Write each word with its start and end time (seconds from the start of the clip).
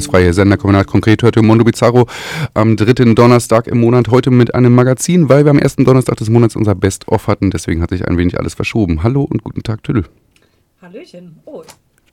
Das 0.00 0.06
freie 0.06 0.32
Senderkombinat 0.32 0.86
konkret 0.86 1.22
hörte 1.22 1.42
Mondo 1.42 1.62
Bizarro 1.62 2.06
am 2.54 2.74
dritten 2.74 3.14
Donnerstag 3.14 3.66
im 3.66 3.80
Monat. 3.80 4.08
Heute 4.08 4.30
mit 4.30 4.54
einem 4.54 4.74
Magazin, 4.74 5.28
weil 5.28 5.44
wir 5.44 5.50
am 5.50 5.58
ersten 5.58 5.84
Donnerstag 5.84 6.16
des 6.16 6.30
Monats 6.30 6.56
unser 6.56 6.74
Best-of 6.74 7.26
hatten. 7.26 7.50
Deswegen 7.50 7.82
hat 7.82 7.90
sich 7.90 8.08
ein 8.08 8.16
wenig 8.16 8.38
alles 8.38 8.54
verschoben. 8.54 9.02
Hallo 9.02 9.24
und 9.24 9.44
guten 9.44 9.62
Tag, 9.62 9.82
Tüdel. 9.82 10.06
Hallöchen. 10.80 11.36
Oh, 11.44 11.62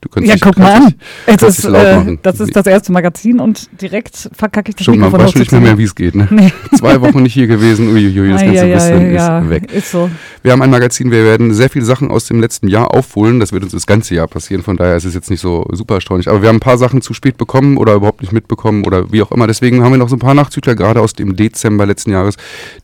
Du 0.07 0.13
kannst 0.13 0.29
ja, 0.29 0.35
dich- 0.35 0.41
guck 0.44 0.57
mal 0.57 0.72
an. 0.73 0.85
dich- 0.88 0.95
Es 1.25 1.41
ist, 1.44 1.66
äh, 1.66 1.69
machen. 1.69 2.19
das 2.22 2.40
ist 2.40 2.56
das 2.56 2.66
erste 2.66 2.94
Magazin 2.94 3.41
und 3.41 3.68
direkt 3.81 4.29
verkacke 4.31 4.69
ich 4.69 4.75
das 4.78 4.85
Schon, 4.85 4.97
man 5.00 5.09
Mikrofon 5.09 5.25
weiß 5.25 5.31
schon 5.34 5.41
nicht 5.41 5.51
mehr, 5.51 5.62
mehr 5.62 5.78
wie 5.78 5.84
es 5.84 5.95
geht. 5.95 6.16
Ne? 6.16 6.28
Nee. 6.31 6.53
Zwei 6.78 7.01
Wochen 7.01 7.23
nicht 7.23 7.34
hier 7.34 7.47
gewesen, 7.47 7.90
uiuiui, 7.90 8.31
das 8.31 8.41
Ah, 8.41 8.46
ganze 8.46 8.67
ja, 8.67 8.75
Wissen 8.75 9.13
ja, 9.13 9.40
ist 9.40 9.50
weg. 9.50 9.72
Ist 9.73 9.91
so. 9.91 10.09
Wir 10.44 10.53
haben 10.53 10.62
ein 10.62 10.69
Magazin, 10.69 11.12
wir 11.12 11.25
werden 11.25 11.53
sehr 11.53 11.69
viele 11.69 11.84
Sachen 11.84 12.09
aus 12.09 12.25
dem 12.25 12.40
letzten 12.40 12.69
Jahr 12.69 12.94
aufholen. 12.96 13.41
Das 13.41 13.51
wird 13.51 13.63
uns 13.63 13.73
das 13.73 13.85
ganze 13.85 14.16
Jahr 14.16 14.28
passieren, 14.28 14.63
von 14.63 14.78
daher 14.78 14.96
ist 14.96 15.03
es 15.03 15.13
jetzt 15.13 15.29
nicht 15.29 15.41
so 15.41 15.66
super 15.73 15.96
erstaunlich. 15.96 16.29
Aber 16.29 16.41
wir 16.41 16.47
haben 16.47 16.56
ein 16.57 16.62
paar 16.62 16.78
Sachen 16.78 17.01
zu 17.01 17.13
spät 17.13 17.38
bekommen 17.38 17.75
oder 17.75 17.94
überhaupt 17.96 18.22
nicht 18.22 18.31
mitbekommen 18.31 18.85
oder 18.85 19.12
wie 19.12 19.22
auch 19.22 19.31
immer. 19.34 19.46
Deswegen 19.47 19.84
haben 19.84 19.91
wir 19.91 19.97
noch 19.97 20.09
so 20.09 20.16
ein 20.16 20.19
paar 20.19 20.34
Nachzügler, 20.34 20.75
gerade 20.75 21.01
aus 21.01 21.13
dem 21.13 21.35
Dezember 21.35 21.85
letzten 21.85 22.12
Jahres, 22.12 22.38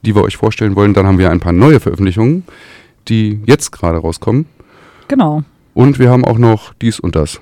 die 0.06 0.14
wir 0.14 0.24
euch 0.24 0.36
vorstellen 0.36 0.76
wollen. 0.76 0.94
Dann 0.94 1.06
haben 1.08 1.20
wir 1.20 1.32
ein 1.32 1.40
paar 1.40 1.54
neue 1.54 1.80
Veröffentlichungen, 1.80 2.44
die 3.08 3.40
jetzt 3.46 3.72
gerade 3.72 4.00
rauskommen. 4.00 4.46
Genau. 5.08 5.44
Und 5.74 6.00
wir 6.00 6.10
haben 6.10 6.26
auch 6.26 6.38
noch 6.38 6.74
dies 6.82 7.00
und 7.00 7.16
das. 7.16 7.40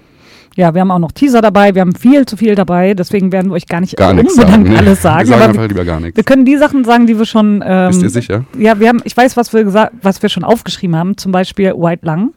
Ja, 0.57 0.73
wir 0.73 0.81
haben 0.81 0.91
auch 0.91 0.99
noch 0.99 1.13
Teaser 1.13 1.41
dabei, 1.41 1.75
wir 1.75 1.81
haben 1.81 1.95
viel 1.95 2.25
zu 2.25 2.35
viel 2.35 2.55
dabei, 2.55 2.93
deswegen 2.93 3.31
werden 3.31 3.51
wir 3.51 3.55
euch 3.55 3.67
gar 3.67 3.79
nicht 3.79 3.95
Gar 3.95 4.13
nichts 4.13 4.33
unbedingt 4.33 4.51
sagen. 4.67 4.69
ne? 4.73 4.77
alles 4.79 5.01
sagen. 5.01 5.29
Wir 5.29 5.37
sagen 5.37 5.49
einfach 5.51 5.67
lieber 5.69 5.85
gar 5.85 5.99
nichts. 6.01 6.17
wir 6.17 6.23
können 6.25 6.43
die 6.43 6.57
Sachen 6.57 6.83
sagen, 6.83 7.07
die 7.07 7.17
wir 7.17 7.25
schon. 7.25 7.63
Ähm, 7.65 7.87
Bist 7.87 8.03
ihr 8.03 8.09
sicher? 8.09 8.45
Ja, 8.57 8.77
wir 8.79 8.89
haben, 8.89 8.99
ich 9.05 9.15
weiß, 9.15 9.37
was 9.37 9.53
wir 9.53 9.63
gesagt, 9.63 9.93
was 10.01 10.21
wir 10.21 10.27
schon 10.27 10.43
aufgeschrieben 10.43 10.95
haben, 10.97 11.15
zum 11.15 11.31
Beispiel 11.31 11.71
White 11.73 12.05
Lang. 12.05 12.33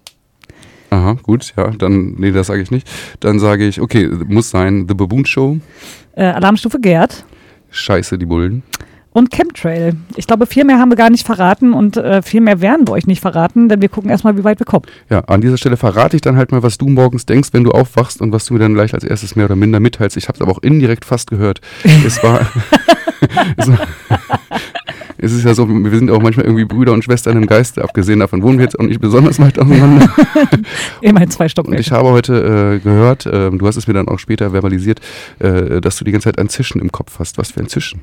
Aha, 0.91 1.17
gut, 1.25 1.53
ja, 1.57 1.71
dann, 1.71 2.15
nee, 2.17 2.31
das 2.31 2.47
sage 2.47 2.63
ich 2.63 2.71
nicht. 2.71 2.89
Dann 3.19 3.41
sage 3.41 3.67
ich, 3.67 3.81
okay, 3.81 4.09
muss 4.29 4.49
sein, 4.51 4.87
The 4.89 4.95
Baboon 4.95 5.25
Show, 5.27 5.59
Äh, 6.15 6.27
Alarmstufe 6.27 6.79
Gerd 6.79 7.25
Scheiße, 7.71 8.17
die 8.17 8.27
Bullen. 8.27 8.63
Und 9.15 9.31
Chemtrail. 9.31 9.95
Ich 10.17 10.27
glaube, 10.27 10.45
viel 10.45 10.65
mehr 10.65 10.81
haben 10.81 10.91
wir 10.91 10.97
gar 10.97 11.09
nicht 11.09 11.25
verraten 11.25 11.73
und 11.73 11.97
äh, 11.97 12.21
viel 12.21 12.41
mehr 12.41 12.61
werden 12.61 12.87
wir 12.87 12.93
euch 12.93 13.07
nicht 13.07 13.21
verraten, 13.21 13.69
denn 13.69 13.81
wir 13.81 13.89
gucken 13.89 14.11
erstmal, 14.11 14.37
wie 14.37 14.43
weit 14.43 14.59
wir 14.59 14.67
kommen. 14.67 14.85
Ja, 15.09 15.21
an 15.21 15.41
dieser 15.41 15.57
Stelle 15.57 15.77
verrate 15.77 16.17
ich 16.17 16.21
dann 16.21 16.37
halt 16.37 16.51
mal, 16.51 16.65
was 16.65 16.79
du 16.79 16.89
morgens 16.89 17.25
denkst, 17.25 17.51
wenn 17.53 17.63
du 17.63 17.71
aufwachst 17.71 18.21
und 18.21 18.33
was 18.33 18.45
du 18.47 18.55
mir 18.55 18.61
dann 18.61 18.75
gleich 18.75 18.93
als 18.93 19.05
erstes 19.05 19.37
mehr 19.37 19.47
oder 19.47 19.55
minder 19.55 19.79
mitteilst. 19.79 20.17
Ich 20.17 20.27
habe 20.27 20.37
es 20.37 20.43
aber 20.43 20.51
auch 20.51 20.63
indirekt 20.63 21.05
fast 21.05 21.31
gehört. 21.31 21.61
Es 22.05 22.23
war, 22.25 22.41
es, 23.57 23.69
war 23.69 23.79
es 25.25 25.33
ist 25.33 25.45
ja 25.45 25.55
so, 25.55 25.69
wir 25.69 25.99
sind 25.99 26.11
auch 26.11 26.21
manchmal 26.21 26.47
irgendwie 26.47 26.65
Brüder 26.65 26.93
und 26.93 27.03
Schwestern 27.03 27.37
im 27.37 27.47
Geiste. 27.47 27.83
Abgesehen 27.83 28.21
davon 28.21 28.43
wohnen 28.43 28.59
wir 28.59 28.65
jetzt 28.65 28.79
auch 28.79 28.85
nicht 28.85 29.01
besonders 29.01 29.41
weit 29.41 29.59
auseinander. 29.59 30.09
Immerhin 31.01 31.31
zwei 31.31 31.45
Und 31.45 31.51
Stockwerke. 31.51 31.81
ich 31.81 31.93
habe 31.93 32.11
heute 32.11 32.77
äh, 32.77 32.79
gehört, 32.79 33.27
äh, 33.27 33.51
du 33.51 33.67
hast 33.67 33.77
es 33.77 33.87
mir 33.87 33.95
dann 33.95 34.09
auch 34.09 34.19
später 34.19 34.53
verbalisiert, 34.53 35.01
äh, 35.39 35.81
dass 35.81 35.97
du 35.97 36.05
die 36.05 36.13
ganze 36.13 36.29
Zeit 36.29 36.39
ein 36.39 36.49
Zischen 36.49 36.81
im 36.81 36.93
Kopf 36.93 37.19
hast. 37.19 37.39
Was 37.39 37.53
für 37.53 37.61
ein 37.61 37.69
Zischen? 37.69 38.01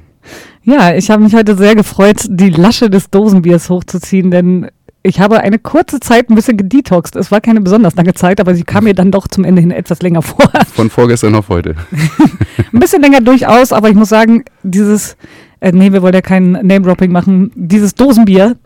Ja, 0.64 0.94
ich 0.94 1.10
habe 1.10 1.24
mich 1.24 1.34
heute 1.34 1.56
sehr 1.56 1.76
gefreut, 1.76 2.26
die 2.28 2.50
Lasche 2.50 2.90
des 2.90 3.10
Dosenbiers 3.10 3.70
hochzuziehen, 3.70 4.32
denn 4.32 4.68
ich 5.04 5.20
habe 5.20 5.40
eine 5.40 5.58
kurze 5.58 6.00
Zeit 6.00 6.30
ein 6.30 6.36
bisschen 6.36 6.58
gedetoxt. 6.58 7.16
Es 7.16 7.32
war 7.32 7.42
keine 7.42 7.62
besonders 7.62 7.96
lange 7.96 8.14
Zeit, 8.14 8.40
aber 8.40 8.54
sie 8.54 8.64
kam 8.64 8.84
mir 8.84 8.94
dann 8.94 9.12
doch 9.12 9.28
zum 9.28 9.44
Ende 9.44 9.62
hin 9.62 9.72
etwas 9.72 10.02
länger 10.02 10.22
vor. 10.22 10.46
Von 10.74 10.90
vorgestern 10.90 11.34
auf 11.34 11.50
heute. 11.50 11.76
ein 12.74 12.80
bisschen 12.80 13.02
länger 13.02 13.22
durchaus, 13.22 13.74
aber 13.74 13.90
ich 13.90 13.96
muss 13.96 14.10
sagen, 14.10 14.44
dieses, 14.62 15.18
äh, 15.62 15.72
nee, 15.72 15.94
wir 15.94 16.02
wollen 16.02 16.14
ja 16.14 16.22
kein 16.22 16.52
Name-Dropping 16.52 17.12
machen, 17.12 17.52
dieses 17.56 17.96
Dosenbier 17.96 18.58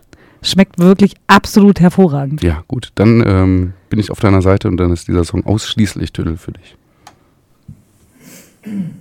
schmeckt 0.42 0.80
wirklich 0.80 1.16
absolut 1.28 1.80
hervorragend. 1.80 2.42
Ja, 2.42 2.64
gut. 2.68 2.92
Dann 2.96 3.24
ähm, 3.26 3.74
bin 3.90 4.00
ich 4.00 4.12
auf 4.12 4.20
deiner 4.20 4.42
Seite 4.42 4.68
und 4.68 4.78
dann 4.78 4.92
ist 4.92 5.08
dieser 5.08 5.24
Song 5.24 5.46
ausschließlich 5.46 6.14
Tüdel 6.14 6.38
für 6.38 6.54
dich. 6.54 6.78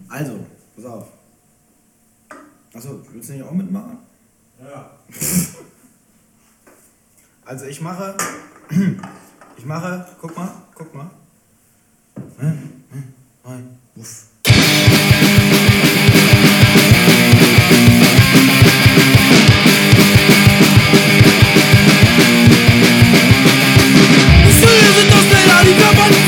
Also, 0.08 0.40
pass 0.76 0.84
auf. 0.84 1.06
Achso, 2.74 3.00
willst 3.12 3.28
du 3.28 3.32
nicht 3.34 3.44
auch 3.44 3.52
mitmachen? 3.52 3.98
Ja. 4.60 4.90
Also 7.46 7.66
ich 7.66 7.78
mache, 7.82 8.16
ich 9.58 9.66
mache, 9.66 10.06
guck 10.18 10.34
mal, 10.34 10.48
guck 10.74 10.94
mal. 10.94 11.10
Ein, 13.44 13.76
Wuff. 13.94 14.28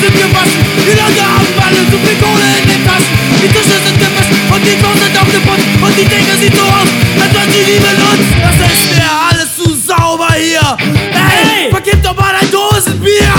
Sind 0.06 0.18
gewaschen. 0.22 0.62
Die 0.86 0.94
Leute 0.94 1.22
haben 1.26 1.50
alle 1.58 1.82
so 1.90 1.98
viel 1.98 2.14
Kohle 2.22 2.46
in 2.62 2.68
den 2.70 2.84
Taschen. 2.86 3.10
Die 3.42 3.48
Tische 3.48 3.74
sind 3.74 3.98
gemischt 3.98 4.30
und 4.54 4.62
die 4.62 4.78
Klos 4.78 4.94
sind 5.02 5.18
aufgeputzt. 5.18 5.66
Und 5.82 5.98
die 5.98 6.06
Dinge 6.06 6.30
sieht 6.40 6.54
so 6.54 6.62
aus, 6.62 6.86
als 7.18 7.34
wenn 7.34 7.50
sie 7.50 7.64
lieben 7.66 7.98
uns. 8.06 8.26
Das 8.38 8.54
ist 8.70 8.86
mir 8.94 9.10
alles 9.10 9.50
zu 9.56 9.66
sauber 9.74 10.30
hier. 10.38 10.76
Ey, 11.10 11.70
vergib 11.70 12.00
doch 12.04 12.14
mal 12.14 12.34
ein 12.40 12.48
Dosenbier. 12.52 13.34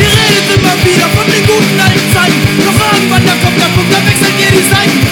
Ihr 0.00 0.12
redet 0.16 0.48
immer 0.56 0.76
wieder 0.80 1.08
von 1.12 1.26
den 1.28 1.44
guten 1.44 1.76
alten 1.76 2.08
Zeiten. 2.14 2.40
Doch 2.64 2.94
irgendwann 2.94 3.26
da 3.26 3.32
kommt 3.44 3.60
der 3.60 3.68
Punkt, 3.76 3.92
da 3.92 4.00
wechseln 4.00 4.32
ihr 4.40 4.50
die 4.56 4.64
Seiten. 4.64 5.05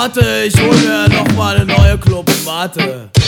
Warte. 0.00 0.44
Ich 0.46 0.58
hol 0.58 0.74
mir 0.76 1.08
noch 1.10 1.30
mal 1.36 1.56
eine 1.56 1.66
neue 1.66 1.98
Clubmate. 1.98 3.10
I'm 3.14 3.19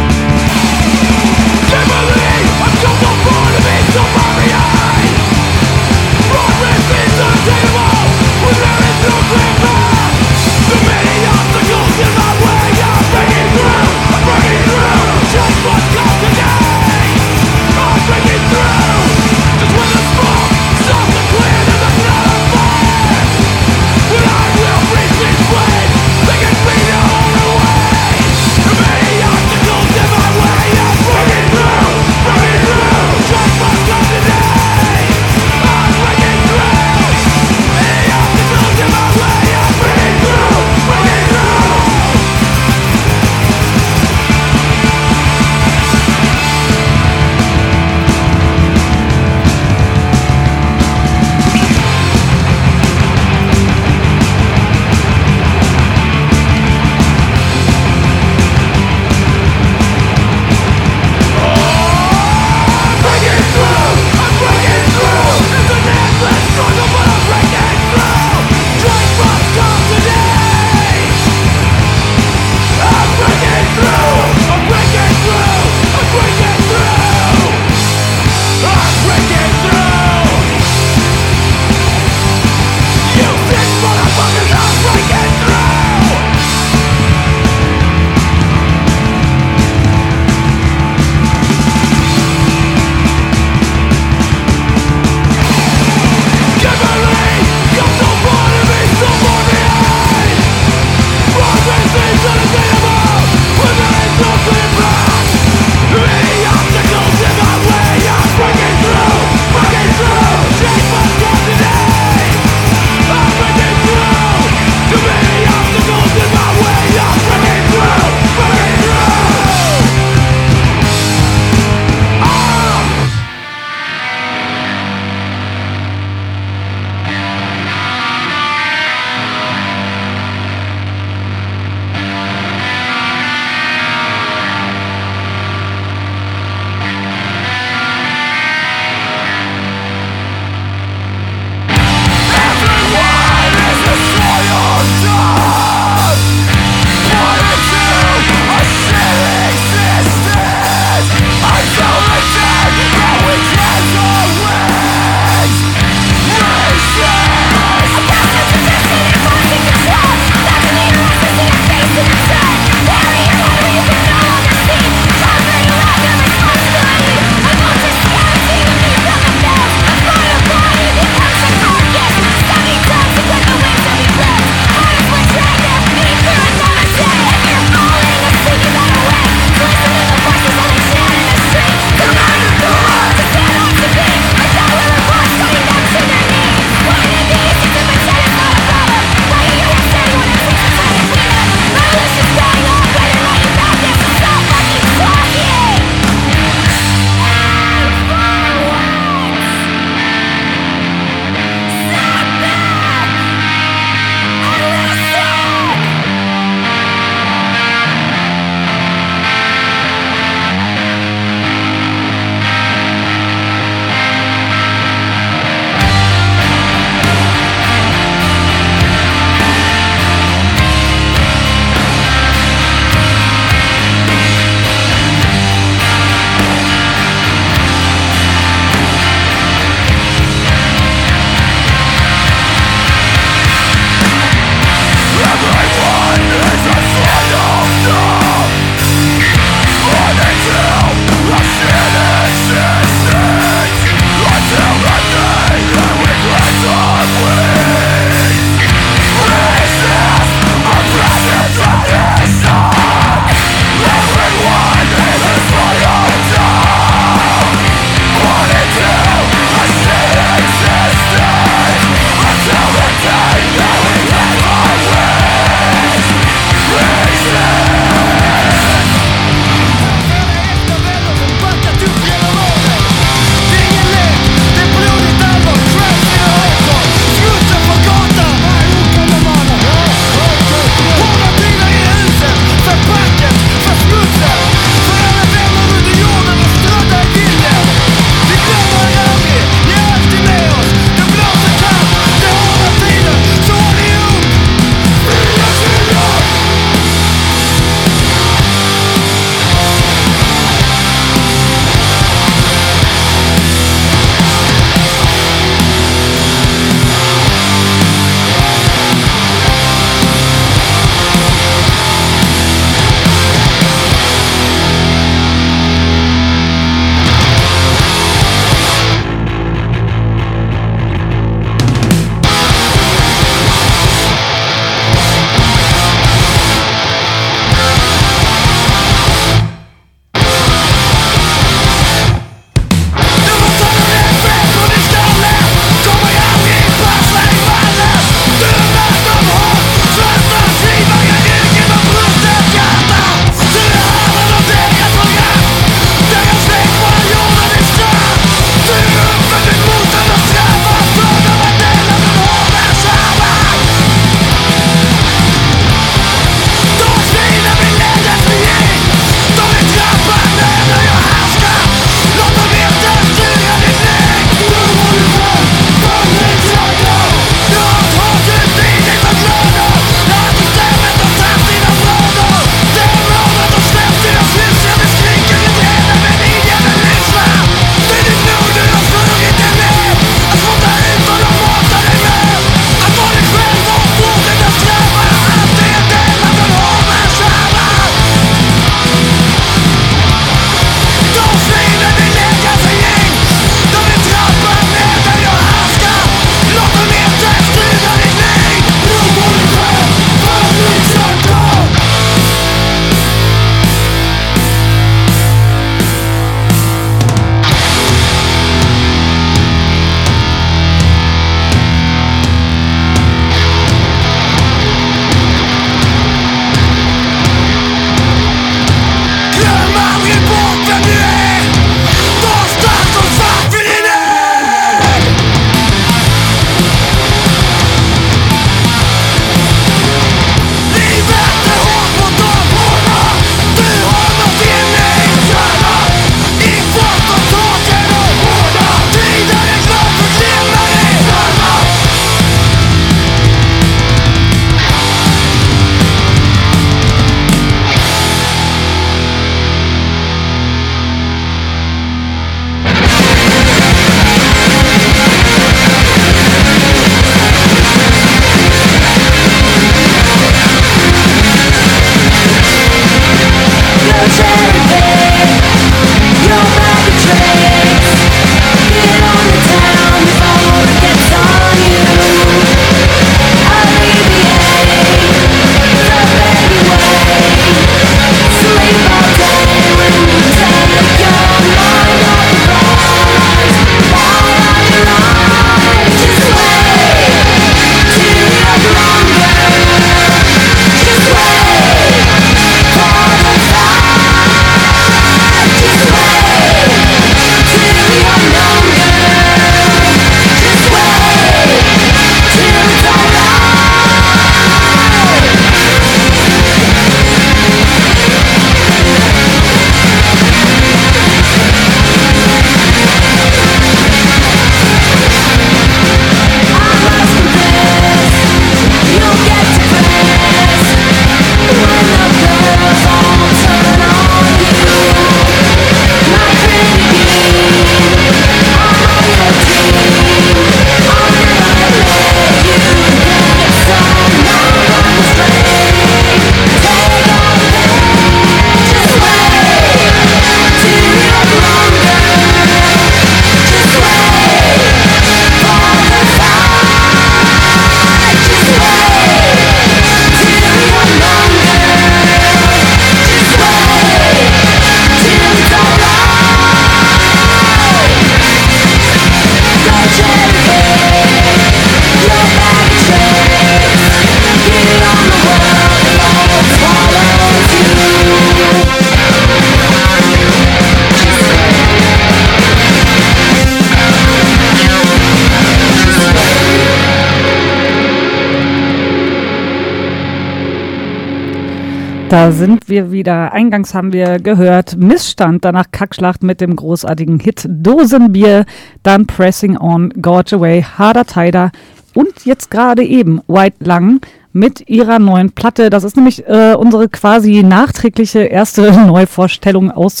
Da 582.16 582.32
sind 582.32 582.70
wir 582.70 582.92
wieder. 582.92 583.34
Eingangs 583.34 583.74
haben 583.74 583.92
wir 583.92 584.18
gehört 584.18 584.74
Missstand, 584.78 585.44
danach 585.44 585.66
Kackschlacht 585.70 586.22
mit 586.22 586.40
dem 586.40 586.56
großartigen 586.56 587.20
Hit 587.20 587.44
Dosenbier, 587.46 588.46
dann 588.82 589.06
Pressing 589.06 589.58
On, 589.58 589.90
Gorge 590.00 590.36
Away, 590.36 590.62
Harder 590.62 591.04
Tider 591.04 591.50
und 591.92 592.24
jetzt 592.24 592.50
gerade 592.50 592.82
eben 592.82 593.20
White 593.28 593.62
Lang 593.62 594.00
mit 594.32 594.66
ihrer 594.66 594.98
neuen 594.98 595.32
Platte. 595.32 595.68
Das 595.68 595.84
ist 595.84 595.96
nämlich 595.96 596.26
äh, 596.26 596.54
unsere 596.54 596.88
quasi 596.88 597.42
nachträgliche 597.42 598.20
erste 598.20 598.72
Neuvorstellung 598.86 599.70
aus 599.70 600.00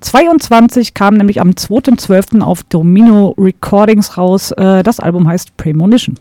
2022, 0.00 0.94
kam 0.94 1.14
nämlich 1.14 1.40
am 1.40 1.50
2.12. 1.50 2.40
auf 2.40 2.62
Domino 2.64 3.34
Recordings 3.38 4.16
raus. 4.16 4.52
Äh, 4.52 4.82
das 4.82 5.00
Album 5.00 5.26
heißt 5.28 5.56
Premonition. 5.56 6.16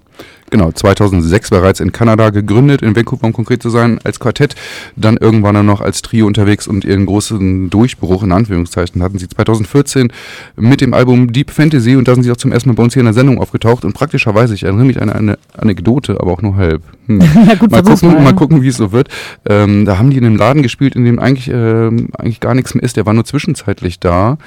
Genau, 0.49 0.71
2006 0.71 1.49
bereits 1.49 1.81
in 1.81 1.91
Kanada 1.91 2.29
gegründet, 2.29 2.81
in 2.81 2.95
Vancouver 2.95 3.25
um 3.25 3.33
konkret 3.33 3.61
zu 3.61 3.69
sein, 3.69 3.99
als 4.05 4.17
Quartett. 4.19 4.55
Dann 4.95 5.17
irgendwann 5.17 5.55
dann 5.55 5.65
noch 5.65 5.81
als 5.81 6.01
Trio 6.01 6.25
unterwegs 6.25 6.67
und 6.67 6.85
ihren 6.85 7.05
großen 7.05 7.69
Durchbruch 7.69 8.23
in 8.23 8.31
Anführungszeichen 8.31 9.03
hatten 9.03 9.19
sie 9.19 9.27
2014 9.27 10.11
mit 10.55 10.79
dem 10.79 10.93
Album 10.93 11.33
Deep 11.33 11.51
Fantasy 11.51 11.97
und 11.97 12.07
da 12.07 12.13
sind 12.13 12.23
sie 12.23 12.31
auch 12.31 12.37
zum 12.37 12.53
ersten 12.53 12.69
Mal 12.69 12.75
bei 12.75 12.83
uns 12.83 12.93
hier 12.93 13.01
in 13.01 13.07
der 13.07 13.13
Sendung 13.13 13.39
aufgetaucht 13.39 13.83
und 13.83 13.91
praktischerweise, 13.91 14.53
ich 14.53 14.63
erinnere 14.63 14.85
mich 14.85 15.01
an 15.01 15.09
eine 15.09 15.37
Anekdote, 15.57 16.17
aber 16.21 16.31
auch 16.31 16.41
nur 16.41 16.55
halb. 16.55 16.81
Hm. 17.07 17.19
gut, 17.59 17.71
mal, 17.71 17.83
gucken, 17.83 18.13
mal. 18.13 18.21
mal 18.21 18.35
gucken, 18.35 18.61
wie 18.61 18.69
es 18.69 18.77
so 18.77 18.93
wird. 18.93 19.09
Ähm, 19.49 19.83
da 19.83 19.97
haben 19.97 20.11
die 20.11 20.17
in 20.17 20.25
einem 20.25 20.37
Laden 20.37 20.63
gespielt, 20.63 20.95
in 20.95 21.03
dem 21.03 21.19
eigentlich, 21.19 21.49
ähm, 21.53 22.07
eigentlich 22.17 22.39
gar 22.39 22.55
nichts 22.55 22.73
mehr 22.73 22.83
ist. 22.83 22.95
Der 22.95 23.05
war 23.05 23.13
nur 23.13 23.25
zwischenzeitlich 23.25 23.66
da, 23.99 24.37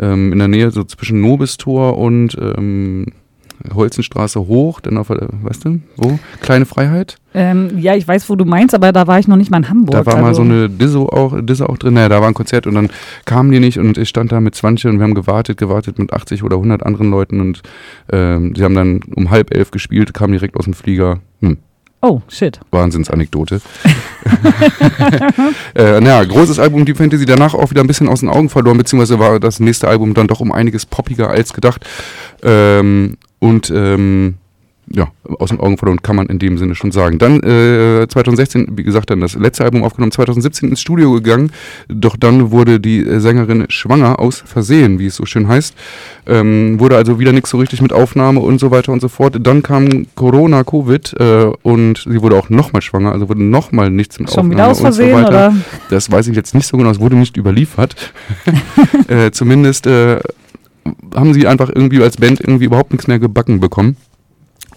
ähm, 0.00 0.32
in 0.32 0.38
der 0.38 0.48
Nähe 0.48 0.70
so 0.70 0.84
zwischen 0.84 1.20
Nobistor 1.20 1.98
und 1.98 2.36
ähm, 2.40 3.06
Holzenstraße 3.74 4.40
hoch, 4.40 4.80
dann 4.80 4.96
auf, 4.98 5.08
der, 5.08 5.28
weißt 5.42 5.64
du, 5.64 5.80
wo? 5.96 6.18
Kleine 6.40 6.64
Freiheit. 6.64 7.16
Ähm, 7.34 7.78
ja, 7.78 7.94
ich 7.94 8.06
weiß, 8.06 8.28
wo 8.30 8.36
du 8.36 8.44
meinst, 8.44 8.74
aber 8.74 8.92
da 8.92 9.06
war 9.06 9.18
ich 9.18 9.28
noch 9.28 9.36
nicht 9.36 9.50
mal 9.50 9.58
in 9.58 9.68
Hamburg. 9.68 9.92
Da 9.92 10.06
war 10.06 10.14
also. 10.14 10.24
mal 10.24 10.34
so 10.34 10.42
eine 10.42 10.68
Disso 10.68 11.08
auch, 11.08 11.34
Disso 11.40 11.66
auch 11.66 11.76
drin. 11.76 11.94
Naja, 11.94 12.08
da 12.08 12.20
war 12.20 12.28
ein 12.28 12.34
Konzert 12.34 12.66
und 12.66 12.74
dann 12.74 12.88
kamen 13.24 13.50
die 13.50 13.60
nicht 13.60 13.78
und 13.78 13.98
ich 13.98 14.08
stand 14.08 14.32
da 14.32 14.40
mit 14.40 14.54
20 14.54 14.90
und 14.90 14.98
wir 14.98 15.04
haben 15.04 15.14
gewartet, 15.14 15.58
gewartet 15.58 15.98
mit 15.98 16.12
80 16.12 16.42
oder 16.42 16.56
100 16.56 16.84
anderen 16.84 17.10
Leuten 17.10 17.40
und 17.40 17.62
ähm, 18.12 18.54
sie 18.56 18.64
haben 18.64 18.74
dann 18.74 19.00
um 19.14 19.30
halb 19.30 19.54
elf 19.54 19.70
gespielt, 19.70 20.14
kamen 20.14 20.32
direkt 20.32 20.56
aus 20.56 20.64
dem 20.64 20.74
Flieger. 20.74 21.20
Oh, 22.00 22.20
shit. 22.28 22.60
Wahnsinnsanekdote. 22.70 23.60
äh, 25.74 26.00
naja, 26.00 26.22
großes 26.24 26.60
Album 26.60 26.84
Deep 26.84 26.96
Fantasy, 26.96 27.26
danach 27.26 27.54
auch 27.54 27.70
wieder 27.70 27.80
ein 27.80 27.88
bisschen 27.88 28.08
aus 28.08 28.20
den 28.20 28.28
Augen 28.28 28.48
verloren, 28.48 28.78
beziehungsweise 28.78 29.18
war 29.18 29.40
das 29.40 29.58
nächste 29.58 29.88
Album 29.88 30.14
dann 30.14 30.28
doch 30.28 30.40
um 30.40 30.52
einiges 30.52 30.86
poppiger 30.86 31.28
als 31.28 31.52
gedacht. 31.52 31.84
Ähm, 32.42 33.16
und 33.40 33.70
ähm, 33.70 34.36
ja, 34.94 35.08
aus 35.38 35.50
den 35.50 35.60
Augen 35.60 35.76
verloren 35.76 36.02
kann 36.02 36.16
man 36.16 36.26
in 36.26 36.38
dem 36.38 36.58
Sinne 36.58 36.74
schon 36.74 36.92
sagen. 36.92 37.18
Dann 37.18 37.42
äh, 37.42 38.06
2016, 38.08 38.68
wie 38.72 38.82
gesagt, 38.82 39.10
dann 39.10 39.20
das 39.20 39.34
letzte 39.34 39.64
Album 39.64 39.84
aufgenommen, 39.84 40.12
2017 40.12 40.70
ins 40.70 40.80
Studio 40.80 41.12
gegangen, 41.12 41.50
doch 41.88 42.16
dann 42.16 42.50
wurde 42.50 42.80
die 42.80 43.04
Sängerin 43.20 43.66
schwanger 43.68 44.18
aus 44.18 44.42
Versehen, 44.44 44.98
wie 44.98 45.06
es 45.06 45.16
so 45.16 45.26
schön 45.26 45.48
heißt. 45.48 45.74
Ähm, 46.26 46.80
wurde 46.80 46.96
also 46.96 47.18
wieder 47.18 47.32
nichts 47.32 47.50
so 47.50 47.58
richtig 47.58 47.82
mit 47.82 47.92
Aufnahme 47.92 48.40
und 48.40 48.58
so 48.58 48.70
weiter 48.70 48.92
und 48.92 49.00
so 49.00 49.08
fort. 49.08 49.36
Dann 49.40 49.62
kam 49.62 50.06
Corona, 50.14 50.64
Covid 50.64 51.14
äh, 51.18 51.50
und 51.62 52.04
sie 52.08 52.22
wurde 52.22 52.36
auch 52.36 52.48
nochmal 52.50 52.82
schwanger, 52.82 53.12
also 53.12 53.28
wurde 53.28 53.42
nochmal 53.42 53.90
nichts 53.90 54.18
mit 54.18 54.30
Schon 54.30 54.38
Aufnahme 54.38 54.54
wieder 54.54 54.68
aus 54.68 54.80
Versehen, 54.80 55.14
und 55.14 55.20
so 55.20 55.26
weiter. 55.26 55.48
oder? 55.48 55.56
Das 55.90 56.10
weiß 56.10 56.28
ich 56.28 56.36
jetzt 56.36 56.54
nicht 56.54 56.66
so 56.66 56.76
genau, 56.76 56.90
es 56.90 57.00
wurde 57.00 57.16
nicht 57.16 57.36
überliefert. 57.36 58.12
äh, 59.08 59.30
zumindest 59.30 59.86
äh, 59.86 60.20
haben 61.14 61.34
sie 61.34 61.46
einfach 61.46 61.68
irgendwie 61.68 62.02
als 62.02 62.16
Band 62.16 62.40
irgendwie 62.40 62.64
überhaupt 62.64 62.92
nichts 62.92 63.06
mehr 63.06 63.18
gebacken 63.18 63.60
bekommen 63.60 63.96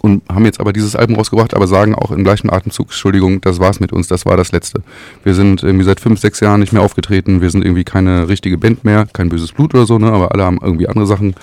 und 0.02 0.24
haben 0.30 0.46
jetzt 0.46 0.60
aber 0.60 0.74
dieses 0.74 0.96
Album 0.96 1.16
rausgebracht, 1.16 1.54
aber 1.54 1.68
sagen 1.68 1.96
auch 1.96 2.12
im 2.12 2.24
gleichen 2.24 2.50
Atemzug, 2.50 2.88
Entschuldigung, 2.88 3.42
das 3.42 3.60
war's 3.60 3.80
mit 3.80 3.94
uns, 3.94 4.08
das 4.08 4.26
war 4.26 4.36
das 4.38 4.52
letzte. 4.52 4.82
Wir 5.24 5.34
sind 5.36 5.64
irgendwie 5.64 5.86
seit 5.86 6.00
fünf, 6.00 6.20
sechs 6.20 6.40
Jahren 6.40 6.60
nicht 6.60 6.74
mehr 6.74 6.82
aufgetreten, 6.82 7.42
wir 7.42 7.50
sind 7.50 7.64
irgendwie 7.64 7.84
keine 7.84 8.28
richtige 8.28 8.58
Band 8.58 8.84
mehr, 8.84 9.08
kein 9.14 9.30
böses 9.30 9.52
Blut 9.52 9.74
oder 9.74 9.86
so, 9.86 10.00
ne, 10.00 10.12
aber 10.12 10.32
alle 10.34 10.44
haben 10.44 10.60
irgendwie 10.62 10.88
andere 10.88 11.06
Sachen 11.06 11.36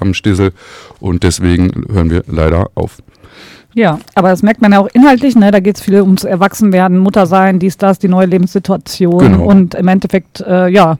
am 0.00 0.14
Stissel 0.14 0.52
und 0.98 1.22
deswegen 1.22 1.84
hören 1.92 2.10
wir 2.10 2.24
leider 2.26 2.70
auf. 2.74 2.98
Ja, 3.74 4.00
aber 4.14 4.30
das 4.30 4.42
merkt 4.42 4.60
man 4.62 4.72
ja 4.72 4.80
auch 4.80 4.88
inhaltlich, 4.94 5.36
ne? 5.36 5.52
Da 5.52 5.60
geht 5.60 5.76
es 5.76 5.82
viel 5.82 6.00
ums 6.00 6.24
Erwachsenwerden, 6.24 6.98
Muttersein, 6.98 7.60
dies, 7.60 7.76
das, 7.76 8.00
die 8.00 8.08
neue 8.08 8.26
Lebenssituation 8.26 9.18
Genau. 9.20 9.44
und 9.44 9.74
im 9.74 9.86
Endeffekt, 9.86 10.40
äh, 10.40 10.68
ja, 10.68 10.98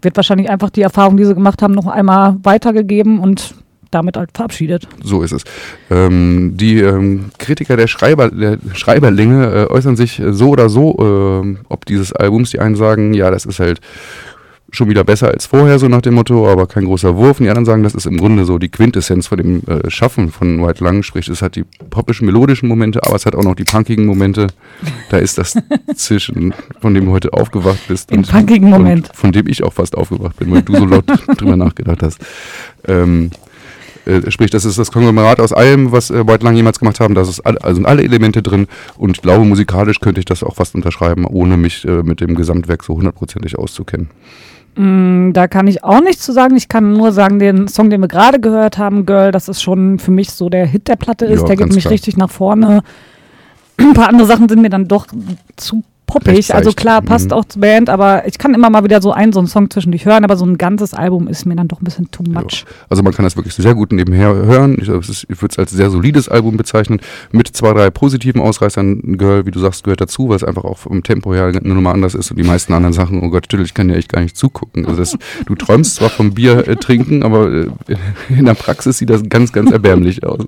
wird 0.00 0.16
wahrscheinlich 0.16 0.48
einfach 0.48 0.70
die 0.70 0.82
Erfahrung, 0.82 1.16
die 1.16 1.24
sie 1.24 1.34
gemacht 1.34 1.60
haben, 1.60 1.74
noch 1.74 1.86
einmal 1.86 2.36
weitergegeben 2.44 3.18
und 3.18 3.54
damit 3.90 4.16
halt 4.16 4.30
verabschiedet. 4.34 4.88
So 5.02 5.22
ist 5.22 5.32
es. 5.32 5.44
Ähm, 5.90 6.52
die 6.56 6.80
ähm, 6.80 7.30
Kritiker 7.38 7.76
der, 7.76 7.86
Schreiber, 7.86 8.30
der 8.30 8.58
Schreiberlinge 8.74 9.66
äh, 9.68 9.72
äußern 9.72 9.96
sich 9.96 10.18
äh, 10.18 10.32
so 10.32 10.50
oder 10.50 10.68
so, 10.68 11.44
äh, 11.44 11.56
ob 11.68 11.86
dieses 11.86 12.12
Albums. 12.12 12.50
Die 12.50 12.60
einen 12.60 12.76
sagen, 12.76 13.14
ja, 13.14 13.30
das 13.30 13.46
ist 13.46 13.60
halt 13.60 13.80
schon 14.70 14.88
wieder 14.90 15.04
besser 15.04 15.28
als 15.28 15.46
vorher, 15.46 15.78
so 15.78 15.88
nach 15.88 16.02
dem 16.02 16.14
Motto, 16.14 16.50
aber 16.50 16.66
kein 16.66 16.84
großer 16.84 17.16
Wurf. 17.16 17.40
Und 17.40 17.44
die 17.44 17.50
anderen 17.50 17.64
sagen, 17.64 17.82
das 17.82 17.94
ist 17.94 18.06
im 18.06 18.18
Grunde 18.18 18.44
so 18.44 18.58
die 18.58 18.68
Quintessenz 18.68 19.26
von 19.26 19.38
dem 19.38 19.62
äh, 19.66 19.90
Schaffen 19.90 20.30
von 20.30 20.64
White 20.64 20.84
Lang. 20.84 21.02
Sprich, 21.02 21.28
es 21.28 21.40
hat 21.40 21.56
die 21.56 21.64
poppischen, 21.90 22.26
melodischen 22.26 22.68
Momente, 22.68 23.02
aber 23.04 23.16
es 23.16 23.24
hat 23.24 23.34
auch 23.34 23.44
noch 23.44 23.54
die 23.54 23.64
punkigen 23.64 24.04
Momente. 24.04 24.48
Da 25.10 25.18
ist 25.18 25.38
das 25.38 25.56
zwischen, 25.96 26.52
von 26.80 26.92
dem 26.94 27.06
du 27.06 27.12
heute 27.12 27.32
aufgewacht 27.32 27.80
bist. 27.88 28.10
Den 28.10 28.22
punkigen 28.22 28.68
Moment. 28.68 29.08
Und 29.08 29.16
von 29.16 29.32
dem 29.32 29.46
ich 29.48 29.62
auch 29.62 29.72
fast 29.72 29.96
aufgewacht 29.96 30.36
bin, 30.36 30.50
weil 30.50 30.62
du 30.62 30.76
so 30.76 30.84
laut 30.84 31.04
drüber 31.38 31.56
nachgedacht 31.56 32.02
hast. 32.02 32.18
Ähm, 32.86 33.30
äh, 34.08 34.30
sprich, 34.30 34.50
das 34.50 34.64
ist 34.64 34.78
das 34.78 34.90
Konglomerat 34.90 35.40
aus 35.40 35.52
allem, 35.52 35.92
was 35.92 36.10
äh, 36.10 36.26
White 36.26 36.44
Lang 36.44 36.56
jemals 36.56 36.78
gemacht 36.78 36.98
haben. 37.00 37.14
Da 37.14 37.20
also 37.20 37.42
sind 37.74 37.86
alle 37.86 38.02
Elemente 38.02 38.42
drin 38.42 38.66
und 38.96 39.16
ich 39.16 39.22
glaube, 39.22 39.44
musikalisch 39.44 40.00
könnte 40.00 40.20
ich 40.20 40.24
das 40.24 40.42
auch 40.42 40.56
fast 40.56 40.74
unterschreiben, 40.74 41.26
ohne 41.26 41.56
mich 41.56 41.84
äh, 41.84 42.02
mit 42.02 42.20
dem 42.20 42.34
Gesamtwerk 42.34 42.82
so 42.82 42.96
hundertprozentig 42.96 43.58
auszukennen. 43.58 44.08
Mm, 44.76 45.32
Da 45.32 45.48
kann 45.48 45.66
ich 45.66 45.84
auch 45.84 46.00
nichts 46.00 46.24
zu 46.24 46.32
sagen. 46.32 46.56
Ich 46.56 46.68
kann 46.68 46.92
nur 46.92 47.12
sagen, 47.12 47.38
den 47.38 47.68
Song, 47.68 47.90
den 47.90 48.00
wir 48.00 48.08
gerade 48.08 48.40
gehört 48.40 48.78
haben, 48.78 49.06
Girl, 49.06 49.30
das 49.32 49.48
ist 49.48 49.62
schon 49.62 49.98
für 49.98 50.10
mich 50.10 50.30
so 50.30 50.48
der 50.48 50.66
Hit 50.66 50.88
der 50.88 50.96
Platte 50.96 51.26
ist. 51.26 51.42
Ja, 51.42 51.46
der 51.48 51.56
ganz 51.56 51.74
mich 51.74 51.84
klar. 51.84 51.92
richtig 51.92 52.16
nach 52.16 52.30
vorne. 52.30 52.82
Ein 53.76 53.94
paar 53.94 54.08
andere 54.08 54.26
Sachen 54.26 54.48
sind 54.48 54.62
mir 54.62 54.70
dann 54.70 54.88
doch 54.88 55.06
zu 55.56 55.82
poppig. 56.08 56.52
Also 56.52 56.72
klar, 56.72 57.00
passt 57.02 57.26
Mhm. 57.26 57.32
auch 57.32 57.44
zur 57.44 57.60
Band, 57.60 57.88
aber 57.88 58.26
ich 58.26 58.36
kann 58.38 58.52
immer 58.54 58.68
mal 58.70 58.82
wieder 58.82 59.00
so 59.00 59.12
einen, 59.12 59.32
so 59.32 59.38
einen 59.38 59.46
Song 59.46 59.70
zwischendurch 59.70 60.04
hören, 60.06 60.24
aber 60.24 60.36
so 60.36 60.44
ein 60.44 60.58
ganzes 60.58 60.92
Album 60.94 61.28
ist 61.28 61.46
mir 61.46 61.54
dann 61.54 61.68
doch 61.68 61.80
ein 61.80 61.84
bisschen 61.84 62.10
too 62.10 62.24
much. 62.28 62.64
Also 62.88 63.02
man 63.04 63.12
kann 63.14 63.24
das 63.24 63.36
wirklich 63.36 63.54
sehr 63.54 63.74
gut 63.76 63.92
nebenher 63.92 64.34
hören. 64.34 64.76
Ich, 64.80 64.88
es 64.88 65.08
ist- 65.08 65.26
ich 65.28 65.40
würde 65.40 65.52
es 65.52 65.58
als 65.58 65.70
sehr 65.70 65.90
solides 65.90 66.28
Album 66.28 66.56
bezeichnen, 66.56 66.98
mit 67.30 67.46
zwei, 67.48 67.72
drei 67.72 67.90
positiven 67.90 68.40
Ausreißern. 68.40 69.16
Girl, 69.18 69.46
wie 69.46 69.50
du 69.52 69.60
sagst, 69.60 69.84
gehört 69.84 70.00
dazu, 70.00 70.28
weil 70.28 70.36
es 70.36 70.44
einfach 70.44 70.64
auch 70.64 70.78
vom 70.78 71.02
Tempo 71.04 71.32
her 71.32 71.44
eine 71.44 71.60
Nummer 71.74 71.92
anders 71.92 72.14
ist 72.16 72.30
und 72.32 72.38
die 72.38 72.42
meisten 72.44 72.72
anderen 72.72 72.92
Sachen, 72.94 73.22
oh 73.22 73.28
Gott, 73.30 73.48
Tüdel, 73.48 73.64
ich 73.64 73.74
kann 73.74 73.88
ja 73.88 73.94
echt 73.96 74.10
gar 74.12 74.20
nicht 74.22 74.36
zugucken. 74.36 74.86
Also 74.86 74.98
das, 74.98 75.16
du 75.46 75.54
träumst 75.54 75.96
zwar 75.96 76.08
vom 76.10 76.32
Bier 76.34 76.66
äh, 76.66 76.76
trinken, 76.76 77.22
aber 77.22 77.52
äh, 77.52 77.66
in 78.30 78.46
der 78.46 78.54
Praxis 78.54 78.98
sieht 78.98 79.10
das 79.10 79.22
ganz, 79.28 79.52
ganz 79.52 79.70
erbärmlich 79.70 80.24
aus. 80.24 80.44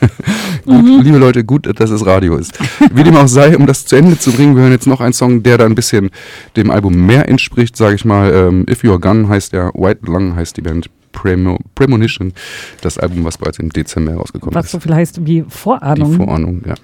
gut, 0.64 1.04
liebe 1.04 1.18
Leute, 1.18 1.44
gut, 1.44 1.68
dass 1.78 1.90
es 1.90 2.04
Radio 2.04 2.36
ist. 2.36 2.58
Wie 2.92 3.04
dem 3.04 3.16
auch 3.16 3.28
sei, 3.28 3.56
um 3.56 3.66
das 3.66 3.86
zu 3.86 3.96
Ende 3.96 4.18
zu 4.18 4.32
bringen, 4.32 4.54
wir 4.56 4.62
hören 4.62 4.72
jetzt 4.72 4.86
noch 4.86 5.00
einen 5.00 5.12
Song, 5.12 5.42
der 5.42 5.58
da 5.58 5.66
ein 5.66 5.74
bisschen 5.74 6.10
dem 6.56 6.70
Album 6.70 7.06
mehr 7.06 7.28
entspricht, 7.28 7.76
sage 7.76 7.94
ich 7.94 8.04
mal. 8.04 8.32
Ähm, 8.32 8.66
If 8.70 8.82
You're 8.82 9.00
Gone 9.00 9.28
heißt 9.28 9.52
der, 9.52 9.72
White 9.74 10.00
Lung 10.06 10.36
heißt 10.36 10.56
die 10.56 10.62
Band. 10.62 10.90
Premo, 11.12 11.58
Premonition, 11.74 12.34
das 12.82 12.98
Album, 12.98 13.24
was 13.24 13.38
bereits 13.38 13.58
im 13.58 13.70
Dezember 13.70 14.12
herausgekommen 14.12 14.54
Was 14.54 14.66
ist. 14.66 14.72
so 14.72 14.80
viel 14.80 14.94
heißt 14.94 15.26
wie 15.26 15.46
Vorahnung. 15.48 16.10
Die 16.10 16.16
Vorahnung, 16.18 16.62
ja. 16.66 16.74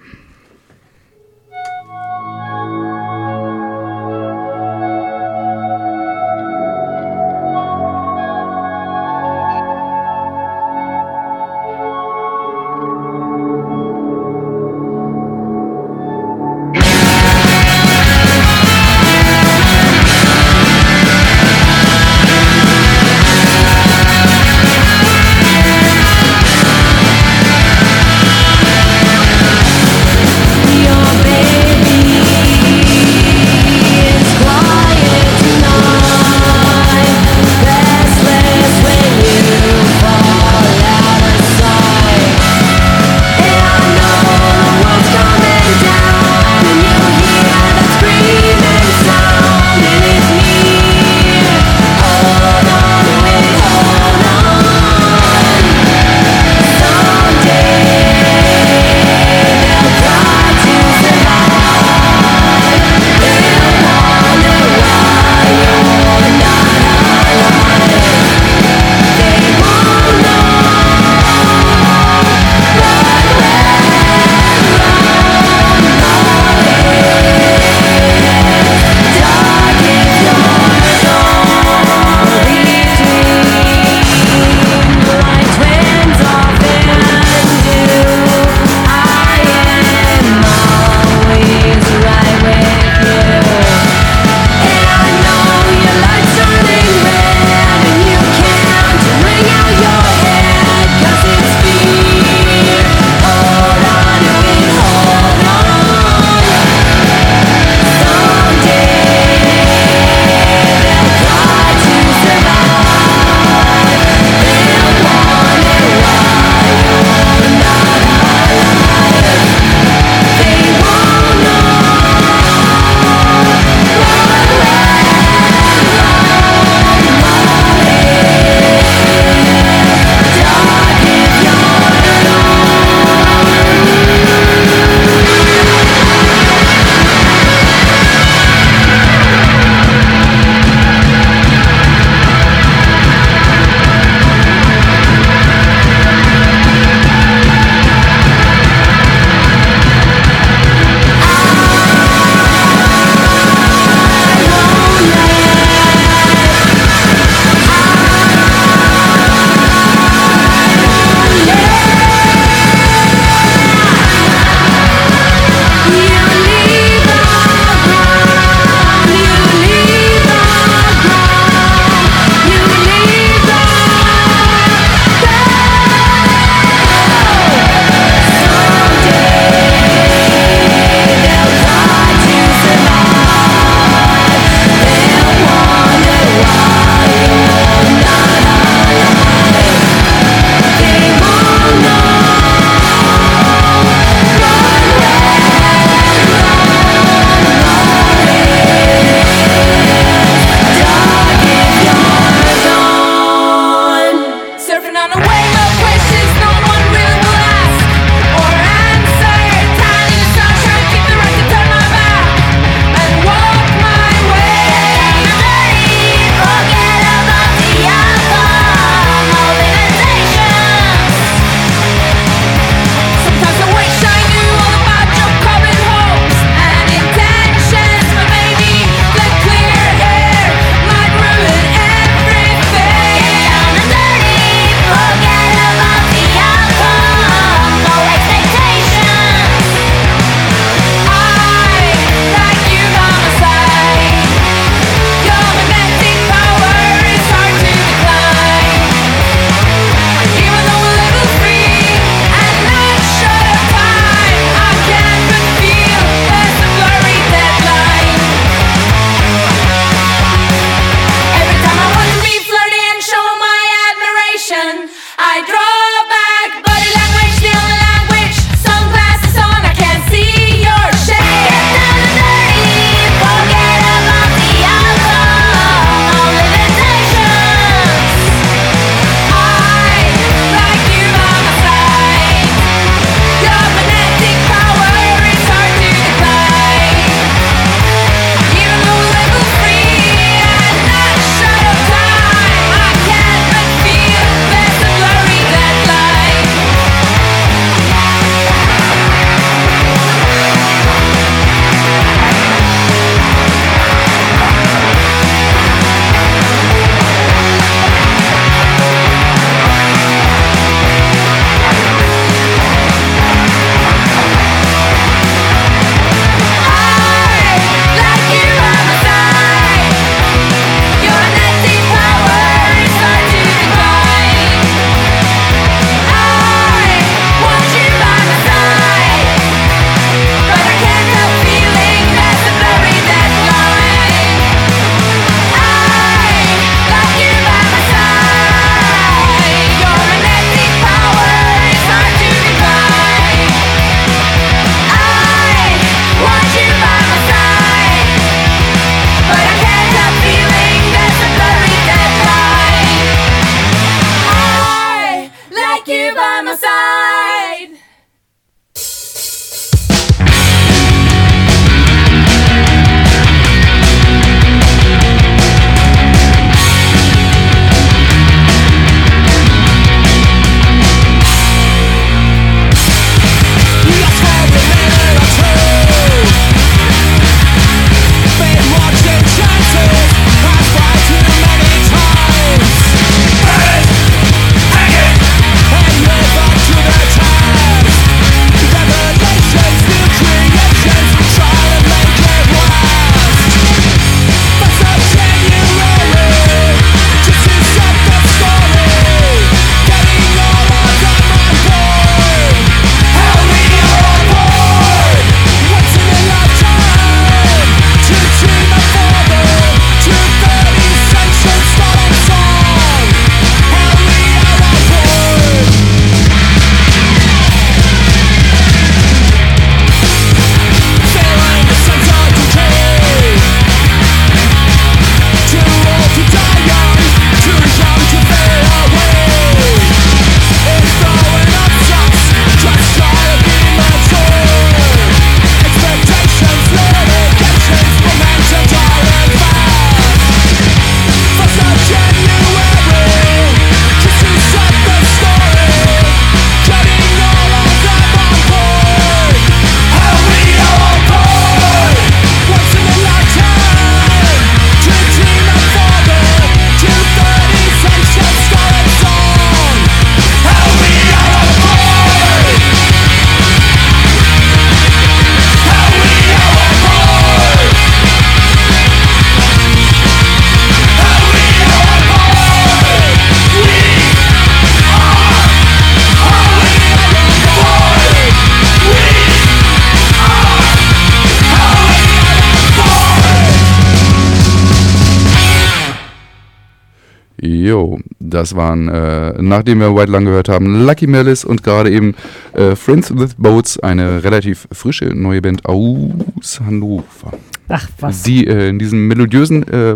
Das 488.42 488.56
waren, 488.56 488.88
äh, 488.88 489.40
nachdem 489.40 489.78
wir 489.78 489.94
White 489.94 490.10
Lang 490.10 490.24
gehört 490.24 490.48
haben, 490.48 490.84
Lucky 490.84 491.06
Malice 491.06 491.44
und 491.44 491.62
gerade 491.62 491.90
eben 491.92 492.16
äh, 492.54 492.74
Friends 492.74 493.16
with 493.16 493.36
Boats, 493.38 493.78
eine 493.78 494.24
relativ 494.24 494.66
frische 494.72 495.06
neue 495.14 495.40
Band 495.40 495.64
aus 495.64 496.60
Hannover. 496.66 497.32
Ach, 497.68 497.88
was. 498.00 498.24
Die 498.24 498.44
äh, 498.48 498.68
in 498.68 498.80
diesen 498.80 499.06
melodiösen 499.06 499.62
äh, 499.68 499.94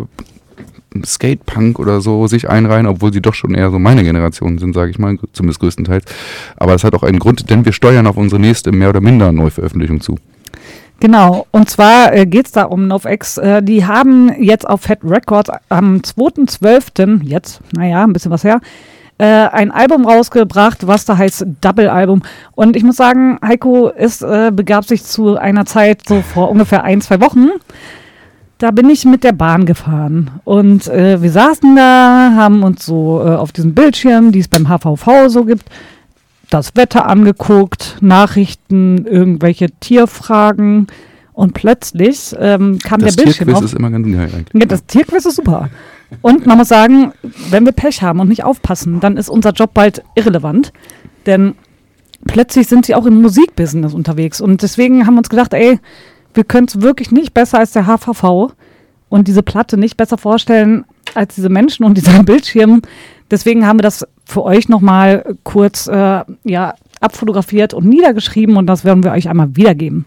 Skate-Punk 1.05 1.81
oder 1.81 2.01
so 2.01 2.29
sich 2.29 2.49
einreihen, 2.49 2.87
obwohl 2.87 3.13
sie 3.13 3.21
doch 3.21 3.35
schon 3.35 3.53
eher 3.53 3.73
so 3.73 3.81
meine 3.81 4.05
Generation 4.05 4.59
sind, 4.59 4.75
sage 4.75 4.93
ich 4.93 5.01
mal, 5.01 5.19
zumindest 5.33 5.59
größtenteils. 5.59 6.05
Aber 6.57 6.73
das 6.73 6.85
hat 6.85 6.95
auch 6.95 7.03
einen 7.03 7.19
Grund, 7.19 7.51
denn 7.51 7.65
wir 7.65 7.73
steuern 7.73 8.07
auf 8.07 8.17
unsere 8.17 8.41
nächste 8.41 8.71
mehr 8.71 8.91
oder 8.91 9.01
minder 9.01 9.33
Neuveröffentlichung 9.33 10.01
zu. 10.01 10.19
Genau, 10.99 11.47
und 11.51 11.69
zwar 11.69 12.15
äh, 12.15 12.25
geht 12.25 12.47
es 12.47 12.53
da 12.53 12.65
um 12.65 12.89
NoFX. 12.89 13.39
Äh, 13.39 13.63
die 13.63 13.85
haben 13.85 14.33
jetzt 14.43 14.67
auf 14.67 14.83
Fat 14.83 15.01
Records 15.05 15.51
am 15.69 15.97
2.12., 15.97 17.23
jetzt, 17.23 17.61
naja, 17.73 18.03
ein 18.05 18.13
bisschen 18.15 18.31
was 18.31 18.45
her, 18.45 18.61
äh, 19.19 19.25
ein 19.25 19.71
Album 19.71 20.07
rausgebracht, 20.07 20.87
was 20.87 21.05
da 21.05 21.19
heißt 21.19 21.47
Double 21.61 21.89
Album. 21.89 22.23
Und 22.55 22.77
ich 22.77 22.83
muss 22.83 22.97
sagen, 22.97 23.39
Heiko 23.45 23.89
ist, 23.89 24.23
äh, 24.23 24.51
begab 24.55 24.85
sich 24.85 25.05
zu 25.05 25.37
einer 25.37 25.67
Zeit, 25.67 26.03
so 26.07 26.23
vor 26.23 26.51
ungefähr 26.51 26.85
ein, 26.85 27.01
zwei 27.01 27.21
Wochen. 27.21 27.49
Da 28.59 28.71
bin 28.71 28.89
ich 28.89 29.05
mit 29.05 29.23
der 29.23 29.33
Bahn 29.33 29.67
gefahren 29.67 30.31
und 30.45 30.89
äh, 30.89 31.21
wir 31.21 31.31
saßen 31.31 31.77
da, 31.77 32.33
haben 32.35 32.63
uns 32.63 32.87
so 32.87 33.23
äh, 33.23 33.35
auf 33.35 33.53
diesem 33.53 33.75
Bildschirm, 33.75 34.33
die 34.33 34.39
es 34.39 34.49
beim 34.49 34.67
HVV 34.67 35.29
so 35.29 35.45
gibt, 35.45 35.69
das 36.51 36.77
Wetter 36.77 37.07
angeguckt, 37.07 37.99
Nachrichten, 38.01 39.05
irgendwelche 39.07 39.71
Tierfragen 39.81 40.87
und 41.33 41.55
plötzlich 41.55 42.35
ähm, 42.39 42.79
kam 42.79 43.01
Das 43.01 43.17
der 43.17 43.25
Bildschirm 43.25 43.49
Tierquiz 43.49 43.57
auf. 43.57 43.65
ist 43.65 43.75
immer 43.75 43.91
ganz 43.91 44.07
geil 44.07 44.31
eigentlich. 44.35 44.63
Ja, 44.63 44.67
das 44.67 44.87
Tierquiz 44.87 45.27
ist 45.27 45.37
super. 45.37 45.69
Und 46.23 46.47
man 46.47 46.57
muss 46.57 46.69
sagen, 46.69 47.13
wenn 47.51 47.65
wir 47.65 47.73
Pech 47.73 48.01
haben 48.03 48.21
und 48.21 48.29
nicht 48.29 48.45
aufpassen, 48.45 49.01
dann 49.01 49.17
ist 49.17 49.29
unser 49.29 49.51
Job 49.51 49.75
bald 49.75 50.03
irrelevant. 50.15 50.73
Denn 51.27 51.55
plötzlich 52.27 52.69
sind 52.69 52.87
sie 52.87 52.95
auch 52.95 53.07
im 53.07 53.21
Musikbusiness 53.21 53.93
unterwegs. 53.93 54.41
Und 54.41 54.63
deswegen 54.63 55.07
haben 55.07 55.15
wir 55.15 55.19
uns 55.19 55.29
gedacht, 55.29 55.53
ey, 55.53 55.81
wir 56.33 56.45
können 56.45 56.69
es 56.69 56.81
wirklich 56.81 57.11
nicht 57.11 57.35
besser 57.35 57.59
als 57.59 57.73
der 57.73 57.87
HVV 57.87 58.53
und 59.09 59.29
diese 59.29 59.43
Platte 59.43 59.77
nicht 59.77 59.97
besser 59.97 60.17
vorstellen 60.19 60.85
als 61.15 61.35
diese 61.35 61.49
Menschen 61.49 61.85
und 61.85 61.97
dieser 61.97 62.23
Bildschirm. 62.25 62.83
Deswegen 63.31 63.67
haben 63.67 63.79
wir 63.79 63.83
das 63.83 64.07
für 64.27 64.43
euch 64.45 64.69
nochmal 64.69 65.37
kurz 65.45 65.87
äh, 65.87 66.25
ja, 66.45 66.75
abfotografiert 67.01 67.73
und 67.73 67.87
niedergeschrieben 67.87 68.57
und 68.57 68.67
das 68.67 68.85
werden 68.85 69.05
wir 69.05 69.13
euch 69.13 69.29
einmal 69.29 69.57
wiedergeben. 69.57 70.05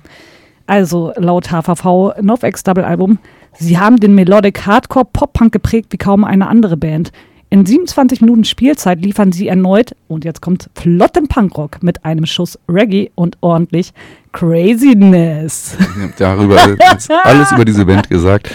Also 0.67 1.13
laut 1.15 1.49
HVV 1.49 2.21
NoFX 2.21 2.63
Double 2.63 2.83
Album, 2.83 3.17
sie 3.57 3.79
haben 3.79 3.97
den 3.97 4.13
Melodic 4.13 4.67
Hardcore 4.67 5.05
Pop-Punk 5.11 5.51
geprägt 5.51 5.87
wie 5.91 5.97
kaum 5.97 6.23
eine 6.23 6.47
andere 6.47 6.77
Band. 6.77 7.11
In 7.51 7.65
27 7.65 8.21
Minuten 8.21 8.43
Spielzeit 8.43 9.01
liefern 9.01 9.31
sie 9.31 9.47
erneut, 9.47 9.95
und 10.07 10.23
jetzt 10.23 10.39
kommt 10.39 10.69
flotten 10.75 11.27
Punkrock 11.27 11.81
mit 11.81 12.05
einem 12.05 12.27
Schuss 12.27 12.59
Reggae 12.69 13.09
und 13.15 13.37
ordentlich 13.41 13.91
Craziness. 14.33 15.75
Darüber 16.19 16.57
ist 16.95 17.09
alles 17.09 17.51
über 17.51 17.65
diese 17.65 17.87
Band 17.87 18.07
gesagt. 18.07 18.51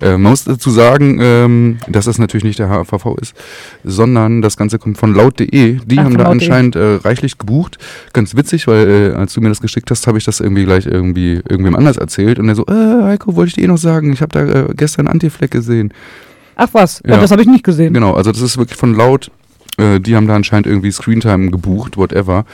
Äh, 0.00 0.12
man 0.12 0.30
muss 0.30 0.44
dazu 0.44 0.70
sagen, 0.70 1.18
ähm, 1.20 1.78
dass 1.88 2.06
das 2.06 2.18
natürlich 2.18 2.44
nicht 2.44 2.58
der 2.58 2.70
HVV 2.70 3.16
ist, 3.20 3.34
sondern 3.84 4.40
das 4.40 4.56
Ganze 4.56 4.78
kommt 4.78 4.96
von 4.96 5.14
laut.de. 5.14 5.80
Die 5.84 5.98
Ach, 5.98 6.04
haben 6.04 6.16
da 6.16 6.24
laut.de. 6.24 6.32
anscheinend 6.32 6.76
äh, 6.76 6.94
reichlich 7.04 7.36
gebucht. 7.36 7.76
Ganz 8.14 8.34
witzig, 8.34 8.66
weil 8.66 8.88
äh, 8.88 9.14
als 9.14 9.34
du 9.34 9.42
mir 9.42 9.50
das 9.50 9.60
geschickt 9.60 9.90
hast, 9.90 10.06
habe 10.06 10.16
ich 10.16 10.24
das 10.24 10.40
irgendwie 10.40 10.64
gleich 10.64 10.86
irgendwie 10.86 11.42
irgendwem 11.46 11.76
anders 11.76 11.98
erzählt 11.98 12.38
und 12.38 12.48
er 12.48 12.54
so, 12.54 12.64
äh, 12.66 13.02
Heiko, 13.02 13.36
wollte 13.36 13.48
ich 13.48 13.54
dir 13.56 13.64
eh 13.64 13.68
noch 13.68 13.76
sagen, 13.76 14.10
ich 14.10 14.22
habe 14.22 14.32
da 14.32 14.46
äh, 14.46 14.74
gestern 14.74 15.06
Antifleck 15.06 15.50
gesehen. 15.50 15.92
Ach 16.58 16.68
was, 16.72 17.00
Ja. 17.06 17.16
das 17.18 17.30
habe 17.30 17.40
ich 17.40 17.48
nicht 17.48 17.64
gesehen. 17.64 17.94
Genau, 17.94 18.12
also 18.14 18.30
das 18.32 18.42
ist 18.42 18.58
wirklich 18.58 18.76
von 18.76 18.94
laut. 18.94 19.30
Äh, 19.80 20.00
die 20.00 20.16
haben 20.16 20.26
da 20.26 20.34
anscheinend 20.34 20.66
irgendwie 20.66 20.90
Screentime 20.90 21.52
gebucht, 21.52 21.96
whatever. 21.96 22.44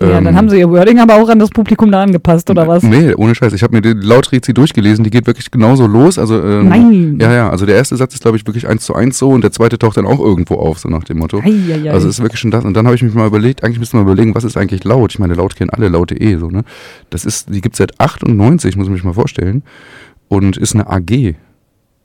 Ja, 0.00 0.18
Ähm, 0.18 0.24
dann 0.26 0.36
haben 0.36 0.48
sie 0.48 0.60
ihr 0.60 0.70
Wording 0.70 1.00
aber 1.00 1.16
auch 1.16 1.28
an 1.28 1.40
das 1.40 1.50
Publikum 1.50 1.90
da 1.90 2.04
angepasst, 2.04 2.48
oder 2.50 2.68
was? 2.68 2.84
Nee, 2.84 3.14
ohne 3.14 3.34
Scheiß. 3.34 3.52
Ich 3.52 3.64
habe 3.64 3.74
mir 3.74 3.82
die 3.82 3.94
Lautrezi 3.94 4.54
durchgelesen, 4.54 5.02
die 5.02 5.10
geht 5.10 5.26
wirklich 5.26 5.50
genauso 5.50 5.88
los. 5.88 6.20
Also, 6.20 6.40
ähm, 6.40 6.68
Nein. 6.68 7.18
Ja, 7.20 7.32
ja, 7.32 7.50
also 7.50 7.66
der 7.66 7.74
erste 7.74 7.96
Satz 7.96 8.14
ist, 8.14 8.22
glaube 8.22 8.36
ich, 8.36 8.46
wirklich 8.46 8.68
eins 8.68 8.84
zu 8.84 8.94
eins 8.94 9.18
so 9.18 9.28
und 9.30 9.42
der 9.42 9.50
zweite 9.50 9.76
taucht 9.76 9.96
dann 9.96 10.06
auch 10.06 10.20
irgendwo 10.20 10.54
auf, 10.54 10.78
so 10.78 10.88
nach 10.88 11.02
dem 11.02 11.18
Motto. 11.18 11.40
Eieiei. 11.40 11.90
Also 11.90 12.06
es 12.06 12.18
ist 12.18 12.22
wirklich 12.22 12.38
schon 12.38 12.52
das. 12.52 12.64
Und 12.64 12.74
dann 12.74 12.86
habe 12.86 12.94
ich 12.94 13.02
mich 13.02 13.12
mal 13.12 13.26
überlegt, 13.26 13.64
eigentlich 13.64 13.80
müsste 13.80 13.96
man 13.96 14.06
überlegen, 14.06 14.36
was 14.36 14.44
ist 14.44 14.56
eigentlich 14.56 14.84
laut? 14.84 15.10
Ich 15.12 15.18
meine, 15.18 15.34
laut 15.34 15.56
kennen 15.56 15.70
alle, 15.70 15.88
laut.de, 15.88 16.36
so, 16.38 16.48
ne? 16.48 16.62
Das 17.10 17.24
ist, 17.24 17.52
die 17.52 17.60
gibt's 17.60 17.78
seit 17.78 17.98
98, 17.98 18.76
muss 18.76 18.86
man 18.86 18.94
sich 18.94 19.04
mal 19.04 19.14
vorstellen. 19.14 19.64
Und 20.28 20.56
ist 20.56 20.76
eine 20.76 20.86
AG. 20.88 21.34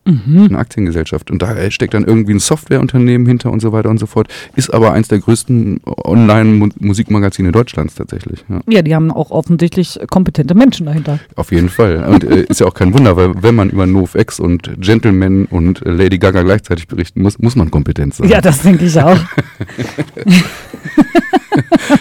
Mhm. 0.05 0.47
Eine 0.49 0.57
Aktiengesellschaft. 0.57 1.31
Und 1.31 1.41
da 1.41 1.71
steckt 1.71 1.93
dann 1.93 2.03
irgendwie 2.03 2.33
ein 2.33 2.39
Softwareunternehmen 2.39 3.25
hinter 3.25 3.51
und 3.51 3.61
so 3.61 3.71
weiter 3.71 3.89
und 3.89 3.99
so 3.99 4.05
fort. 4.05 4.27
Ist 4.55 4.73
aber 4.73 4.91
eins 4.91 5.07
der 5.07 5.19
größten 5.19 5.79
Online-Musikmagazine 5.85 7.51
Deutschlands 7.51 7.95
tatsächlich. 7.95 8.43
Ja. 8.49 8.59
Ja, 8.69 8.81
die 8.81 8.93
haben 8.93 9.11
auch 9.11 9.31
offensichtlich 9.31 9.99
kompetente 10.09 10.55
Menschen 10.55 10.85
dahinter. 10.87 11.19
Auf 11.35 11.51
jeden 11.51 11.69
Fall. 11.69 12.03
Und 12.03 12.23
äh, 12.25 12.43
ist 12.43 12.59
ja 12.59 12.67
auch 12.67 12.73
kein 12.73 12.93
Wunder, 12.93 13.15
weil 13.15 13.41
wenn 13.41 13.55
man 13.55 13.69
über 13.69 13.85
NoFX 13.85 14.39
und 14.39 14.69
Gentleman 14.81 15.45
und 15.45 15.85
äh, 15.85 15.89
Lady 15.91 16.17
Gaga 16.17 16.43
gleichzeitig 16.43 16.87
berichten 16.87 17.21
muss, 17.21 17.39
muss 17.39 17.55
man 17.55 17.71
kompetent 17.71 18.13
sein. 18.13 18.27
Ja, 18.27 18.41
das 18.41 18.61
denke 18.61 18.85
ich 18.85 18.99
auch. 18.99 19.17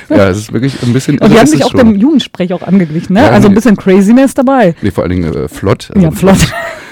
Ja, 0.08 0.28
es 0.28 0.38
ist 0.38 0.52
wirklich 0.52 0.82
ein 0.82 0.92
bisschen. 0.92 1.18
Und 1.18 1.32
die 1.32 1.38
haben 1.38 1.46
sich 1.46 1.64
auch 1.64 1.72
dem 1.72 1.94
Jugendsprech 1.96 2.52
auch 2.52 2.62
angeglichen, 2.62 3.14
ne? 3.14 3.20
Ja, 3.20 3.30
also 3.30 3.48
ein 3.48 3.54
bisschen 3.54 3.76
Craziness 3.76 4.34
dabei. 4.34 4.74
Nee, 4.82 4.90
vor 4.90 5.04
allen 5.04 5.10
Dingen 5.10 5.34
äh, 5.34 5.48
flott. 5.48 5.90
Also, 5.94 6.06
Ja, 6.06 6.10
flott. 6.10 6.38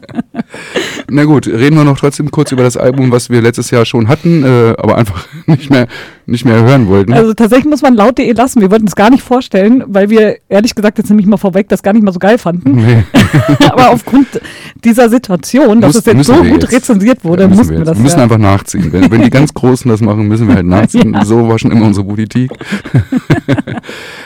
Na 1.09 1.23
gut, 1.25 1.47
reden 1.47 1.75
wir 1.75 1.83
noch 1.83 1.97
trotzdem 1.99 2.31
kurz 2.31 2.51
über 2.51 2.63
das 2.63 2.77
Album, 2.77 3.11
was 3.11 3.29
wir 3.29 3.41
letztes 3.41 3.69
Jahr 3.71 3.85
schon 3.85 4.07
hatten, 4.07 4.43
äh, 4.43 4.73
aber 4.77 4.97
einfach 4.97 5.27
nicht 5.45 5.69
mehr, 5.69 5.87
nicht 6.25 6.45
mehr 6.45 6.61
hören 6.63 6.87
wollten. 6.87 7.13
Also 7.13 7.33
tatsächlich 7.33 7.65
muss 7.69 7.81
man 7.81 7.95
laut.de 7.95 8.31
lassen. 8.33 8.61
Wir 8.61 8.71
wollten 8.71 8.87
es 8.87 8.95
gar 8.95 9.09
nicht 9.09 9.23
vorstellen, 9.23 9.83
weil 9.87 10.09
wir 10.09 10.37
ehrlich 10.49 10.73
gesagt 10.75 10.97
jetzt 10.97 11.09
nämlich 11.09 11.27
mal 11.27 11.37
vorweg 11.37 11.67
das 11.69 11.83
gar 11.83 11.93
nicht 11.93 12.03
mal 12.03 12.11
so 12.13 12.19
geil 12.19 12.37
fanden. 12.37 12.71
nee, 12.75 13.03
Aber 13.69 13.89
aufgrund 13.89 14.27
dieser 14.83 15.09
Situation, 15.09 15.81
dass 15.81 15.95
Muss- 15.95 16.05
es 16.07 16.13
jetzt 16.13 16.27
so 16.27 16.35
gut 16.35 16.45
jetzt. 16.63 16.71
rezensiert 16.71 17.23
wurde, 17.23 17.43
Ja, 17.43 17.47
müssen 17.49 17.57
mussten 17.59 17.73
wir, 17.73 17.79
jetzt. 17.79 17.87
das 17.89 17.97
wir 17.97 18.03
müssen 18.03 18.17
ja. 18.17 18.23
einfach 18.23 18.37
nachziehen. 18.37 18.93
Wenn, 18.93 19.11
wenn 19.11 19.21
die 19.21 19.29
ganz 19.29 19.53
Großen 19.53 19.89
das 19.89 20.01
machen, 20.01 20.27
müssen 20.27 20.47
wir 20.47 20.55
halt 20.55 20.65
nachziehen. 20.65 21.13
Ja. 21.13 21.25
So 21.25 21.47
war 21.49 21.59
schon 21.59 21.71
immer 21.71 21.85
unsere 21.87 22.05
Politik. 22.05 22.51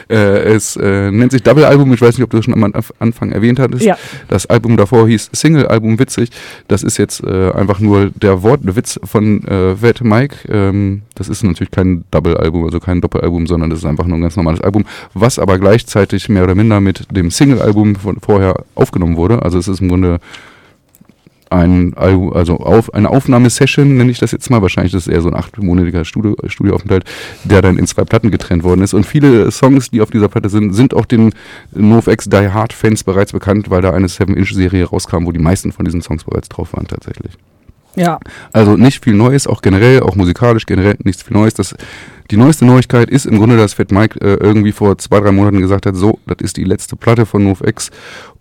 äh, 0.09 0.15
es 0.53 0.75
äh, 0.75 1.11
nennt 1.11 1.31
sich 1.31 1.43
Double 1.43 1.65
Album. 1.65 1.93
Ich 1.93 2.01
weiß 2.01 2.17
nicht, 2.17 2.23
ob 2.23 2.29
du 2.29 2.37
das 2.37 2.45
schon 2.45 2.53
am 2.53 2.63
Anf- 2.63 2.91
Anfang 2.99 3.31
erwähnt 3.31 3.59
hattest. 3.59 3.87
Das 4.27 4.45
Album 4.45 4.77
davor 4.77 5.07
hieß 5.07 5.29
Single 5.33 5.67
Album 5.67 5.99
witzig. 5.99 6.29
Das 6.67 6.83
ist 6.83 6.97
jetzt 6.97 7.23
äh, 7.23 7.51
einfach 7.51 7.79
nur 7.79 8.09
der 8.09 8.43
Wortwitz 8.43 8.99
von 9.03 9.43
äh, 9.45 9.75
Fat 9.75 10.01
Mike. 10.01 10.37
Ähm, 10.49 11.03
das 11.15 11.29
ist 11.29 11.43
natürlich 11.43 11.71
kein 11.71 12.03
Double 12.11 12.37
Album, 12.37 12.65
also 12.65 12.79
kein 12.79 13.01
Doppelalbum, 13.01 13.47
sondern 13.47 13.69
das 13.69 13.79
ist 13.79 13.85
einfach 13.85 14.05
nur 14.05 14.17
ein 14.17 14.21
ganz 14.21 14.35
normales 14.35 14.61
Album, 14.61 14.85
was 15.13 15.39
aber 15.39 15.59
gleichzeitig 15.59 16.29
mehr 16.29 16.43
oder 16.43 16.55
minder 16.55 16.81
mit 16.81 17.07
dem 17.15 17.31
Single 17.31 17.61
Album 17.61 17.95
von 17.95 18.19
vorher 18.19 18.63
aufgenommen 18.75 19.17
wurde. 19.17 19.41
Also 19.41 19.57
es 19.57 19.67
ist 19.67 19.81
im 19.81 19.89
Grunde 19.89 20.19
ein 21.55 21.93
also 21.95 22.57
auf, 22.57 22.93
eine 22.93 23.09
Aufnahmesession, 23.09 23.97
nenne 23.97 24.11
ich 24.11 24.19
das 24.19 24.31
jetzt 24.31 24.49
mal. 24.49 24.61
Wahrscheinlich 24.61 24.93
ist 24.93 25.07
es 25.07 25.13
eher 25.13 25.21
so 25.21 25.29
ein 25.29 25.35
achtmonatiger 25.35 26.05
Studio, 26.05 26.35
Studioaufenthalt, 26.45 27.05
der 27.43 27.61
dann 27.61 27.77
in 27.77 27.87
zwei 27.87 28.03
Platten 28.03 28.31
getrennt 28.31 28.63
worden 28.63 28.81
ist. 28.81 28.93
Und 28.93 29.05
viele 29.05 29.49
Songs, 29.51 29.89
die 29.91 30.01
auf 30.01 30.11
dieser 30.11 30.27
Platte 30.27 30.49
sind, 30.49 30.73
sind 30.73 30.93
auch 30.93 31.05
den 31.05 31.33
NoFX 31.73 32.29
Die 32.29 32.49
Hard 32.49 32.73
Fans 32.73 33.03
bereits 33.03 33.31
bekannt, 33.31 33.69
weil 33.69 33.81
da 33.81 33.91
eine 33.91 34.07
7-Inch-Serie 34.07 34.85
rauskam, 34.85 35.25
wo 35.25 35.31
die 35.31 35.39
meisten 35.39 35.71
von 35.71 35.85
diesen 35.85 36.01
Songs 36.01 36.23
bereits 36.23 36.49
drauf 36.49 36.73
waren 36.73 36.87
tatsächlich. 36.87 37.33
Ja, 37.95 38.19
Also 38.51 38.75
nicht 38.75 39.03
viel 39.03 39.13
Neues, 39.13 39.47
auch 39.47 39.61
generell, 39.61 40.01
auch 40.01 40.15
musikalisch 40.15 40.65
generell 40.65 40.97
nichts 41.03 41.23
viel 41.23 41.35
Neues. 41.35 41.53
Das, 41.53 41.75
die 42.29 42.37
neueste 42.37 42.65
Neuigkeit 42.65 43.09
ist 43.09 43.25
im 43.25 43.37
Grunde, 43.37 43.55
dass 43.55 43.73
Fat 43.73 43.91
Mike 43.91 44.19
äh, 44.19 44.33
irgendwie 44.33 44.73
vor 44.73 44.97
zwei, 44.97 45.21
drei 45.21 45.31
Monaten 45.31 45.61
gesagt 45.61 45.85
hat, 45.85 45.95
so, 45.95 46.19
das 46.27 46.37
ist 46.41 46.57
die 46.57 46.65
letzte 46.65 46.97
Platte 46.97 47.25
von 47.25 47.43
NoFX 47.43 47.91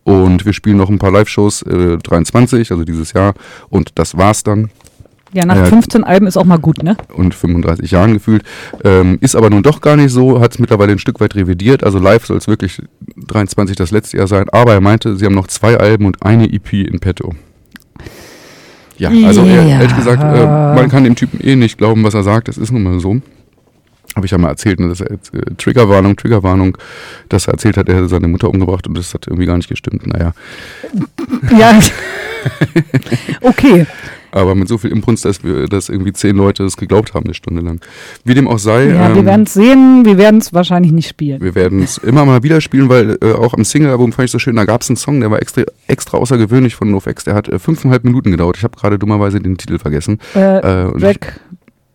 und 0.04 0.44
wir 0.46 0.52
spielen 0.52 0.76
noch 0.76 0.88
ein 0.90 0.98
paar 0.98 1.10
Live-Shows, 1.12 1.62
äh, 1.62 1.98
23, 1.98 2.70
also 2.70 2.84
dieses 2.84 3.12
Jahr 3.12 3.34
und 3.68 3.90
das 3.96 4.16
war's 4.16 4.42
dann 4.44 4.70
ja 5.32 5.44
nach 5.44 5.56
Ja. 5.56 5.64
15 5.64 6.04
Alben 6.04 6.28
ist 6.28 6.36
auch 6.36 6.44
mal 6.44 6.58
gut, 6.60 6.82
ne? 6.84 6.96
und 7.12 7.34
35 7.34 7.90
Jahren 7.90 8.12
gefühlt. 8.14 8.44
Ähm, 8.84 9.18
ist 9.20 9.34
aber 9.34 9.50
nun 9.50 9.64
doch 9.64 9.80
gar 9.80 9.96
nicht 9.96 10.12
so, 10.12 10.38
hat 10.40 10.52
es 10.52 10.58
mittlerweile 10.60 10.92
ein 10.92 11.00
Stück 11.00 11.18
weit 11.20 11.34
revidiert. 11.34 11.82
Also 11.82 11.98
live 11.98 12.24
soll 12.24 12.36
es 12.36 12.46
wirklich 12.46 12.80
23 13.26 13.74
das 13.74 13.90
letzte 13.90 14.18
Jahr 14.18 14.28
sein. 14.28 14.48
Aber 14.50 14.74
er 14.74 14.80
meinte, 14.80 15.16
sie 15.16 15.24
haben 15.26 15.34
noch 15.34 15.48
zwei 15.48 15.76
Alben 15.76 16.06
und 16.06 16.22
eine 16.22 16.44
EP 16.52 16.72
in 16.86 17.00
petto. 17.00 17.32
Ja, 18.96 19.08
also 19.10 19.42
Ja. 19.42 19.54
er, 19.62 19.66
ehrlich 19.80 19.96
gesagt, 19.96 20.22
äh, 20.22 20.46
man 20.46 20.88
kann 20.88 21.02
dem 21.02 21.16
Typen 21.16 21.40
eh 21.40 21.56
nicht 21.56 21.78
glauben, 21.78 22.04
was 22.04 22.14
er 22.14 22.22
sagt. 22.22 22.46
Das 22.46 22.56
ist 22.56 22.70
nun 22.70 22.84
mal 22.84 23.00
so. 23.00 23.16
Habe 24.14 24.26
ich 24.26 24.32
ja 24.32 24.38
mal 24.38 24.48
erzählt, 24.48 24.80
ne, 24.80 24.88
dass 24.88 25.00
er 25.00 25.10
jetzt, 25.12 25.34
äh, 25.34 25.40
Triggerwarnung, 25.58 26.16
Triggerwarnung, 26.16 26.78
dass 27.28 27.48
er 27.48 27.54
erzählt 27.54 27.76
hat, 27.76 27.88
er 27.88 27.96
hätte 27.96 28.08
seine 28.08 28.28
Mutter 28.28 28.48
umgebracht 28.48 28.86
und 28.86 28.96
das 28.96 29.12
hat 29.14 29.26
irgendwie 29.26 29.46
gar 29.46 29.56
nicht 29.56 29.68
gestimmt. 29.68 30.06
Naja, 30.06 30.32
Ja. 31.58 31.78
okay. 33.40 33.86
Aber 34.30 34.56
mit 34.56 34.66
so 34.66 34.78
viel 34.78 34.90
Impuls, 34.90 35.20
dass 35.22 35.44
wir, 35.44 35.68
dass 35.68 35.88
irgendwie 35.88 36.12
zehn 36.12 36.34
Leute 36.34 36.64
es 36.64 36.76
geglaubt 36.76 37.14
haben, 37.14 37.24
eine 37.26 37.34
Stunde 37.34 37.62
lang. 37.62 37.80
Wie 38.24 38.34
dem 38.34 38.48
auch 38.48 38.58
sei. 38.58 38.86
Ja, 38.88 39.10
wir 39.10 39.18
ähm, 39.20 39.26
werden 39.26 39.42
es 39.44 39.54
sehen, 39.54 40.04
wir 40.04 40.18
werden 40.18 40.40
es 40.40 40.52
wahrscheinlich 40.52 40.90
nicht 40.90 41.08
spielen. 41.08 41.40
wir 41.40 41.54
werden 41.54 41.80
es 41.84 41.98
immer 41.98 42.24
mal 42.24 42.42
wieder 42.42 42.60
spielen, 42.60 42.88
weil 42.88 43.16
äh, 43.22 43.30
auch 43.32 43.54
am 43.54 43.64
Single-Album 43.64 44.10
fand 44.12 44.26
ich 44.26 44.32
so 44.32 44.40
schön, 44.40 44.56
da 44.56 44.64
gab 44.64 44.82
es 44.82 44.90
einen 44.90 44.96
Song, 44.96 45.20
der 45.20 45.30
war 45.30 45.40
extra, 45.40 45.62
extra 45.86 46.18
außergewöhnlich 46.18 46.74
von 46.74 46.90
NoFX. 46.90 47.22
Der 47.24 47.34
hat 47.34 47.48
äh, 47.48 47.60
fünfeinhalb 47.60 48.02
Minuten 48.02 48.32
gedauert. 48.32 48.56
Ich 48.56 48.64
habe 48.64 48.76
gerade 48.76 48.98
dummerweise 48.98 49.38
den 49.38 49.56
Titel 49.56 49.78
vergessen. 49.78 50.18
Äh, 50.34 50.40
Äh, 50.58 50.86
und 50.86 51.00
Drag, 51.00 51.14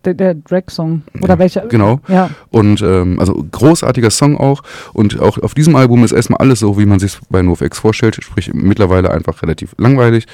der, 0.04 0.14
der 0.14 0.34
Drag-Song. 0.34 1.02
Oder 1.20 1.38
welcher? 1.38 1.66
Genau. 1.66 2.00
Ja. 2.08 2.30
Und 2.50 2.82
ähm, 2.82 3.18
also 3.18 3.44
großartiger 3.50 4.10
Song 4.10 4.36
auch. 4.36 4.62
Und 4.92 5.20
auch 5.20 5.38
auf 5.38 5.54
diesem 5.54 5.76
Album 5.76 6.04
ist 6.04 6.12
erstmal 6.12 6.38
alles 6.38 6.60
so, 6.60 6.78
wie 6.78 6.86
man 6.86 6.98
sich 6.98 7.18
bei 7.28 7.42
NoFX 7.42 7.78
vorstellt. 7.78 8.16
Sprich, 8.22 8.52
mittlerweile 8.52 9.10
einfach 9.10 9.42
relativ 9.42 9.74
langweilig. 9.78 10.26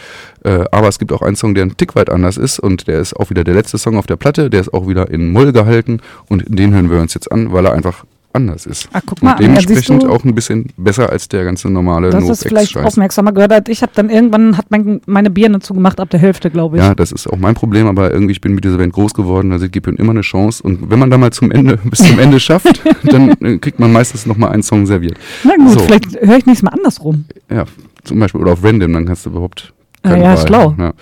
Äh, 0.45 0.65
aber 0.71 0.89
es 0.89 0.99
gibt 0.99 1.13
auch 1.13 1.23
einen 1.23 1.37
Song, 1.37 1.55
der 1.55 1.65
ein 1.65 1.77
Tick 1.77 1.95
weit 1.97 2.11
anders 2.11 2.37
ist. 2.37 2.59
Und 2.59 2.87
der 2.87 3.01
ist 3.01 3.15
auch 3.15 3.31
wieder 3.31 3.45
der 3.45 3.55
letzte 3.55 3.79
Song 3.79 3.97
auf 3.97 4.07
der 4.07 4.17
Platte. 4.17 4.51
Der 4.51 4.61
ist 4.61 4.73
auch 4.73 4.89
wieder 4.89 5.11
in 5.11 5.33
Moll 5.33 5.53
gehalten. 5.53 6.01
Und 6.29 6.45
den 6.47 6.73
hören 6.75 6.91
wir 6.91 7.01
uns 7.01 7.15
jetzt 7.15 7.31
an, 7.33 7.53
weil 7.53 7.67
er 7.67 7.73
einfach 7.73 8.05
anders 8.37 8.67
ist. 8.67 8.89
Ach, 8.93 9.01
guck 9.05 9.23
mal, 9.23 9.33
Und 9.33 9.41
ja, 9.41 9.47
dementsprechend 9.49 10.05
du? 10.05 10.09
auch 10.11 10.23
ein 10.25 10.35
bisschen 10.35 10.67
besser 10.77 11.11
als 11.11 11.27
der 11.29 11.45
ganze 11.45 11.69
normale 11.69 12.11
Das 12.11 12.29
ist 12.29 12.45
vielleicht 12.47 12.77
aufmerksamer 12.77 13.33
gehört. 13.33 13.53
hat. 13.53 13.69
Ich 13.69 13.83
habe 13.83 13.93
dann 13.95 14.09
irgendwann 14.11 14.57
hat 14.57 14.67
mein, 14.71 15.01
meine 15.07 15.31
Birne 15.31 15.59
zugemacht 15.61 15.99
ab 15.99 16.11
der 16.11 16.21
Hälfte, 16.21 16.51
glaube 16.51 16.77
ich. 16.77 16.83
Ja, 16.85 16.95
das 16.95 17.11
ist 17.11 17.27
auch 17.27 17.39
mein 17.39 17.55
Problem, 17.55 17.87
aber 17.89 18.13
irgendwie, 18.13 18.33
ich 18.33 18.41
bin 18.41 18.55
mit 18.55 18.65
dieser 18.65 18.79
Band 18.79 18.93
groß 18.93 19.15
geworden, 19.15 19.51
also 19.53 19.65
ich 19.67 19.73
gebe 19.73 19.91
ihnen 19.91 19.99
immer 19.99 20.13
eine 20.13 20.21
Chance. 20.21 20.63
Und 20.63 20.91
wenn 20.91 20.99
man 20.99 21.11
da 21.11 21.19
mal 21.19 21.33
zum 21.33 21.51
Ende, 21.51 21.77
bis 21.85 22.01
zum 22.01 22.19
Ende 22.19 22.39
schafft, 22.39 22.83
dann 23.05 23.31
äh, 23.41 23.59
kriegt 23.59 23.81
man 23.81 23.93
meistens 23.93 24.27
nochmal 24.27 24.53
einen 24.53 24.63
Song 24.63 24.87
serviert. 24.87 25.17
Na 25.45 25.57
gut, 25.57 25.73
So. 25.73 25.81
vielleicht 25.81 26.21
höre 26.21 26.37
ich 26.37 26.47
nächstes 26.47 26.63
Mal 26.63 26.73
andersrum. 26.77 27.25
Ja, 27.51 27.65
zum 28.05 28.19
Beispiel, 28.21 28.41
oder 28.41 28.53
auf 28.53 28.63
Random, 28.63 28.93
dann 28.93 29.07
kannst 29.07 29.27
du 29.27 29.31
überhaupt. 29.31 29.73
Keine 30.03 30.23
ja, 30.23 30.37
Wahl. 30.37 30.47
schlau. 30.47 30.75
Ja. 30.79 30.93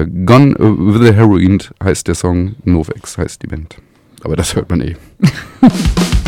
Äh, 0.00 0.06
Gone 0.24 0.54
with 0.58 1.06
the 1.06 1.12
Heroin 1.12 1.58
heißt 1.84 2.08
der 2.08 2.14
Song, 2.14 2.54
Novex 2.64 3.18
heißt 3.18 3.42
die 3.42 3.46
Band. 3.46 3.76
Aber 4.24 4.36
das 4.36 4.54
hört 4.56 4.70
man 4.70 4.80
eh. 4.80 4.94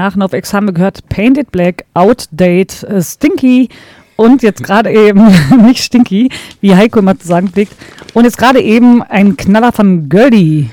nach 0.00 0.16
NoFX 0.16 0.54
haben 0.54 0.66
wir 0.66 0.72
gehört 0.72 1.06
Painted 1.10 1.52
Black, 1.52 1.84
Outdate, 1.92 2.86
äh, 2.86 3.02
Stinky 3.02 3.68
und 4.16 4.42
jetzt 4.42 4.62
gerade 4.62 4.90
eben, 4.90 5.26
nicht 5.66 5.84
Stinky, 5.84 6.30
wie 6.62 6.74
Heiko 6.74 7.00
immer 7.00 7.18
zu 7.18 7.26
sagen 7.26 7.48
pflegt, 7.48 7.74
und 8.14 8.24
jetzt 8.24 8.38
gerade 8.38 8.62
eben 8.62 9.02
ein 9.02 9.36
Knaller 9.36 9.72
von 9.72 10.08
Girlie. 10.08 10.70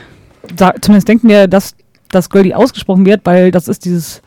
Da, 0.55 0.73
zumindest 0.79 1.09
denken 1.09 1.27
wir, 1.27 1.49
dass 1.49 1.75
das 2.09 2.29
Girlie 2.29 2.55
ausgesprochen 2.55 3.05
wird, 3.05 3.19
weil 3.25 3.51
das 3.51 3.67
ist 3.67 3.83
dieses, 3.83 4.21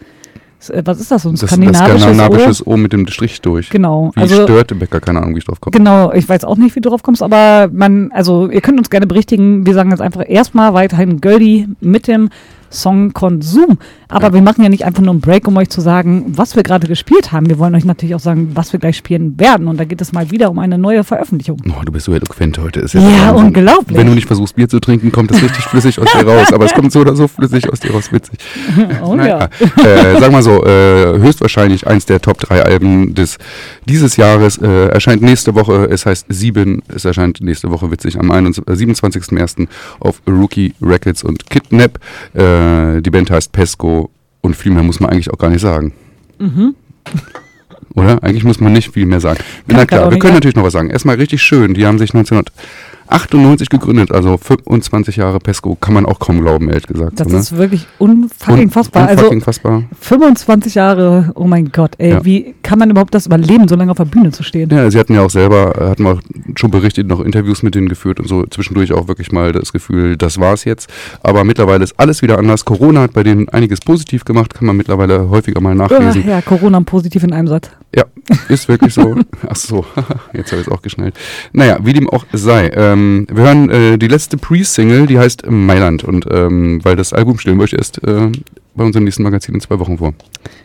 äh, 0.68 0.82
was 0.84 1.01
ist 1.01 1.11
das, 1.11 1.22
so 1.22 1.30
ein 1.30 1.32
Das, 1.32 1.40
das 1.40 1.51
skandinavisches, 1.51 2.03
skandinavisches 2.03 2.66
O? 2.66 2.72
O 2.72 2.76
mit 2.76 2.92
dem 2.92 3.07
Strich 3.07 3.40
durch. 3.40 3.70
Genau, 3.70 4.12
Wie 4.14 4.20
also 4.20 4.42
stört 4.42 4.78
Bäcker, 4.78 5.01
keine 5.01 5.20
Ahnung, 5.20 5.34
wie 5.34 5.38
ich 5.38 5.46
drauf 5.46 5.62
komme. 5.62 5.74
Genau, 5.74 6.12
ich 6.12 6.28
weiß 6.28 6.44
auch 6.44 6.59
nicht, 6.59 6.76
wie 6.76 6.80
du 6.80 6.90
drauf 6.90 7.03
kommst, 7.03 7.22
aber 7.22 7.70
man, 7.72 8.12
also 8.12 8.51
ihr 8.51 8.61
könnt 8.61 8.76
uns 8.76 8.90
gerne 8.90 9.07
berichtigen. 9.07 9.64
Wir 9.64 9.72
sagen 9.72 9.90
jetzt 9.92 10.03
einfach 10.03 10.24
erstmal 10.28 10.74
weiterhin 10.74 11.22
Girlie 11.22 11.68
mit 11.80 12.07
dem 12.07 12.28
Song 12.71 13.12
Konsum. 13.12 13.79
Aber 14.09 14.29
Ja. 14.29 14.33
wir 14.35 14.43
machen 14.43 14.62
ja 14.62 14.68
nicht 14.68 14.85
einfach 14.85 15.03
nur 15.03 15.11
einen 15.12 15.21
Break, 15.21 15.47
um 15.49 15.57
euch 15.57 15.68
zu 15.71 15.81
sagen, 15.81 16.33
was 16.37 16.57
wir 16.57 16.62
gerade 16.62 16.87
gespielt 16.89 17.33
haben. 17.33 17.49
Wir 17.49 17.59
wollen 17.59 17.75
euch 17.75 17.85
natürlich 17.85 18.14
auch 18.14 18.21
sagen, 18.21 18.53
was 18.55 18.73
wir 18.73 18.81
gleich 18.81 18.97
spielen 18.97 19.39
werden. 19.39 19.68
Und 19.68 19.79
da 19.79 19.85
geht 19.85 20.01
es 20.01 20.12
mal 20.12 20.31
wieder 20.31 20.51
um 20.51 20.59
eine 20.59 20.79
neue 20.79 21.05
Veröffentlichung. 21.05 21.59
Oh, 21.68 21.83
du 21.85 21.93
bist 21.93 22.07
so 22.07 22.12
eloquent 22.12 22.59
heute. 22.59 22.81
Ist 22.81 22.95
Ja, 22.95 23.01
Wahnsinn. 23.03 23.47
unglaublich. 23.47 23.97
Wenn 23.99 24.07
du 24.07 24.14
nicht 24.14 24.27
versuchst, 24.27 24.57
Bier 24.57 24.68
zu 24.68 24.81
trinken, 24.81 25.12
kommt 25.12 25.31
es 25.31 25.43
richtig 25.43 25.64
flüssig 25.64 25.99
aus 25.99 26.09
dir 26.12 26.27
raus. 26.27 26.53
Aber 26.53 26.64
es 26.64 26.73
kommt 26.75 26.93
so 26.93 27.01
oder 27.01 27.14
so 27.16 27.29
flüssig 27.29 27.71
aus 27.73 27.81
dir 27.81 27.93
raus. 27.93 28.12
Witzig. 28.12 28.39
Oh 29.03 29.14
Naja, 29.14 29.49
äh, 29.61 30.18
sag 30.21 30.31
mal 30.33 30.43
so, 30.43 30.64
äh, 30.64 31.18
höchstwahrscheinlich 31.18 31.87
eins 31.87 32.07
der 32.07 32.21
Top 32.21 32.39
3 32.39 32.62
Alben 32.62 33.14
des, 33.14 33.39
dieses 33.87 34.16
Jahres 34.16 34.59
äh, 34.59 34.87
erscheint 34.89 35.23
nächste 35.23 35.55
Woche. 35.55 35.89
Es 35.91 36.07
heißt 36.07 36.27
Sieben. 36.29 36.83
Es 36.89 37.05
erscheint 37.05 37.41
nächste 37.41 37.71
Woche 37.71 37.91
witzig 37.91 38.18
am 38.18 38.31
21 38.31 38.66
äh, 38.68 38.93
27.01. 38.93 39.68
auf 40.01 40.21
Rookie 40.29 40.75
Records 40.83 41.23
und 41.25 41.49
Kidnap. 41.49 41.99
Äh, 42.35 42.59
die 43.00 43.11
Band 43.11 43.30
heißt 43.30 43.52
Pesco 43.52 44.11
und 44.40 44.56
viel 44.56 44.72
mehr 44.72 44.82
muss 44.82 45.00
man 45.00 45.11
eigentlich 45.11 45.30
auch 45.30 45.38
gar 45.38 45.50
nicht 45.50 45.61
sagen. 45.62 45.92
Oder? 47.95 48.22
Eigentlich 48.22 48.45
muss 48.45 48.61
man 48.61 48.72
nicht 48.72 48.93
viel 48.93 49.07
mehr 49.07 49.20
sagen. 49.20 49.38
Kann 49.66 49.76
Na 49.78 49.86
klar, 49.86 50.11
wir 50.11 50.18
können 50.18 50.34
natürlich 50.34 50.57
noch 50.57 50.64
was 50.64 50.72
sagen. 50.72 50.91
Erstmal 50.91 51.16
richtig 51.16 51.43
schön. 51.43 51.74
Die 51.74 51.86
haben 51.86 51.99
sich 51.99 52.14
1998 52.14 53.68
gegründet, 53.68 54.12
also 54.12 54.36
25 54.36 55.16
Jahre 55.16 55.41
Pesco. 55.41 55.74
Kann 55.74 55.95
man 55.95 56.07
auch 56.07 56.20
kaum 56.20 56.41
glauben, 56.41 56.68
ehrlich 56.68 56.86
gesagt. 56.86 57.18
Das 57.18 57.28
ne? 57.28 57.38
ist 57.38 57.57
wirklich 57.57 57.86
unfucking 57.99 58.64
Un- 58.66 58.70
fassbar. 58.70 59.09
Also 59.09 59.22
unfucking 59.24 59.41
fassbar. 59.41 59.82
25 60.01 60.76
Jahre, 60.76 61.32
oh 61.34 61.45
mein 61.49 61.72
Gott, 61.72 61.93
ey, 61.99 62.11
Ja. 62.11 62.24
wie 62.24 62.55
kann 62.62 62.78
man 62.78 62.91
überhaupt 62.91 63.12
das 63.12 63.26
überleben, 63.26 63.66
so 63.66 63.74
lange 63.74 63.91
auf 63.91 63.97
der 63.97 64.05
Bühne 64.05 64.30
zu 64.30 64.45
stehen? 64.45 64.70
Ja, 64.70 64.88
sie 64.91 64.99
hatten 64.99 65.14
ja 65.14 65.22
auch 65.22 65.30
selber, 65.30 65.74
äh, 65.80 65.91
hatten 65.91 66.05
wir 66.05 66.12
auch 66.12 66.20
schon 66.57 66.70
berichtet, 66.70 67.09
noch 67.09 67.20
Interviews 67.20 67.64
mit 67.64 67.74
denen 67.74 67.88
geführt 67.88 68.20
und 68.20 68.28
so 68.28 68.45
zwischendurch 68.47 68.93
auch 68.93 69.09
wirklich 69.09 69.32
mal 69.32 69.51
das 69.53 69.72
Gefühl, 69.72 70.16
das 70.16 70.38
war's 70.38 70.64
jetzt. 70.64 70.88
Aber 71.24 71.43
mittlerweile 71.43 71.82
ist 71.82 71.95
alles 71.99 72.22
wieder 72.22 72.38
anders. 72.38 72.64
Corona 72.64 73.01
hat 73.03 73.12
bei 73.14 73.24
denen 73.24 73.49
einiges 73.49 73.80
positiv 73.80 74.24
gemacht, 74.24 74.55
kann 74.55 74.66
man 74.66 74.76
mittlerweile 74.76 75.28
häufiger 75.28 75.61
mal 75.61 75.72
Ach, 75.80 75.91
nachlesen. 75.91 76.28
ja, 76.28 76.41
Corona 76.43 76.80
positiv 76.82 77.24
in 77.24 77.32
einem 77.32 77.49
Satz. 77.49 77.70
Ja, 77.95 78.05
ist 78.49 78.68
wirklich 78.68 78.95
so. 78.95 79.16
Ach 79.49 79.57
so, 79.57 79.84
jetzt 80.32 80.53
habe 80.53 80.61
ich 80.61 80.68
es 80.68 80.72
auch 80.72 80.82
geschnallt. 80.82 81.14
Naja, 81.53 81.78
wie 81.82 81.93
dem 81.93 82.09
auch 82.09 82.24
sei. 82.32 82.70
Ähm, 82.74 83.26
wir 83.30 83.43
hören 83.43 83.70
äh, 83.70 83.99
die 83.99 84.07
letzte 84.07 84.36
Pre-Single, 84.36 85.07
die 85.07 85.18
heißt 85.18 85.51
Mailand. 85.51 86.05
Und 86.05 86.26
ähm, 86.30 86.84
weil 86.84 86.95
das 86.95 87.12
Album 87.12 87.38
stellen 87.38 87.57
möchte, 87.57 87.76
erst 87.76 88.03
äh, 88.05 88.30
bei 88.74 88.84
unserem 88.84 89.05
nächsten 89.05 89.24
Magazin 89.24 89.55
in 89.55 89.61
zwei 89.61 89.78
Wochen 89.80 89.99
vor. 89.99 90.14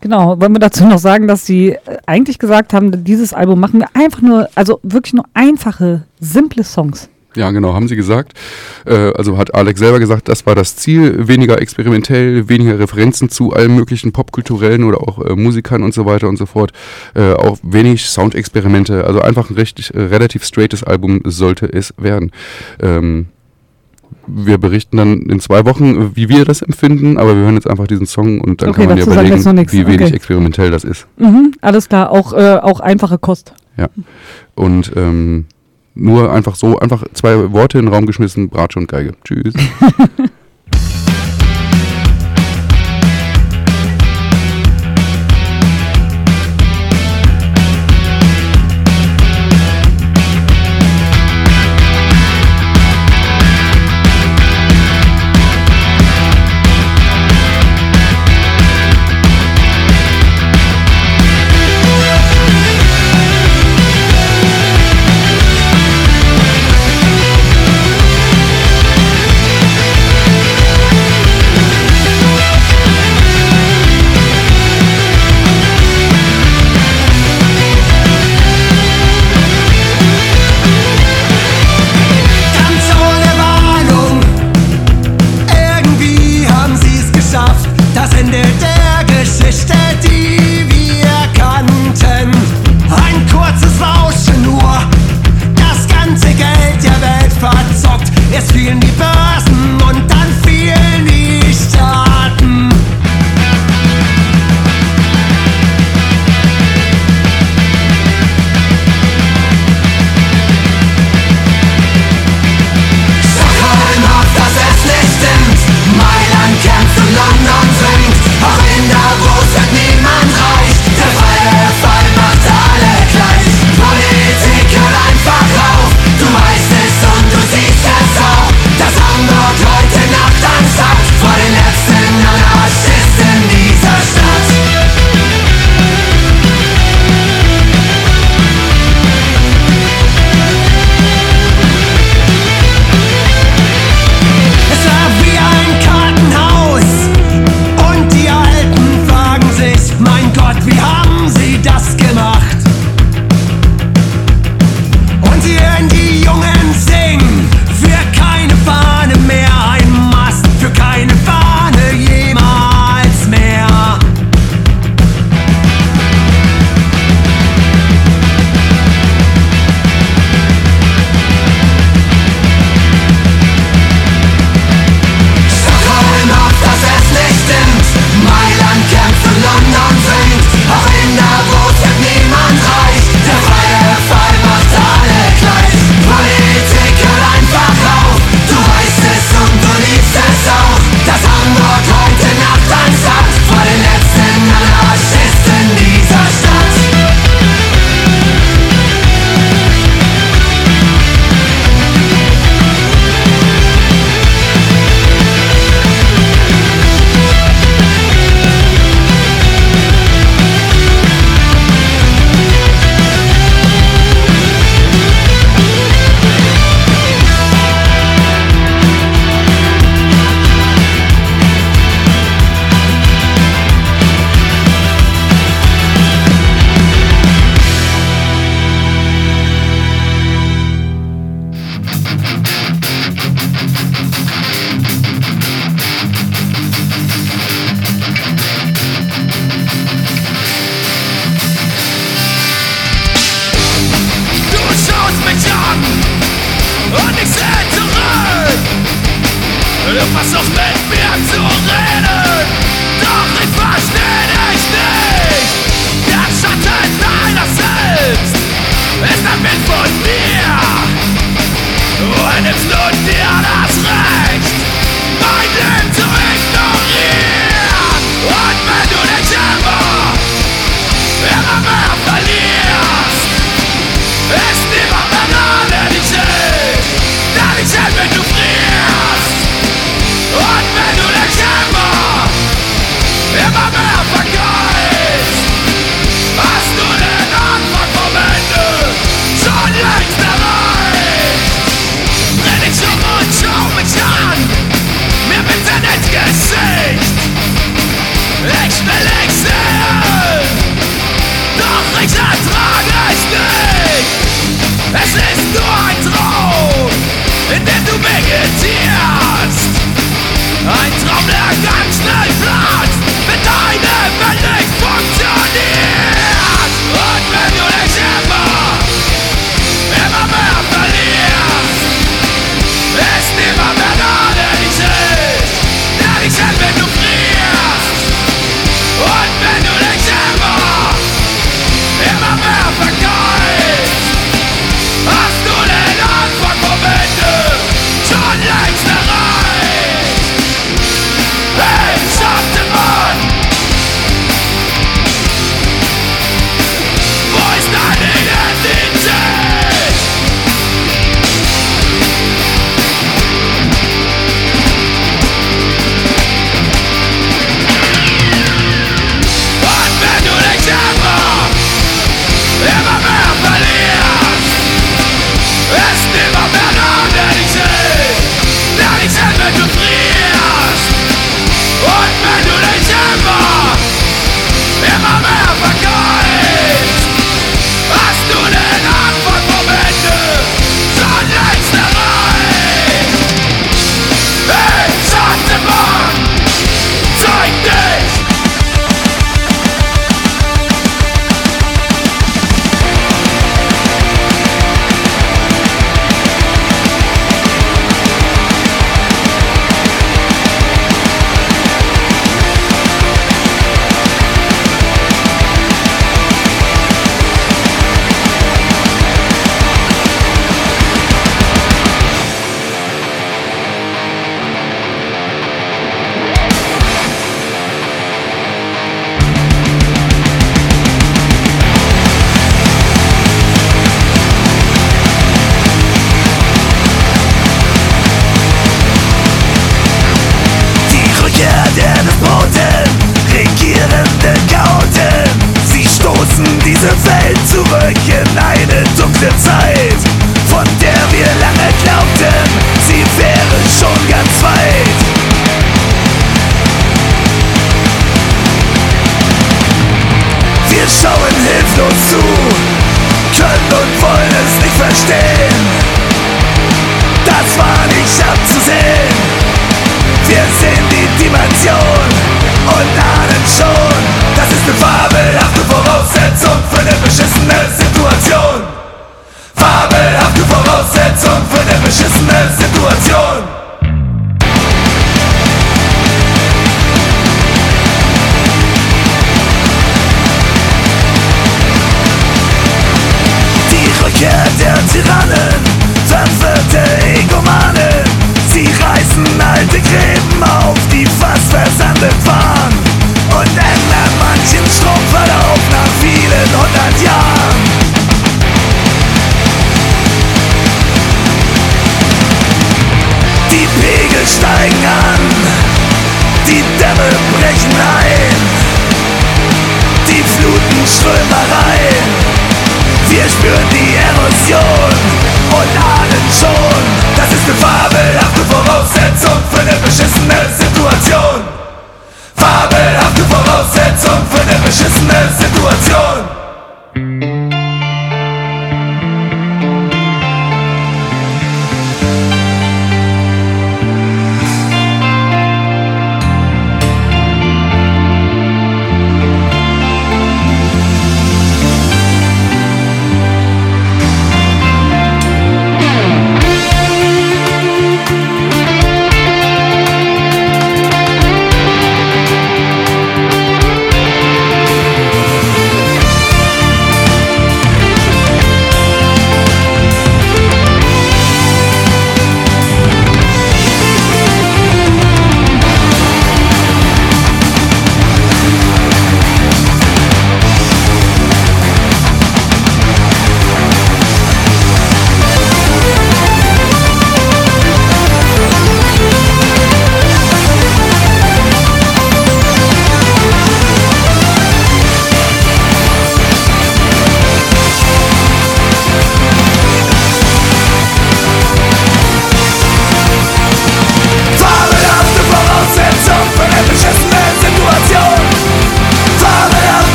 Genau, 0.00 0.40
wollen 0.40 0.52
wir 0.52 0.60
dazu 0.60 0.86
noch 0.86 0.98
sagen, 0.98 1.28
dass 1.28 1.44
sie 1.44 1.72
äh, 1.72 1.98
eigentlich 2.06 2.38
gesagt 2.38 2.72
haben, 2.72 3.04
dieses 3.04 3.34
Album 3.34 3.60
machen 3.60 3.80
wir 3.80 3.88
einfach 3.92 4.22
nur, 4.22 4.48
also 4.54 4.80
wirklich 4.82 5.12
nur 5.12 5.26
einfache, 5.34 6.06
simple 6.20 6.64
Songs. 6.64 7.10
Ja, 7.36 7.52
genau, 7.52 7.74
haben 7.74 7.86
sie 7.86 7.94
gesagt. 7.96 8.32
Äh, 8.86 9.12
also 9.14 9.38
hat 9.38 9.54
Alex 9.54 9.78
selber 9.78 10.00
gesagt, 10.00 10.28
das 10.28 10.46
war 10.46 10.54
das 10.56 10.74
Ziel, 10.76 11.28
weniger 11.28 11.60
experimentell, 11.60 12.48
weniger 12.48 12.78
Referenzen 12.78 13.28
zu 13.28 13.52
allen 13.52 13.76
möglichen 13.76 14.10
popkulturellen 14.12 14.82
oder 14.82 15.00
auch 15.00 15.24
äh, 15.24 15.36
Musikern 15.36 15.82
und 15.84 15.94
so 15.94 16.06
weiter 16.06 16.28
und 16.28 16.36
so 16.38 16.46
fort. 16.46 16.72
Äh, 17.14 17.32
auch 17.34 17.58
wenig 17.62 18.06
Soundexperimente, 18.06 19.04
also 19.04 19.20
einfach 19.20 19.48
ein 19.48 19.54
richtig, 19.54 19.94
äh, 19.94 20.00
relativ 20.00 20.44
straightes 20.44 20.82
Album 20.82 21.20
sollte 21.24 21.72
es 21.72 21.94
werden. 21.98 22.32
Ähm, 22.80 23.26
wir 24.26 24.58
berichten 24.58 24.96
dann 24.96 25.20
in 25.22 25.38
zwei 25.38 25.64
Wochen, 25.64 26.16
wie 26.16 26.28
wir 26.28 26.44
das 26.44 26.62
empfinden, 26.62 27.16
aber 27.16 27.36
wir 27.36 27.42
hören 27.44 27.54
jetzt 27.54 27.68
einfach 27.70 27.86
diesen 27.86 28.06
Song 28.06 28.40
und 28.40 28.60
dann 28.60 28.70
Okay, 28.70 28.80
kann 28.80 28.88
man 28.88 28.98
ja 28.98 29.04
überlegen, 29.04 29.72
wie 29.72 29.86
wenig 29.86 30.06
Okay. 30.06 30.16
experimentell 30.16 30.70
das 30.70 30.82
ist. 30.82 31.06
Mhm, 31.16 31.52
alles 31.60 31.88
klar, 31.88 32.10
auch, 32.10 32.32
äh, 32.32 32.58
auch 32.60 32.80
einfache 32.80 33.18
Kost. 33.18 33.54
Und 34.56 34.92
ähm, 34.96 35.46
nur 35.94 36.32
einfach 36.32 36.54
so, 36.54 36.78
einfach 36.78 37.04
zwei 37.14 37.52
Worte 37.52 37.78
in 37.78 37.86
den 37.86 37.94
Raum 37.94 38.06
geschmissen, 38.06 38.48
Bratsche 38.48 38.78
und 38.78 38.88
Geige. 38.88 39.14
Tschüss. 39.24 39.54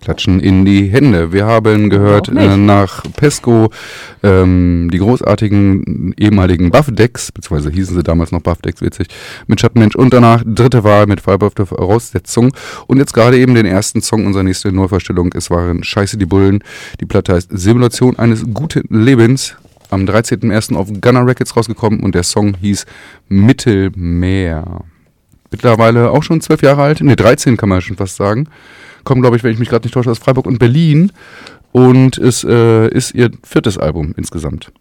klatschen 0.00 0.40
in 0.40 0.64
die 0.64 0.86
Hände. 0.86 1.32
Wir 1.32 1.46
haben 1.46 1.90
gehört 1.90 2.28
äh, 2.28 2.56
nach 2.56 3.02
Pesco 3.16 3.70
ähm, 4.22 4.88
die 4.92 4.98
großartigen 4.98 6.14
ehemaligen 6.16 6.70
Buff-Decks, 6.70 7.32
beziehungsweise 7.32 7.70
hießen 7.70 7.96
sie 7.96 8.02
damals 8.02 8.32
noch 8.32 8.40
Buff-Decks, 8.40 8.82
witzig, 8.82 9.08
mit 9.46 9.60
Schattenmensch 9.60 9.96
und 9.96 10.12
danach 10.12 10.42
dritte 10.44 10.84
Wahl 10.84 11.06
mit 11.06 11.20
the 11.24 11.64
Voraussetzung. 11.64 12.52
Und 12.86 12.98
jetzt 12.98 13.12
gerade 13.12 13.38
eben 13.38 13.54
den 13.54 13.66
ersten 13.66 14.00
Song 14.02 14.26
unserer 14.26 14.42
nächsten 14.42 14.74
Neuvorstellung. 14.74 15.30
Es 15.34 15.50
waren 15.50 15.84
Scheiße 15.84 16.16
die 16.16 16.26
Bullen. 16.26 16.62
Die 17.00 17.06
Platte 17.06 17.34
heißt 17.34 17.50
Simulation 17.52 18.18
eines 18.18 18.44
guten 18.52 18.84
Lebens. 18.90 19.56
Am 19.90 20.04
13.01. 20.04 20.76
auf 20.76 20.88
Gunner 21.00 21.26
Records 21.26 21.56
rausgekommen 21.56 22.00
und 22.00 22.14
der 22.14 22.22
Song 22.22 22.56
hieß 22.60 22.86
Mittelmeer. 23.28 24.84
Mittlerweile 25.50 26.10
auch 26.10 26.22
schon 26.22 26.40
zwölf 26.40 26.62
Jahre 26.62 26.82
alt, 26.82 27.00
ne 27.00 27.16
13 27.16 27.56
kann 27.56 27.68
man 27.68 27.80
schon 27.80 27.96
fast 27.96 28.16
sagen. 28.16 28.48
Kommen, 29.04 29.22
glaube 29.22 29.36
ich, 29.36 29.44
wenn 29.44 29.52
ich 29.52 29.58
mich 29.58 29.68
gerade 29.68 29.84
nicht 29.84 29.94
täusche, 29.94 30.10
aus 30.10 30.18
Freiburg 30.18 30.46
und 30.46 30.58
Berlin. 30.58 31.12
Und 31.72 32.18
es 32.18 32.44
äh, 32.44 32.88
ist 32.88 33.14
ihr 33.14 33.30
viertes 33.44 33.78
Album 33.78 34.14
insgesamt. 34.16 34.72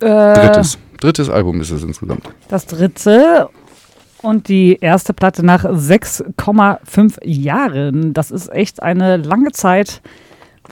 Äh, 0.00 0.06
Drittes. 0.06 0.78
Drittes 1.00 1.28
Album 1.30 1.60
ist 1.60 1.70
es 1.70 1.82
insgesamt. 1.82 2.24
Das 2.48 2.66
dritte 2.66 3.48
und 4.22 4.48
die 4.48 4.78
erste 4.80 5.12
Platte 5.12 5.44
nach 5.44 5.64
6,5 5.64 7.24
Jahren. 7.24 8.12
Das 8.12 8.30
ist 8.30 8.52
echt 8.52 8.82
eine 8.82 9.16
lange 9.16 9.50
Zeit, 9.50 10.00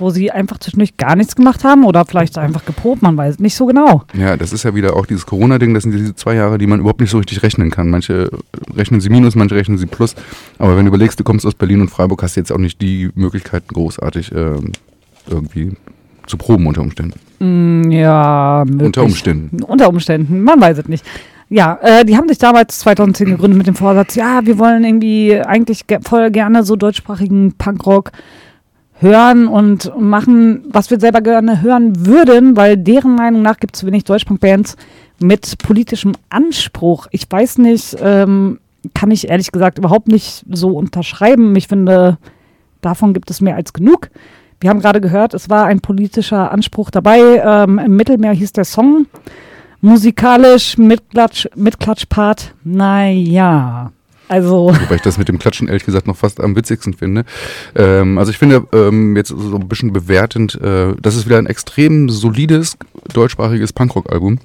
wo 0.01 0.11
sie 0.11 0.31
einfach 0.31 0.59
zwischendurch 0.59 0.97
gar 0.97 1.17
nichts 1.17 1.37
gemacht 1.37 1.65
haben 1.65 1.85
oder 1.85 2.05
vielleicht 2.05 2.39
einfach 2.39 2.65
geprobt, 2.65 3.03
man 3.03 3.17
weiß 3.17 3.39
nicht 3.39 3.55
so 3.55 3.67
genau. 3.67 4.03
Ja, 4.15 4.37
das 4.37 4.53
ist 4.53 4.65
ja 4.65 4.75
wieder 4.75 4.97
auch 4.97 5.07
dieses 5.07 5.27
Corona-Ding. 5.27 5.75
Das 5.75 5.83
sind 5.85 5.93
diese 5.93 6.15
zwei 6.15 6.35
Jahre, 6.35 6.59
die 6.59 6.67
man 6.67 6.81
überhaupt 6.81 7.01
nicht 7.01 7.11
so 7.11 7.19
richtig 7.19 7.43
rechnen 7.43 7.71
kann. 7.71 7.91
Manche 7.91 8.31
rechnen 8.75 9.01
sie 9.01 9.11
minus, 9.11 9.35
manche 9.35 9.55
rechnen 9.55 9.79
sie 9.79 9.87
plus. 9.87 10.15
Aber 10.59 10.77
wenn 10.77 10.85
du 10.85 10.89
überlegst, 10.89 11.19
du 11.21 11.25
kommst 11.25 11.47
aus 11.47 11.55
Berlin 11.55 11.81
und 11.83 11.91
Freiburg, 11.91 12.23
hast 12.23 12.37
du 12.37 12.41
jetzt 12.41 12.53
auch 12.53 12.59
nicht 12.59 12.81
die 12.81 13.11
Möglichkeiten, 13.15 13.69
großartig 13.75 14.33
ähm, 14.35 14.73
irgendwie 15.29 15.73
zu 16.27 16.37
proben 16.37 16.67
unter 16.67 16.81
Umständen. 16.83 17.19
Mm, 17.41 17.91
Ja, 17.91 18.65
möglich. 18.67 18.87
Unter 18.87 19.03
Umständen. 19.05 19.63
Unter 19.63 19.89
Umständen, 19.89 20.43
man 20.43 20.61
weiß 20.61 20.79
es 20.79 20.89
nicht. 20.89 21.05
Ja, 21.53 21.79
äh, 21.83 22.05
die 22.05 22.17
haben 22.17 22.29
sich 22.29 22.39
damals 22.39 22.79
2010 22.79 23.27
gegründet 23.31 23.59
mit 23.59 23.67
dem 23.67 23.75
Vorsatz, 23.75 24.15
ja, 24.15 24.41
wir 24.45 24.57
wollen 24.59 24.85
irgendwie 24.85 25.37
eigentlich 25.41 25.89
ge 25.89 25.99
voll 26.01 26.31
gerne 26.31 26.63
so 26.63 26.77
deutschsprachigen 26.77 27.55
Punkrock 27.59 28.13
hören 29.01 29.49
und 29.49 29.93
machen, 29.99 30.65
was 30.71 30.91
wir 30.91 31.01
selber 31.01 31.23
gerne 31.23 31.63
hören 31.63 32.07
würden, 32.07 32.57
weil 32.57 32.77
deren 32.77 33.15
Meinung 33.15 33.43
nach 33.43 33.59
gibt 33.59 33.77
es 33.77 33.87
wenig 33.87 34.05
Deutschpunk-Bands 34.05 34.77
mit 35.21 35.59
politischem 35.59 36.13
Anspruch. 36.29 37.07
Ich 37.11 37.27
weiß 37.29 37.59
nicht, 37.59 37.97
ähm, 38.01 38.61
kann 38.95 39.11
ich 39.11 39.29
ehrlich 39.29 39.53
gesagt 39.53 39.79
überhaupt 39.79 40.09
nicht 40.09 40.45
so 40.51 40.71
unterschreiben. 40.71 41.57
Ich 41.57 41.69
finde, 41.69 42.19
davon 42.81 43.15
gibt 43.15 43.31
es 43.31 43.41
mehr 43.41 43.57
als 43.57 43.73
genug. 43.73 44.11
Wir 44.61 44.69
haben 44.69 44.81
gerade 44.81 45.01
gehört, 45.01 45.33
es 45.33 45.49
war 45.49 45.65
ein 45.65 45.81
politischer 45.81 46.53
Anspruch 46.53 46.91
dabei. 46.91 47.43
Ähm, 47.45 47.79
Im 47.79 47.97
Mittelmeer 47.97 48.33
hieß 48.33 48.53
der 48.53 48.65
Song. 48.65 49.07
Musikalisch 49.81 50.77
mit, 50.77 51.09
Klatsch, 51.09 51.47
mit 51.57 51.81
Klatschpart, 51.81 52.55
naja. 52.65 53.93
Also, 54.31 54.69
Wobei 54.69 54.95
ich 54.95 55.03
das 55.03 55.19
mit 55.19 55.27
dem 55.27 55.41
Klatschen 55.41 55.67
ehrlich 55.67 55.85
gesagt 55.85 56.07
noch 56.07 56.17
fast 56.17 56.41
am 56.41 56.55
witzigsten 56.55 56.95
finde. 56.95 57.25
Ähm, 57.75 58.17
also 58.17 58.31
ich 58.31 58.39
finde 58.39 58.63
ähm, 58.73 59.17
jetzt 59.17 59.31
so 59.31 59.57
ein 59.57 59.67
bisschen 59.67 59.93
bewertend, 59.93 60.55
äh, 60.55 60.95
das 61.03 61.17
ist 61.17 61.27
wieder 61.27 61.39
ein 61.39 61.47
extrem 61.47 62.09
solides 62.09 62.77
deutschsprachiges 63.13 63.73
Punkrock-Album. 63.73 64.39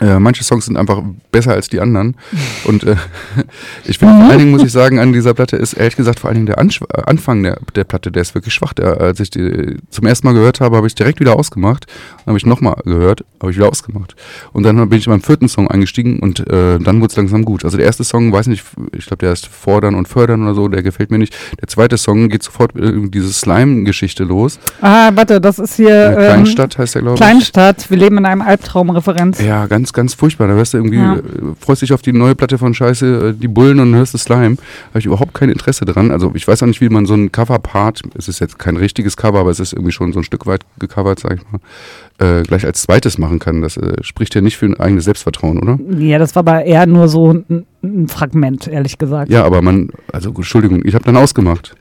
Äh, 0.00 0.18
manche 0.18 0.44
Songs 0.44 0.66
sind 0.66 0.76
einfach 0.76 1.02
besser 1.32 1.52
als 1.52 1.68
die 1.68 1.80
anderen. 1.80 2.16
Und 2.64 2.84
äh, 2.84 2.96
ich 3.84 3.98
finde 3.98 4.14
vor 4.14 4.30
allen 4.30 4.38
Dingen, 4.38 4.50
muss 4.50 4.62
ich 4.62 4.72
sagen, 4.72 4.98
an 4.98 5.12
dieser 5.12 5.34
Platte 5.34 5.56
ist 5.56 5.74
ehrlich 5.74 5.96
gesagt 5.96 6.20
vor 6.20 6.28
allen 6.28 6.36
Dingen 6.36 6.46
der 6.46 6.58
Ansch 6.58 6.80
äh, 6.82 7.02
Anfang 7.06 7.42
der, 7.42 7.58
der 7.74 7.84
Platte, 7.84 8.10
der 8.10 8.22
ist 8.22 8.34
wirklich 8.34 8.54
schwach. 8.54 8.72
Der, 8.72 9.00
als 9.00 9.20
ich 9.20 9.30
die 9.30 9.76
zum 9.90 10.06
ersten 10.06 10.26
Mal 10.26 10.32
gehört 10.34 10.60
habe, 10.60 10.76
habe 10.76 10.86
ich 10.86 10.94
direkt 10.94 11.20
wieder 11.20 11.36
ausgemacht. 11.36 11.86
Dann 12.18 12.26
habe 12.32 12.38
ich 12.38 12.46
nochmal 12.46 12.76
gehört, 12.84 13.24
habe 13.40 13.50
ich 13.50 13.56
wieder 13.58 13.68
ausgemacht. 13.68 14.16
Und 14.52 14.62
dann 14.64 14.88
bin 14.88 14.98
ich 14.98 15.06
beim 15.06 15.22
vierten 15.22 15.48
Song 15.48 15.68
eingestiegen 15.68 16.18
und 16.20 16.40
äh, 16.40 16.78
dann 16.78 17.00
wurde 17.00 17.10
es 17.10 17.16
langsam 17.16 17.44
gut. 17.44 17.64
Also 17.64 17.76
der 17.76 17.86
erste 17.86 18.04
Song, 18.04 18.32
weiß 18.32 18.46
nicht, 18.46 18.64
ich 18.96 19.06
glaube, 19.06 19.18
der 19.18 19.32
ist 19.32 19.46
Fordern 19.46 19.94
und 19.94 20.08
Fördern 20.08 20.42
oder 20.44 20.54
so, 20.54 20.68
der 20.68 20.82
gefällt 20.82 21.10
mir 21.10 21.18
nicht. 21.18 21.36
Der 21.60 21.68
zweite 21.68 21.98
Song 21.98 22.28
geht 22.28 22.42
sofort 22.42 22.74
äh, 22.76 22.92
diese 23.08 23.32
Slime-Geschichte 23.32 24.24
los. 24.24 24.58
ah, 24.80 25.10
warte, 25.14 25.40
das 25.40 25.58
ist 25.58 25.74
hier 25.74 25.90
Äh, 25.90 26.12
ähm, 26.12 26.16
Kleinstadt 26.16 26.78
heißt 26.78 26.94
der, 26.94 27.02
glaube 27.02 27.14
ich. 27.16 27.20
Kleinstadt. 27.20 27.90
Wir 27.90 27.96
leben 27.96 28.18
in 28.18 28.26
einem 28.26 28.42
Albtraum-Referenz. 28.42 29.40
Ja, 29.40 29.66
ganz, 29.66 29.89
ganz 29.92 30.14
furchtbar. 30.14 30.48
Da 30.48 30.54
hörst 30.54 30.74
du 30.74 30.78
irgendwie, 30.78 30.96
Ja. 30.96 31.16
äh, 31.16 31.20
freust 31.60 31.82
dich 31.82 31.92
auf 31.92 32.02
die 32.02 32.12
neue 32.12 32.34
Platte 32.34 32.58
von 32.58 32.74
Scheiße, 32.74 33.28
äh, 33.30 33.32
die 33.34 33.48
Bullen 33.48 33.78
und 33.80 33.94
hörst 33.94 34.14
du 34.14 34.18
Slime. 34.18 34.56
Habe 34.90 34.98
ich 34.98 35.06
überhaupt 35.06 35.34
kein 35.34 35.48
Interesse 35.50 35.84
dran. 35.84 36.10
Also 36.10 36.32
ich 36.34 36.46
weiß 36.46 36.62
auch 36.62 36.66
nicht, 36.66 36.80
wie 36.80 36.88
man 36.88 37.06
so 37.06 37.14
ein 37.14 37.32
Cover-Part, 37.32 38.02
es 38.16 38.28
ist 38.28 38.38
jetzt 38.40 38.58
kein 38.58 38.76
richtiges 38.76 39.16
Cover, 39.16 39.40
aber 39.40 39.50
es 39.50 39.60
ist 39.60 39.72
irgendwie 39.72 39.92
schon 39.92 40.12
so 40.12 40.20
ein 40.20 40.24
Stück 40.24 40.46
weit 40.46 40.62
gecovert, 40.78 41.20
sag 41.20 41.34
ich 41.38 41.42
mal, 41.50 42.38
äh, 42.40 42.42
gleich 42.42 42.64
als 42.64 42.82
zweites 42.82 43.18
machen 43.18 43.38
kann. 43.38 43.62
Das 43.62 43.76
äh, 43.76 43.94
spricht 44.02 44.34
ja 44.34 44.40
nicht 44.40 44.56
für 44.56 44.66
ein 44.66 44.78
eigenes 44.78 45.04
Selbstvertrauen, 45.04 45.58
oder? 45.58 45.78
Ja, 45.98 46.18
das 46.18 46.34
war 46.34 46.40
aber 46.40 46.64
eher 46.64 46.86
nur 46.86 47.08
so 47.08 47.32
ein, 47.32 47.66
ein 47.82 48.08
Fragment, 48.08 48.66
ehrlich 48.68 48.98
gesagt. 48.98 49.30
Ja, 49.30 49.44
aber 49.44 49.62
man, 49.62 49.90
also 50.12 50.30
Entschuldigung, 50.30 50.82
ich 50.84 50.94
habe 50.94 51.04
dann 51.04 51.16
ausgemacht. 51.16 51.74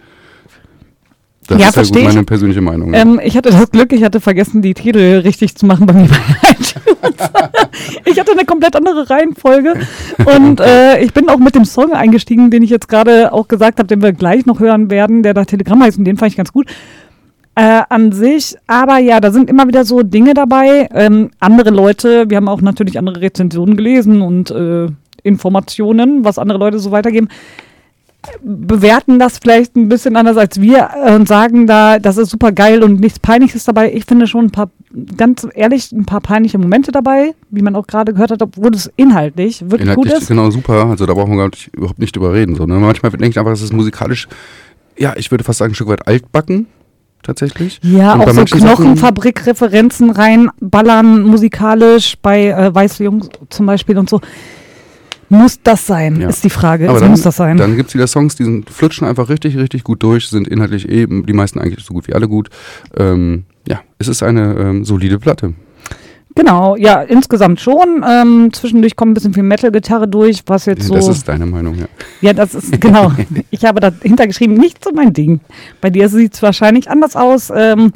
Das 1.47 1.59
Ja, 1.59 1.69
ist 1.69 1.75
ja 1.77 1.83
gut 2.01 2.03
meine 2.13 2.23
persönliche 2.23 2.61
Meinung. 2.61 2.93
Ähm, 2.93 3.19
ich 3.23 3.35
hatte 3.35 3.49
das 3.49 3.71
Glück, 3.71 3.91
ich 3.91 4.03
hatte 4.03 4.21
vergessen, 4.21 4.61
die 4.61 4.75
Titel 4.75 5.21
richtig 5.23 5.55
zu 5.55 5.65
machen 5.65 5.87
bei 5.87 5.93
mir 5.93 6.07
bei. 6.07 6.15
ich 8.05 8.19
hatte 8.19 8.31
eine 8.31 8.45
komplett 8.45 8.75
andere 8.75 9.09
Reihenfolge. 9.09 9.73
Und 10.25 10.59
äh, 10.59 11.01
ich 11.01 11.13
bin 11.13 11.29
auch 11.29 11.37
mit 11.37 11.55
dem 11.55 11.65
Song 11.65 11.93
eingestiegen, 11.93 12.51
den 12.51 12.63
ich 12.63 12.69
jetzt 12.69 12.87
gerade 12.87 13.31
auch 13.33 13.47
gesagt 13.47 13.79
habe, 13.79 13.87
den 13.87 14.01
wir 14.01 14.13
gleich 14.13 14.45
noch 14.45 14.59
hören 14.59 14.89
werden, 14.89 15.23
der 15.23 15.33
da 15.33 15.45
Telegramm 15.45 15.83
heißt 15.83 15.97
und 15.97 16.05
den 16.05 16.17
fand 16.17 16.31
ich 16.31 16.37
ganz 16.37 16.53
gut. 16.53 16.67
Äh, 17.55 17.81
an 17.89 18.11
sich, 18.11 18.55
aber 18.67 18.99
ja, 18.99 19.19
da 19.19 19.31
sind 19.31 19.49
immer 19.49 19.67
wieder 19.67 19.83
so 19.83 20.01
Dinge 20.01 20.33
dabei. 20.33 20.87
Ähm, 20.93 21.31
andere 21.39 21.71
Leute, 21.71 22.29
wir 22.29 22.37
haben 22.37 22.47
auch 22.47 22.61
natürlich 22.61 22.97
andere 22.97 23.21
Rezensionen 23.21 23.75
gelesen 23.75 24.21
und 24.21 24.51
äh, 24.51 24.87
Informationen, 25.23 26.23
was 26.23 26.37
andere 26.37 26.57
Leute 26.57 26.79
so 26.79 26.91
weitergeben 26.91 27.27
bewerten 28.41 29.17
das 29.17 29.39
vielleicht 29.39 29.75
ein 29.75 29.89
bisschen 29.89 30.15
anders 30.15 30.37
als 30.37 30.59
wir 30.59 30.89
und 31.15 31.27
sagen 31.27 31.67
da, 31.67 31.99
das 31.99 32.17
ist 32.17 32.29
super 32.29 32.51
geil 32.51 32.83
und 32.83 32.99
nichts 32.99 33.19
Peinliches 33.19 33.63
dabei. 33.63 33.93
Ich 33.93 34.05
finde 34.05 34.27
schon 34.27 34.45
ein 34.45 34.51
paar, 34.51 34.69
ganz 35.15 35.47
ehrlich, 35.53 35.91
ein 35.91 36.05
paar 36.05 36.19
peinliche 36.21 36.57
Momente 36.57 36.91
dabei, 36.91 37.33
wie 37.49 37.61
man 37.61 37.75
auch 37.75 37.87
gerade 37.87 38.13
gehört 38.13 38.31
hat, 38.31 38.41
obwohl 38.41 38.73
es 38.75 38.91
inhaltlich 38.97 39.61
wirklich 39.61 39.81
Inhaltlich 39.81 40.13
gut 40.13 40.21
ist. 40.21 40.27
genau 40.27 40.49
super, 40.51 40.85
also 40.85 41.05
da 41.05 41.13
brauchen 41.13 41.31
wir 41.31 41.37
gar 41.37 41.49
nicht, 41.49 41.69
überhaupt 41.73 41.99
nicht 41.99 42.15
drüber 42.15 42.33
reden. 42.33 42.55
So, 42.55 42.65
ne? 42.65 42.75
Manchmal 42.75 43.11
denke 43.11 43.29
ich 43.29 43.39
einfach, 43.39 43.53
es 43.53 43.61
ist 43.61 43.73
musikalisch, 43.73 44.27
ja, 44.97 45.13
ich 45.15 45.31
würde 45.31 45.43
fast 45.43 45.59
sagen, 45.59 45.71
ein 45.71 45.75
Stück 45.75 45.87
weit 45.87 46.05
altbacken, 46.07 46.67
tatsächlich. 47.23 47.79
Ja, 47.83 48.13
Und 48.13 48.21
auch 48.21 48.33
so 48.33 48.43
Knochenfabrik-Referenzen 48.43 50.09
reinballern, 50.09 51.21
musikalisch, 51.23 52.15
bei 52.21 52.47
äh, 52.47 52.73
Weiße 52.75 53.03
Jungs 53.03 53.29
zum 53.49 53.65
Beispiel 53.65 53.97
und 53.97 54.09
so. 54.09 54.19
Muss 55.29 55.61
das 55.61 55.85
sein, 55.85 56.19
Ja. 56.21 56.27
ist 56.29 56.43
die 56.43 56.49
Frage. 56.49 56.89
Aber 56.89 56.99
dann, 56.99 57.11
muss 57.11 57.21
das 57.21 57.35
sein. 57.37 57.57
dann 57.57 57.75
gibt 57.75 57.89
es 57.89 57.95
wieder 57.95 58.07
Songs, 58.07 58.35
die 58.35 58.43
sind, 58.43 58.69
flutschen 58.69 59.07
einfach 59.07 59.29
richtig, 59.29 59.57
richtig 59.57 59.83
gut 59.83 60.01
durch, 60.03 60.27
sind 60.27 60.47
inhaltlich 60.47 60.89
eben, 60.89 61.25
die 61.25 61.33
meisten 61.33 61.59
eigentlich 61.59 61.85
so 61.85 61.93
gut 61.93 62.07
wie 62.07 62.13
alle 62.13 62.27
gut. 62.27 62.49
Ähm, 62.97 63.43
ja, 63.67 63.81
es 63.99 64.07
ist 64.07 64.23
eine 64.23 64.55
ähm, 64.55 64.85
solide 64.85 65.19
Platte. 65.19 65.53
genau, 66.35 66.75
ja, 66.77 67.01
insgesamt 67.01 67.59
schon. 67.61 68.03
Ähm, 68.09 68.49
zwischendurch 68.53 68.95
kommt 68.95 69.11
ein 69.11 69.13
bisschen 69.13 69.33
viel 69.33 69.43
Metal-Gitarre 69.43 70.07
durch, 70.07 70.41
was 70.47 70.65
jetzt 70.65 70.83
so. 70.87 70.95
Das 70.95 71.07
ist 71.07 71.27
deine 71.27 71.45
Meinung, 71.45 71.75
ja. 71.75 71.85
Ja, 72.21 72.33
das 72.33 72.55
ist 72.55 72.71
genau. 72.81 73.11
Ich 73.51 73.65
habe 73.65 73.79
dahinter 73.81 74.25
geschrieben, 74.25 74.55
nicht 74.55 74.83
so 74.83 74.91
mein 74.93 75.13
Ding. 75.13 75.41
Bei 75.81 75.89
dir 75.91 76.09
sieht 76.09 76.33
es 76.33 76.41
wahrscheinlich 76.41 76.89
anders 76.89 77.15
aus. 77.15 77.51
Ähm, 77.55 77.91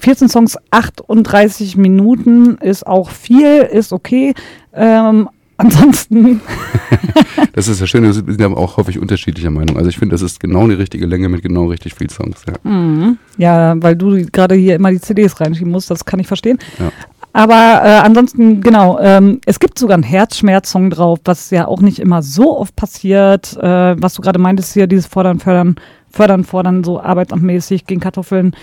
14 0.00 0.28
Songs, 0.28 0.58
38 0.70 1.76
Minuten 1.78 2.56
ist 2.58 2.86
auch 2.86 3.08
viel, 3.10 3.60
ist 3.72 3.92
okay. 3.92 4.34
Ähm, 4.74 5.30
ansonsten, 5.56 6.40
Das 7.52 7.68
ist 7.68 7.80
ja 7.80 7.86
schön, 7.86 8.02
wir 8.02 8.12
sind 8.12 8.42
aber 8.42 8.56
auch 8.56 8.76
häufig 8.76 8.98
unterschiedlicher 8.98 9.50
Meinung. 9.50 9.76
Also 9.76 9.88
ich 9.88 9.98
finde, 9.98 10.14
das 10.14 10.22
ist 10.22 10.40
genau 10.40 10.66
die 10.66 10.74
richtige 10.74 11.06
Länge 11.06 11.28
mit 11.28 11.42
genau 11.42 11.66
richtig 11.66 11.94
viel 11.94 12.10
Songs. 12.10 12.42
Ja. 12.46 13.14
ja, 13.38 13.74
weil 13.82 13.96
du 13.96 14.26
gerade 14.32 14.54
hier 14.56 14.74
immer 14.74 14.90
die 14.90 15.00
CDs 15.00 15.40
reinschieben 15.40 15.70
musst, 15.70 15.90
das 15.90 16.04
kann 16.04 16.18
ich 16.18 16.26
verstehen. 16.26 16.58
Ja. 16.78 16.90
Aber 17.32 17.82
äh, 17.84 17.98
ansonsten, 17.98 18.60
genau, 18.60 18.98
ähm, 19.00 19.40
es 19.44 19.58
gibt 19.58 19.78
sogar 19.78 19.94
einen 19.94 20.04
Herzschmerz-Song 20.04 20.90
drauf, 20.90 21.18
was 21.24 21.50
ja 21.50 21.66
auch 21.66 21.80
nicht 21.80 21.98
immer 21.98 22.22
so 22.22 22.58
oft 22.58 22.76
passiert. 22.76 23.56
Äh, 23.56 24.00
was 24.00 24.14
du 24.14 24.22
gerade 24.22 24.38
meintest 24.38 24.72
hier, 24.72 24.86
dieses 24.86 25.06
Fordern, 25.06 25.40
Fördern, 25.40 25.76
Fördern, 26.10 26.44
Fordern, 26.44 26.84
so 26.84 27.00
arbeitsamtmäßig 27.00 27.86
gegen 27.86 28.00
Kartoffeln 28.00 28.54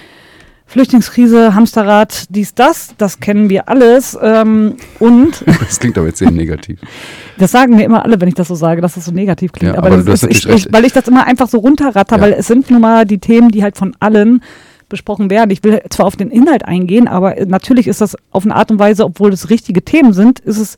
Flüchtlingskrise, 0.72 1.54
Hamsterrad, 1.54 2.28
dies, 2.30 2.54
das, 2.54 2.96
das 2.98 3.20
kennen 3.20 3.50
wir 3.50 3.68
alles. 3.68 4.18
Ähm, 4.22 4.76
und 5.00 5.44
Das 5.60 5.80
klingt 5.82 5.98
aber 5.98 6.08
jetzt 6.08 6.20
sehr 6.20 6.32
negativ. 6.32 6.80
das 7.38 7.52
sagen 7.52 7.76
mir 7.76 7.84
immer 7.84 8.06
alle, 8.06 8.22
wenn 8.22 8.30
ich 8.30 8.36
das 8.36 8.48
so 8.48 8.56
sage, 8.56 8.80
dass 8.80 8.94
das 8.96 9.04
so 9.04 9.12
negativ 9.12 9.52
klingt. 9.52 9.74
Ja, 9.74 9.80
aber 9.80 9.88
aber 9.92 10.04
das 10.04 10.24
ist, 10.24 10.46
ich, 10.46 10.48
ich, 10.48 10.72
weil 10.72 10.86
ich 10.86 10.94
das 10.94 11.10
immer 11.10 11.26
einfach 11.28 11.50
so 11.50 11.58
runterratter, 11.60 12.16
Ja. 12.16 12.22
weil 12.22 12.32
es 12.34 12.48
sind 12.48 12.72
nun 12.72 12.80
mal 12.80 13.06
die 13.06 13.18
Themen, 13.20 13.50
die 13.50 13.64
halt 13.64 13.76
von 13.78 13.94
allen 14.00 14.42
besprochen 14.88 15.30
werden. 15.30 15.52
Ich 15.52 15.62
will 15.66 15.82
zwar 15.90 16.06
auf 16.06 16.16
den 16.16 16.32
Inhalt 16.32 16.64
eingehen, 16.64 17.10
aber 17.10 17.36
natürlich 17.46 17.88
ist 17.88 18.00
das 18.00 18.16
auf 18.32 18.46
eine 18.46 18.56
Art 18.56 18.72
und 18.72 18.80
Weise, 18.80 19.04
obwohl 19.04 19.34
es 19.34 19.50
richtige 19.50 19.84
Themen 19.84 20.14
sind, 20.14 20.40
ist 20.40 20.58
es, 20.58 20.78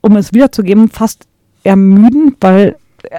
um 0.00 0.16
es 0.16 0.32
wiederzugeben, 0.32 0.88
fast 0.88 1.26
ermüdend, 1.62 2.36
weil 2.40 2.76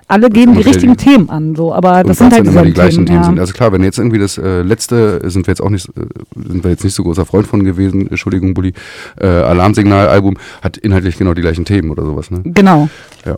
alle 0.08 0.30
geben 0.30 0.54
die 0.54 0.62
richtigen 0.62 0.94
ständig. 0.94 1.06
Themen 1.06 1.30
an. 1.30 1.56
So, 1.56 1.74
aber 1.74 2.04
das 2.04 2.18
sind 2.18 2.34
halt 2.34 2.48
immer 2.48 2.64
die 2.64 2.74
gleichen 2.74 3.06
Themen 3.06 3.20
ja. 3.20 3.26
sind. 3.26 3.40
Also 3.40 3.54
klar, 3.54 3.72
wenn 3.72 3.84
jetzt 3.84 3.98
irgendwie 3.98 4.20
das 4.20 4.38
äh, 4.38 4.62
letzte, 4.62 5.30
sind 5.30 5.48
wir 5.48 5.52
jetzt 5.52 5.62
auch 5.62 5.70
nicht, 5.70 5.88
äh, 5.90 6.02
sind 6.36 6.64
wir 6.64 6.72
jetzt 6.72 6.84
nicht 6.84 6.94
so 6.94 7.04
großer 7.04 7.26
Freund 7.26 7.48
von 7.48 7.64
gewesen, 7.64 8.08
Entschuldigung, 8.10 8.54
Bulli, 8.54 8.74
äh, 9.20 9.28
Alarmsignal-Album 9.28 10.38
hat 10.62 10.78
inhaltlich 10.78 11.18
genau 11.18 11.34
die 11.34 11.42
gleichen 11.42 11.66
Themen 11.66 11.92
oder 11.92 12.04
sowas, 12.04 12.32
ne? 12.32 12.42
Genau. 12.44 12.90
Ja. 13.26 13.38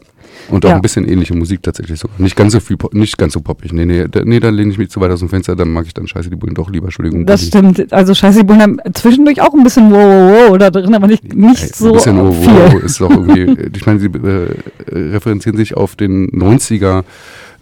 Und 0.50 0.66
auch 0.66 0.70
Ja. 0.70 0.76
ein 0.76 0.82
bisschen 0.82 1.08
ähnliche 1.08 1.36
Musik 1.36 1.62
tatsächlich 1.62 2.00
so. 2.00 2.08
Nicht 2.18 2.36
ganz 2.36 2.54
so 2.54 2.60
viel, 2.60 2.78
nicht 2.94 3.18
ganz 3.18 3.34
so 3.34 3.42
poppig. 3.42 3.72
Nee, 3.72 3.86
nee, 3.86 4.06
da, 4.10 4.22
nee, 4.24 4.40
da 4.40 4.50
lehne 4.50 4.72
ich 4.72 4.78
mich 4.78 4.90
zu 4.90 5.00
weit 5.00 5.12
aus 5.12 5.20
dem 5.20 5.30
Fenster, 5.30 5.56
dann 5.56 5.72
mag 5.72 5.86
ich 5.86 5.94
dann 5.94 6.08
scheiße 6.08 6.30
die 6.30 6.36
Bullen 6.36 6.56
doch 6.56 6.70
lieber, 6.70 6.86
Entschuldigung. 6.86 7.26
Das 7.26 7.46
stimmt. 7.46 7.92
Also 7.94 8.14
Scheiße, 8.14 8.40
die 8.40 8.46
Bullen 8.46 8.62
haben 8.62 8.80
zwischendurch 8.94 9.42
auch 9.42 9.54
ein 9.54 9.64
bisschen 9.64 9.92
wow, 9.92 9.98
wow, 9.98 10.50
wow 10.50 10.58
da 10.58 10.72
drin, 10.72 10.96
aber 10.96 11.08
nicht, 11.08 11.34
nicht 11.36 11.64
Ey, 11.64 11.70
so 11.74 11.88
ein 11.88 11.94
bisschen 11.94 12.20
oh, 12.20 12.32
viel. 12.32 12.50
wow, 12.52 12.74
ist 12.84 13.00
doch 13.00 13.12
irgendwie, 13.12 13.70
ich 13.76 13.86
meine, 13.86 14.00
sie 14.00 14.08
äh, 14.08 14.56
referenzieren 14.92 15.58
sich 15.58 15.76
auf 15.78 15.96
den 15.96 16.30
90er 16.32 17.04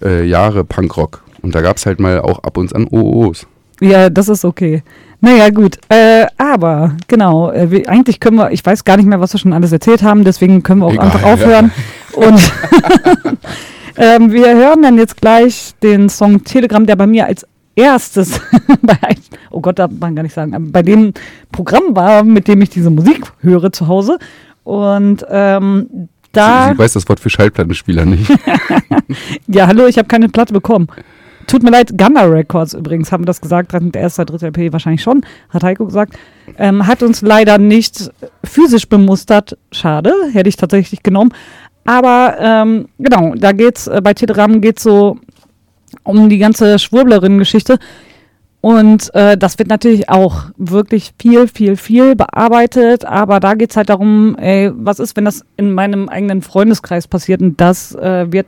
äh, 0.02 0.26
Jahre 0.26 0.64
Punkrock. 0.64 1.24
Und 1.42 1.56
da 1.56 1.62
gab 1.62 1.78
es 1.78 1.86
halt 1.86 2.00
mal 2.00 2.20
auch 2.22 2.40
ab 2.44 2.58
und 2.58 2.76
an 2.76 2.88
OOs. 2.90 3.48
Ja, 3.80 4.10
das 4.10 4.28
ist 4.28 4.44
okay. 4.44 4.82
Naja, 5.20 5.50
gut. 5.50 5.78
Äh, 5.90 6.28
aber, 6.38 6.96
genau, 7.08 7.52
äh, 7.52 7.86
eigentlich 7.88 8.20
können 8.20 8.38
wir, 8.38 8.52
ich 8.52 8.66
weiß 8.66 8.84
gar 8.84 8.98
nicht 8.98 9.08
mehr, 9.08 9.20
was 9.20 9.34
wir 9.34 9.40
schon 9.40 9.54
alles 9.54 9.72
erzählt 9.72 10.04
haben, 10.04 10.24
deswegen 10.24 10.62
können 10.64 10.82
wir 10.82 10.86
auch 10.86 10.94
Egal, 10.94 11.06
einfach 11.06 11.22
ja. 11.22 11.34
aufhören. 11.34 11.72
Und 12.14 12.52
ähm, 13.98 14.32
wir 14.32 14.56
hören 14.56 14.84
dann 14.84 14.98
jetzt 14.98 15.20
gleich 15.20 15.74
den 15.82 16.10
Song 16.10 16.44
Telegram, 16.44 16.86
der 16.86 16.96
bei 16.96 17.08
mir 17.08 17.26
als 17.26 17.48
erstes, 17.76 18.40
bei, 18.82 19.16
oh 19.50 19.62
Gott, 19.62 19.80
darf 19.80 19.92
man 20.00 20.16
gar 20.16 20.24
nicht 20.24 20.36
sagen, 20.36 20.72
bei 20.72 20.84
dem 20.84 21.14
Programm 21.52 21.96
war, 21.96 22.24
mit 22.24 22.48
dem 22.48 22.62
ich 22.62 22.70
diese 22.70 22.90
Musik 22.90 23.32
höre 23.42 23.72
zu 23.72 23.88
Hause. 23.88 24.20
Und 24.64 25.26
ähm, 25.30 26.10
da. 26.32 26.66
Sie, 26.66 26.74
sie 26.74 26.80
weiß 26.80 26.94
das 26.94 27.10
Wort 27.10 27.20
für 27.20 27.30
Schallplattenspieler 27.30 28.06
nicht. 28.06 28.32
Ja, 29.48 29.68
hallo, 29.68 29.86
ich 29.86 29.98
habe 29.98 30.10
keine 30.10 30.28
Platte 30.28 30.54
bekommen. 30.54 30.88
Tut 31.48 31.64
mir 31.64 31.72
leid, 31.72 31.98
Gunner 31.98 32.30
Records 32.30 32.74
übrigens 32.74 33.12
haben 33.14 33.26
das 33.26 33.40
gesagt, 33.40 33.72
der 33.74 34.02
erste, 34.02 34.26
dritte 34.26 34.48
LP 34.48 34.74
wahrscheinlich 34.74 35.02
schon, 35.02 35.26
hat 35.50 35.64
Heiko 35.64 35.86
gesagt. 35.86 36.18
Ähm, 36.58 36.86
hat 36.86 37.02
uns 37.02 37.22
leider 37.22 37.58
nicht 37.58 38.12
physisch 38.44 38.88
bemustert. 38.90 39.58
Schade, 39.72 40.14
hätte 40.34 40.50
ich 40.50 40.58
tatsächlich 40.58 41.04
genommen. 41.04 41.32
Aber 41.86 42.36
ähm, 42.38 42.90
genau, 43.00 43.34
da 43.36 43.54
geht's, 43.54 43.88
äh, 43.88 44.02
bei 44.04 44.14
Telegram 44.14 44.60
geht's 44.60 44.84
so 44.84 45.20
um 46.04 46.28
die 46.28 46.38
ganze 46.38 46.80
Schwurblerin-Geschichte. 46.80 47.80
Und 48.60 49.14
äh, 49.16 49.38
das 49.38 49.58
wird 49.58 49.70
natürlich 49.70 50.10
auch 50.10 50.46
wirklich 50.58 51.14
viel, 51.18 51.48
viel, 51.48 51.78
viel 51.78 52.18
bearbeitet. 52.18 53.06
Aber 53.06 53.40
da 53.40 53.54
geht's 53.54 53.78
halt 53.78 53.88
darum, 53.88 54.36
ey, 54.38 54.72
was 54.76 55.00
ist, 55.00 55.16
wenn 55.16 55.24
das 55.24 55.46
in 55.56 55.72
meinem 55.72 56.10
eigenen 56.10 56.42
Freundeskreis 56.42 57.08
passiert? 57.08 57.42
Und 57.42 57.62
das 57.62 57.96
äh, 57.96 58.30
wird 58.30 58.48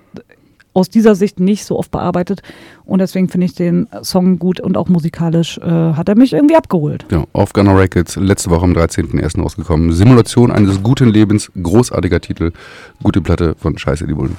aus 0.74 0.90
dieser 0.90 1.16
Sicht 1.16 1.40
nicht 1.40 1.66
so 1.66 1.78
oft 1.78 1.92
bearbeitet. 1.92 2.42
Und 2.86 3.00
deswegen 3.00 3.30
finde 3.30 3.46
ich 3.46 3.56
den 3.56 3.88
Song 4.02 4.40
gut 4.40 4.60
und 4.60 4.78
auch 4.78 4.88
musikalisch 4.88 5.58
äh, 5.58 5.64
hat 5.64 6.10
er 6.10 6.16
mich 6.16 6.34
irgendwie 6.34 6.56
abgeholt. 6.56 7.06
ja, 7.12 7.24
auf 7.34 7.54
Gunner 7.54 7.78
Records, 7.78 8.16
letzte 8.16 8.50
Woche 8.50 8.64
am 8.64 8.74
13.01. 8.74 9.42
rausgekommen. 9.42 9.92
Simulation 9.92 10.52
eines 10.52 10.82
guten 10.82 11.10
Lebens, 11.10 11.52
großartiger 11.62 12.22
Titel, 12.22 12.52
gute 13.04 13.22
Platte 13.22 13.56
von 13.58 13.78
Scheiße 13.78 14.08
die 14.08 14.14
Bullen. 14.14 14.38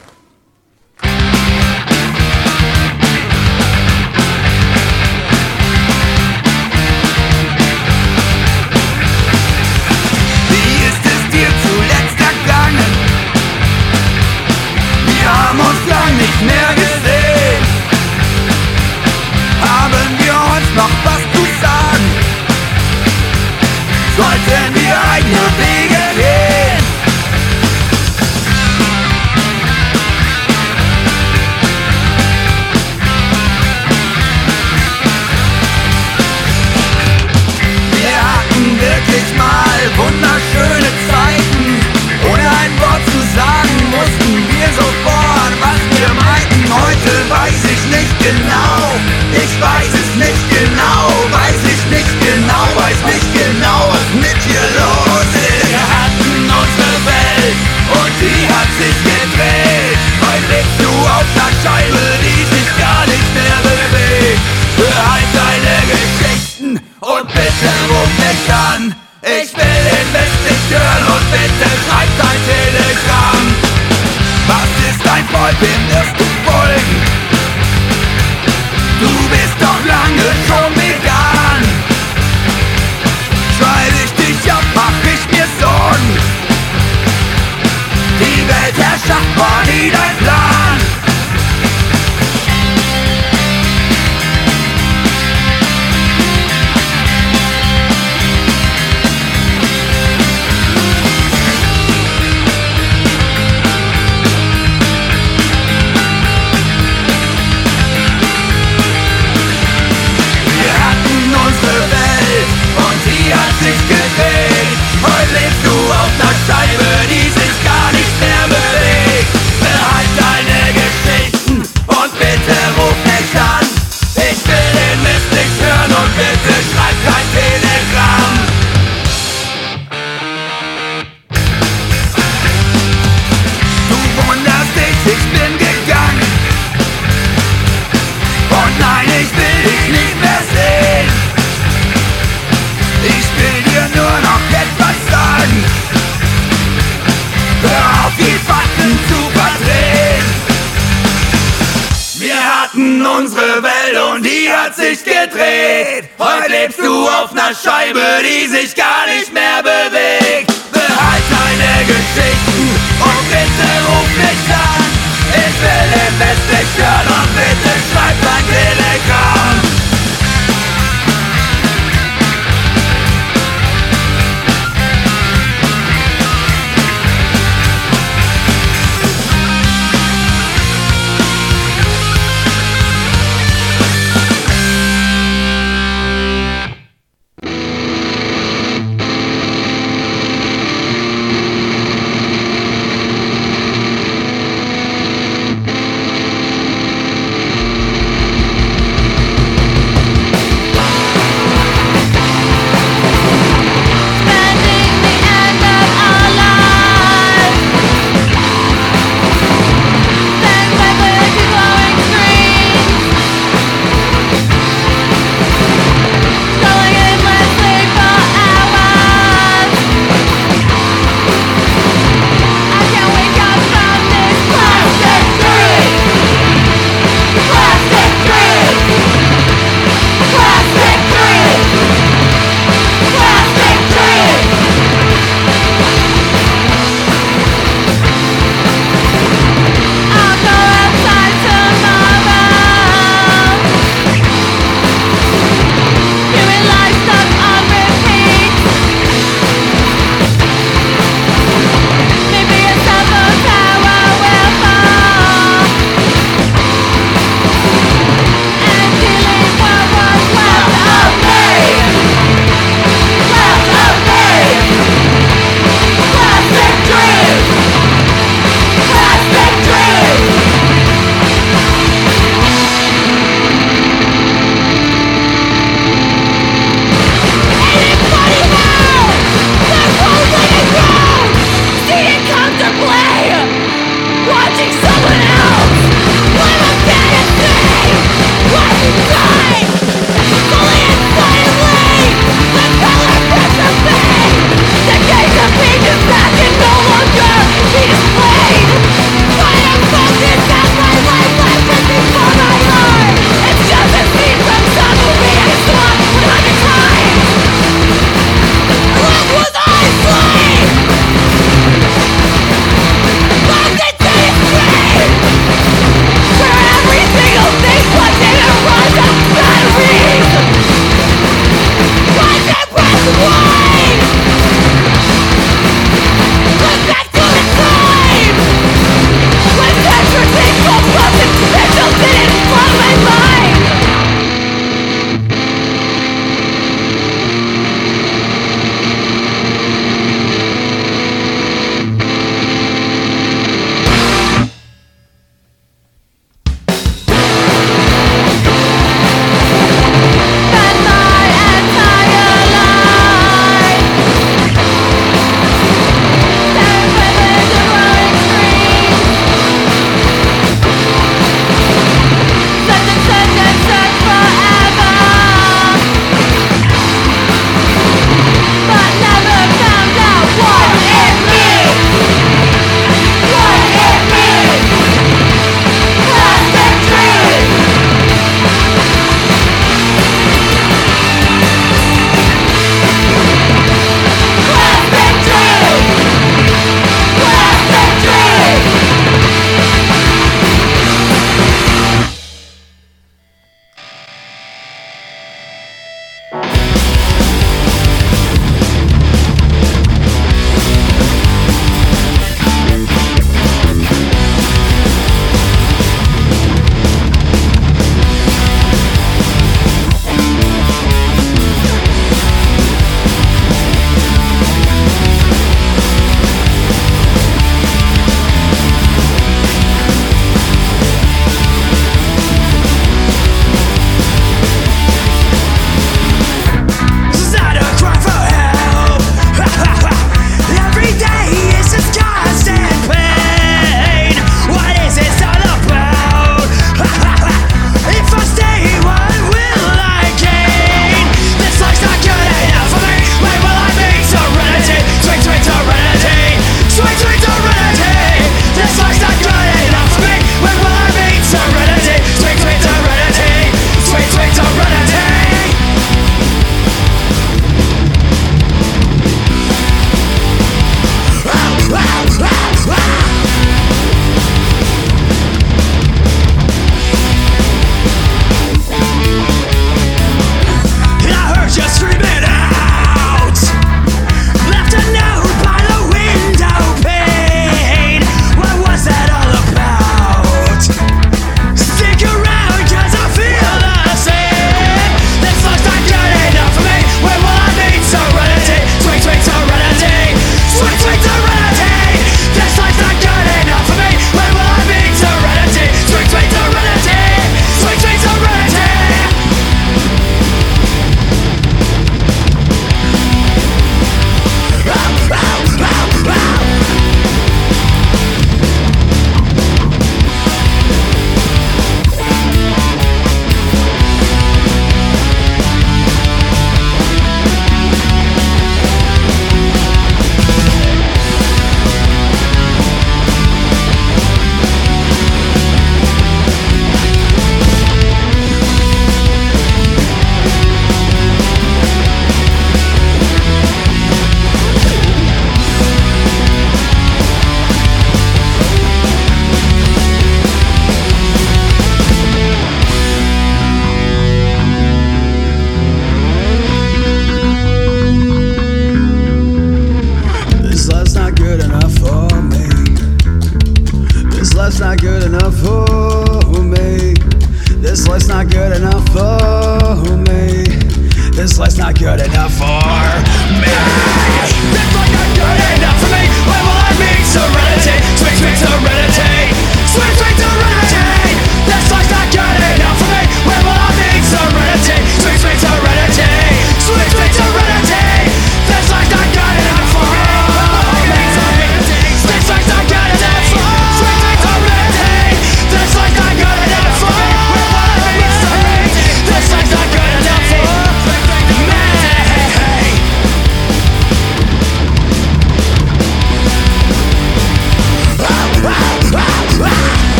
An. 69.22 69.59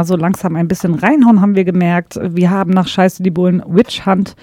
mal 0.00 0.06
so 0.06 0.16
langsam 0.16 0.56
ein 0.56 0.66
bisschen 0.66 0.94
reinhauen, 0.94 1.42
haben 1.42 1.54
wir 1.54 1.64
gemerkt. 1.64 2.18
Wir 2.22 2.48
haben 2.50 2.70
nach 2.70 2.88
Scheiße 2.88 3.22
die 3.22 3.30
Bullen 3.30 3.62
Witch 3.66 4.06
Hunt 4.06 4.34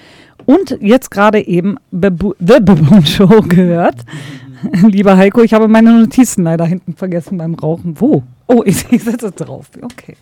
und 0.46 0.78
jetzt 0.82 1.10
gerade 1.10 1.48
eben 1.48 1.78
The 1.92 2.12
Baboon 2.12 3.04
Show 3.06 3.42
gehört. 3.42 3.96
Lieber 4.84 5.18
Heiko, 5.18 5.42
ich 5.42 5.56
habe 5.56 5.68
meine 5.68 6.00
Notizen 6.00 6.44
leider 6.44 6.66
hinten 6.66 6.94
vergessen 6.94 7.40
beim 7.40 7.56
Rauchen. 7.56 8.00
Wo? 8.00 8.22
Oh, 8.46 8.62
ich, 8.68 8.78
setze 8.78 9.32
drauf. 9.32 9.72
Okay. 9.82 10.16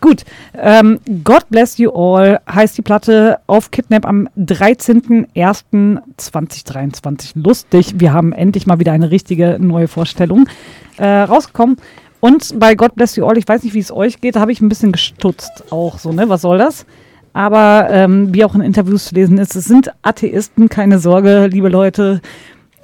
Gut, 0.00 0.24
ähm, 0.56 0.98
God 1.22 1.48
Bless 1.50 1.78
You 1.78 1.92
All 1.92 2.40
heißt 2.52 2.76
die 2.78 2.82
Platte 2.82 3.38
auf 3.46 3.70
Kidnap 3.70 4.06
am 4.06 4.28
13.01.2023. 4.38 7.30
Lustig, 7.34 7.94
wir 7.98 8.12
haben 8.12 8.32
endlich 8.32 8.66
mal 8.66 8.80
wieder 8.80 8.90
eine 8.92 9.12
richtige 9.12 9.58
neue 9.60 9.88
Vorstellung 9.88 10.48
äh, 10.96 11.06
rausgekommen. 11.06 11.76
Und 12.20 12.58
bei 12.58 12.74
God 12.74 12.94
Bless 12.94 13.16
You 13.16 13.26
All, 13.26 13.38
ich 13.38 13.46
weiß 13.46 13.62
nicht, 13.62 13.74
wie 13.74 13.78
es 13.78 13.92
euch 13.92 14.20
geht, 14.20 14.36
da 14.36 14.40
habe 14.40 14.52
ich 14.52 14.60
ein 14.60 14.68
bisschen 14.68 14.92
gestutzt 14.92 15.64
auch 15.70 15.98
so, 15.98 16.12
ne? 16.12 16.28
Was 16.28 16.42
soll 16.42 16.58
das? 16.58 16.84
Aber 17.32 17.88
ähm, 17.90 18.34
wie 18.34 18.44
auch 18.44 18.54
in 18.54 18.60
Interviews 18.60 19.06
zu 19.06 19.14
lesen 19.14 19.38
ist, 19.38 19.54
es 19.54 19.66
sind 19.66 19.92
Atheisten, 20.02 20.68
keine 20.68 20.98
Sorge, 20.98 21.46
liebe 21.46 21.68
Leute. 21.68 22.20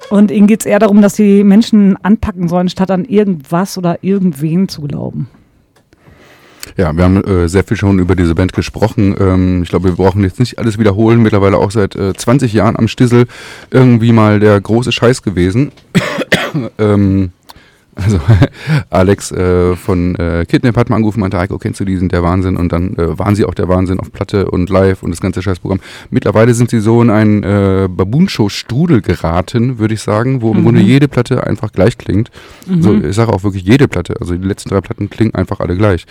Und 0.09 0.31
ihnen 0.31 0.47
geht 0.47 0.61
es 0.61 0.65
eher 0.65 0.79
darum, 0.79 1.01
dass 1.01 1.15
die 1.15 1.43
Menschen 1.43 1.97
anpacken 2.03 2.47
sollen, 2.47 2.69
statt 2.69 2.91
an 2.91 3.05
irgendwas 3.05 3.77
oder 3.77 4.03
irgendwen 4.03 4.69
zu 4.69 4.81
glauben. 4.81 5.27
Ja, 6.77 6.95
wir 6.95 7.03
haben 7.03 7.23
äh, 7.23 7.47
sehr 7.47 7.63
viel 7.63 7.77
schon 7.77 7.99
über 7.99 8.15
diese 8.15 8.35
Band 8.35 8.53
gesprochen. 8.53 9.15
Ähm, 9.19 9.63
ich 9.63 9.69
glaube, 9.69 9.89
wir 9.89 9.95
brauchen 9.95 10.23
jetzt 10.23 10.39
nicht 10.39 10.59
alles 10.59 10.77
wiederholen. 10.77 11.21
Mittlerweile 11.21 11.57
auch 11.57 11.71
seit 11.71 11.95
äh, 11.95 12.13
20 12.13 12.53
Jahren 12.53 12.75
am 12.75 12.87
Stissel 12.87 13.25
irgendwie 13.71 14.11
mal 14.11 14.39
der 14.39 14.59
große 14.59 14.91
Scheiß 14.91 15.21
gewesen. 15.21 15.71
ähm, 16.77 17.31
also 17.95 18.19
Alex 18.89 19.31
äh, 19.31 19.75
von 19.75 20.15
äh, 20.15 20.45
Kidnap 20.47 20.77
hat 20.77 20.89
mal 20.89 20.97
angerufen, 20.97 21.21
meinte, 21.21 21.37
Heiko, 21.37 21.57
kennst 21.57 21.79
du 21.79 21.85
diesen, 21.85 22.09
der 22.09 22.23
Wahnsinn? 22.23 22.57
Und 22.57 22.71
dann 22.71 22.95
äh, 22.97 23.17
waren 23.17 23.35
sie 23.35 23.45
auch 23.45 23.53
der 23.53 23.67
Wahnsinn 23.67 23.99
auf 23.99 24.11
Platte 24.11 24.51
und 24.51 24.69
live 24.69 25.01
und 25.03 25.11
das 25.11 25.21
ganze 25.21 25.41
Scheißprogramm. 25.41 25.79
Mittlerweile 26.09 26.53
sind 26.53 26.69
sie 26.69 26.79
so 26.79 27.01
in 27.01 27.09
einen 27.09 27.43
äh, 27.43 27.87
Baboon-Show-Strudel 27.89 29.01
geraten, 29.01 29.79
würde 29.79 29.93
ich 29.93 30.01
sagen, 30.01 30.41
wo 30.41 30.53
im 30.53 30.63
Grunde 30.63 30.81
jede 30.81 31.07
Platte 31.07 31.45
einfach 31.45 31.71
gleich 31.71 31.97
klingt. 31.97 32.29
So, 32.79 32.95
ich 32.95 33.15
sage 33.15 33.31
auch 33.33 33.43
wirklich 33.43 33.63
jede 33.63 33.87
Platte. 33.87 34.15
Also 34.19 34.35
die 34.35 34.47
letzten 34.47 34.69
drei 34.69 34.81
Platten 34.81 35.09
klingen 35.09 35.33
einfach 35.33 35.59
alle 35.59 35.75
gleich. 35.75 36.05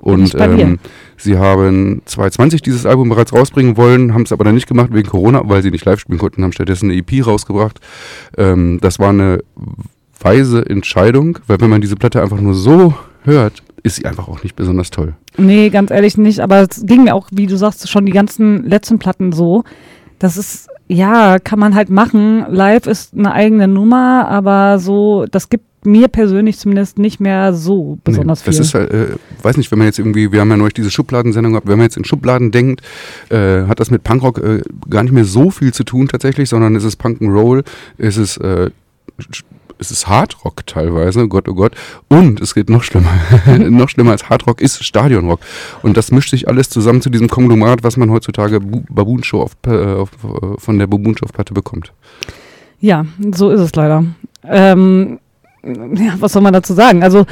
Und 0.00 0.34
ähm, 0.38 0.78
sie 1.16 1.38
haben 1.38 2.02
2020 2.04 2.62
dieses 2.62 2.86
Album 2.86 3.08
bereits 3.08 3.32
rausbringen 3.32 3.76
wollen, 3.76 4.14
haben 4.14 4.22
es 4.22 4.32
aber 4.32 4.44
dann 4.44 4.54
nicht 4.54 4.68
gemacht 4.68 4.90
wegen 4.92 5.08
Corona, 5.08 5.42
weil 5.44 5.62
sie 5.62 5.70
nicht 5.70 5.84
live 5.84 6.00
spielen 6.00 6.18
konnten, 6.18 6.44
haben 6.44 6.52
stattdessen 6.52 6.90
eine 6.90 6.98
EP 6.98 7.26
rausgebracht. 7.26 7.80
Ähm, 8.36 8.78
das 8.80 8.98
war 8.98 9.10
eine 9.10 9.40
weise 10.20 10.64
Entscheidung, 10.68 11.38
weil 11.46 11.60
wenn 11.60 11.70
man 11.70 11.80
diese 11.80 11.96
Platte 11.96 12.22
einfach 12.22 12.40
nur 12.40 12.54
so 12.54 12.94
hört, 13.24 13.62
ist 13.82 13.96
sie 13.96 14.04
einfach 14.06 14.28
auch 14.28 14.42
nicht 14.42 14.56
besonders 14.56 14.90
toll. 14.90 15.14
Nee, 15.36 15.70
ganz 15.70 15.90
ehrlich 15.90 16.18
nicht. 16.18 16.40
Aber 16.40 16.66
es 16.68 16.84
ging 16.84 17.04
mir 17.04 17.14
auch, 17.14 17.28
wie 17.32 17.46
du 17.46 17.56
sagst, 17.56 17.88
schon 17.88 18.06
die 18.06 18.12
ganzen 18.12 18.64
letzten 18.64 18.98
Platten 18.98 19.32
so. 19.32 19.62
Das 20.18 20.36
ist, 20.36 20.68
ja, 20.88 21.38
kann 21.38 21.60
man 21.60 21.74
halt 21.76 21.90
machen. 21.90 22.44
Live 22.48 22.86
ist 22.86 23.14
eine 23.16 23.30
eigene 23.32 23.68
Nummer, 23.68 24.26
aber 24.28 24.80
so, 24.80 25.26
das 25.30 25.48
gibt 25.48 25.64
mir 25.84 26.08
persönlich 26.08 26.58
zumindest 26.58 26.98
nicht 26.98 27.20
mehr 27.20 27.54
so 27.54 27.98
besonders 28.02 28.40
nee, 28.40 28.46
das 28.46 28.56
viel. 28.56 28.64
ist 28.64 28.74
halt, 28.74 28.90
äh, 28.92 29.06
weiß 29.42 29.56
nicht, 29.56 29.70
wenn 29.70 29.78
man 29.78 29.86
jetzt 29.86 30.00
irgendwie, 30.00 30.32
wir 30.32 30.40
haben 30.40 30.50
ja 30.50 30.56
neulich 30.56 30.74
diese 30.74 30.90
Schubladensendung 30.90 31.52
gehabt, 31.52 31.68
wenn 31.68 31.78
man 31.78 31.84
jetzt 31.84 31.96
in 31.96 32.04
Schubladen 32.04 32.50
denkt, 32.50 32.82
äh, 33.30 33.62
hat 33.68 33.78
das 33.78 33.92
mit 33.92 34.02
Punkrock 34.02 34.38
äh, 34.38 34.62
gar 34.90 35.04
nicht 35.04 35.12
mehr 35.12 35.24
so 35.24 35.50
viel 35.50 35.72
zu 35.72 35.84
tun 35.84 36.08
tatsächlich, 36.08 36.48
sondern 36.48 36.74
es 36.74 36.82
ist 36.82 37.00
Punk'n'Roll, 37.00 37.64
es 37.96 38.16
ist, 38.16 38.38
äh, 38.38 38.70
sch- 39.20 39.44
es 39.78 39.90
ist 39.90 40.08
Hardrock 40.08 40.66
teilweise, 40.66 41.28
Gott, 41.28 41.48
oh 41.48 41.54
Gott, 41.54 41.72
und 42.08 42.40
es 42.40 42.54
geht 42.54 42.68
noch 42.70 42.82
schlimmer, 42.82 43.12
noch 43.70 43.88
schlimmer 43.88 44.12
als 44.12 44.28
Hardrock 44.28 44.60
ist 44.60 44.84
Stadionrock. 44.84 45.40
Und 45.82 45.96
das 45.96 46.10
mischt 46.10 46.30
sich 46.30 46.48
alles 46.48 46.70
zusammen 46.70 47.02
zu 47.02 47.10
diesem 47.10 47.28
Konglomerat, 47.28 47.82
was 47.84 47.96
man 47.96 48.10
heutzutage 48.10 48.60
Baboon 48.60 49.22
Show 49.22 49.42
auf, 49.42 49.52
äh, 49.66 49.70
auf, 49.94 50.10
äh, 50.24 50.58
von 50.58 50.78
der 50.78 50.86
Baboon 50.86 51.16
Show 51.16 51.26
Platte 51.26 51.54
bekommt. 51.54 51.92
Ja, 52.80 53.06
so 53.34 53.50
ist 53.50 53.60
es 53.60 53.74
leider. 53.74 54.04
Ähm, 54.44 55.18
ja, 55.62 56.14
was 56.18 56.32
soll 56.32 56.42
man 56.42 56.52
dazu 56.52 56.74
sagen? 56.74 57.02
Also, 57.02 57.26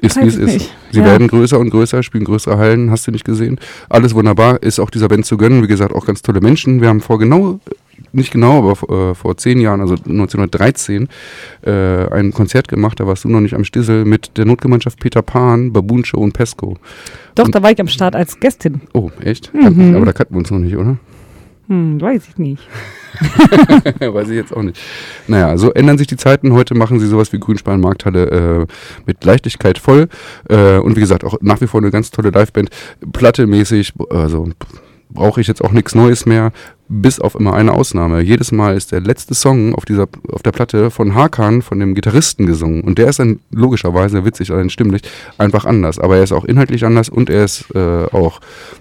Ist 0.00 0.16
Weiß 0.16 0.24
wie 0.24 0.28
es 0.28 0.36
ist. 0.36 0.52
nicht. 0.52 0.74
Sie 0.92 0.98
Ja. 1.00 1.04
werden 1.06 1.28
größer 1.28 1.58
und 1.58 1.70
größer, 1.70 2.02
spielen 2.02 2.24
größere 2.24 2.58
Hallen, 2.58 2.90
hast 2.90 3.06
du 3.06 3.10
nicht 3.12 3.24
gesehen. 3.24 3.58
Alles 3.88 4.14
wunderbar, 4.14 4.62
ist 4.62 4.78
auch 4.80 4.90
dieser 4.90 5.08
Band 5.08 5.24
zu 5.26 5.36
gönnen. 5.36 5.62
Wie 5.62 5.68
gesagt, 5.68 5.94
auch 5.94 6.06
ganz 6.06 6.22
tolle 6.22 6.40
Menschen. 6.40 6.80
Wir 6.80 6.88
haben 6.88 7.00
vor 7.00 7.18
genau, 7.18 7.60
nicht 8.12 8.32
genau, 8.32 8.58
aber 8.58 8.76
vor, 8.76 9.10
äh, 9.10 9.14
vor 9.14 9.36
zehn 9.36 9.60
Jahren, 9.60 9.80
also 9.80 9.94
1913, 9.94 11.08
äh, 11.64 11.70
ein 12.12 12.32
Konzert 12.32 12.66
gemacht, 12.68 12.98
da 12.98 13.06
warst 13.06 13.24
du 13.24 13.28
noch 13.28 13.40
nicht 13.40 13.54
am 13.54 13.64
Stissel, 13.64 14.04
mit 14.04 14.36
der 14.36 14.46
Notgemeinschaft 14.46 14.98
Peter 14.98 15.22
Pan, 15.22 15.72
Baboon 15.72 16.04
Show 16.04 16.18
und 16.18 16.32
Pesco. 16.32 16.76
doch, 17.36 17.48
da 17.48 17.62
war 17.62 17.70
ich 17.70 17.80
am 17.80 17.88
Start 17.88 18.16
als 18.16 18.40
Gästin. 18.40 18.80
Oh, 18.92 19.10
echt? 19.22 19.52
Mhm. 19.54 19.94
Aber 19.94 20.06
da 20.06 20.12
kannten 20.12 20.34
wir 20.34 20.38
uns 20.38 20.50
noch 20.50 20.58
nicht, 20.58 20.76
oder? 20.76 20.96
Hm, 21.70 22.00
weiß 22.00 22.26
ich 22.28 22.36
nicht. 22.36 22.68
Weiß 24.00 24.28
ich 24.28 24.34
jetzt 24.34 24.54
auch 24.56 24.62
nicht. 24.62 24.80
Naja, 25.28 25.56
so 25.56 25.72
ändern 25.72 25.98
sich 25.98 26.08
die 26.08 26.16
Zeiten. 26.16 26.52
Heute 26.52 26.74
machen 26.74 26.98
sie 26.98 27.06
sowas 27.06 27.32
wie 27.32 27.38
Grünspan 27.38 27.80
Markthalle 27.80 28.66
äh, 28.66 28.66
mit 29.06 29.22
Leichtigkeit 29.24 29.78
voll. 29.78 30.08
Äh, 30.48 30.78
und 30.78 30.96
wie 30.96 31.00
gesagt, 31.00 31.22
auch 31.22 31.36
nach 31.40 31.60
wie 31.60 31.68
vor 31.68 31.80
eine 31.80 31.92
ganz 31.92 32.10
tolle 32.10 32.30
Liveband. 32.30 32.70
Plattemäßig, 33.12 33.92
also 34.10 34.48
brauche 35.12 35.40
ich 35.40 35.46
jetzt 35.46 35.62
auch 35.62 35.72
nichts 35.72 35.94
Neues 35.94 36.26
mehr, 36.26 36.52
bis 36.88 37.20
auf 37.20 37.36
immer 37.36 37.54
eine 37.54 37.72
Ausnahme. 37.72 38.20
Jedes 38.20 38.50
Mal 38.50 38.76
ist 38.76 38.90
der 38.90 39.00
letzte 39.00 39.34
Song 39.34 39.76
auf 39.76 39.84
dieser 39.84 40.08
auf 40.32 40.42
der 40.42 40.50
Platte 40.50 40.90
von 40.90 41.14
Hakan, 41.14 41.62
von 41.62 41.78
dem 41.78 41.94
Gitarristen 41.94 42.46
gesungen. 42.46 42.82
Und 42.82 42.98
der 42.98 43.08
ist 43.08 43.20
dann 43.20 43.38
logischerweise, 43.52 44.24
witzig 44.24 44.50
allein 44.50 44.70
stimmlich, 44.70 45.02
einfach 45.38 45.64
anders. 45.64 46.00
Aber 46.00 46.16
er 46.16 46.24
ist 46.24 46.32
auch 46.32 46.44
inhaltlich 46.44 46.84
anders 46.84 47.08
und 47.08 47.30
er 47.30 47.44
ist 47.44 47.66
äh, 47.76 48.06
auch 48.06 48.40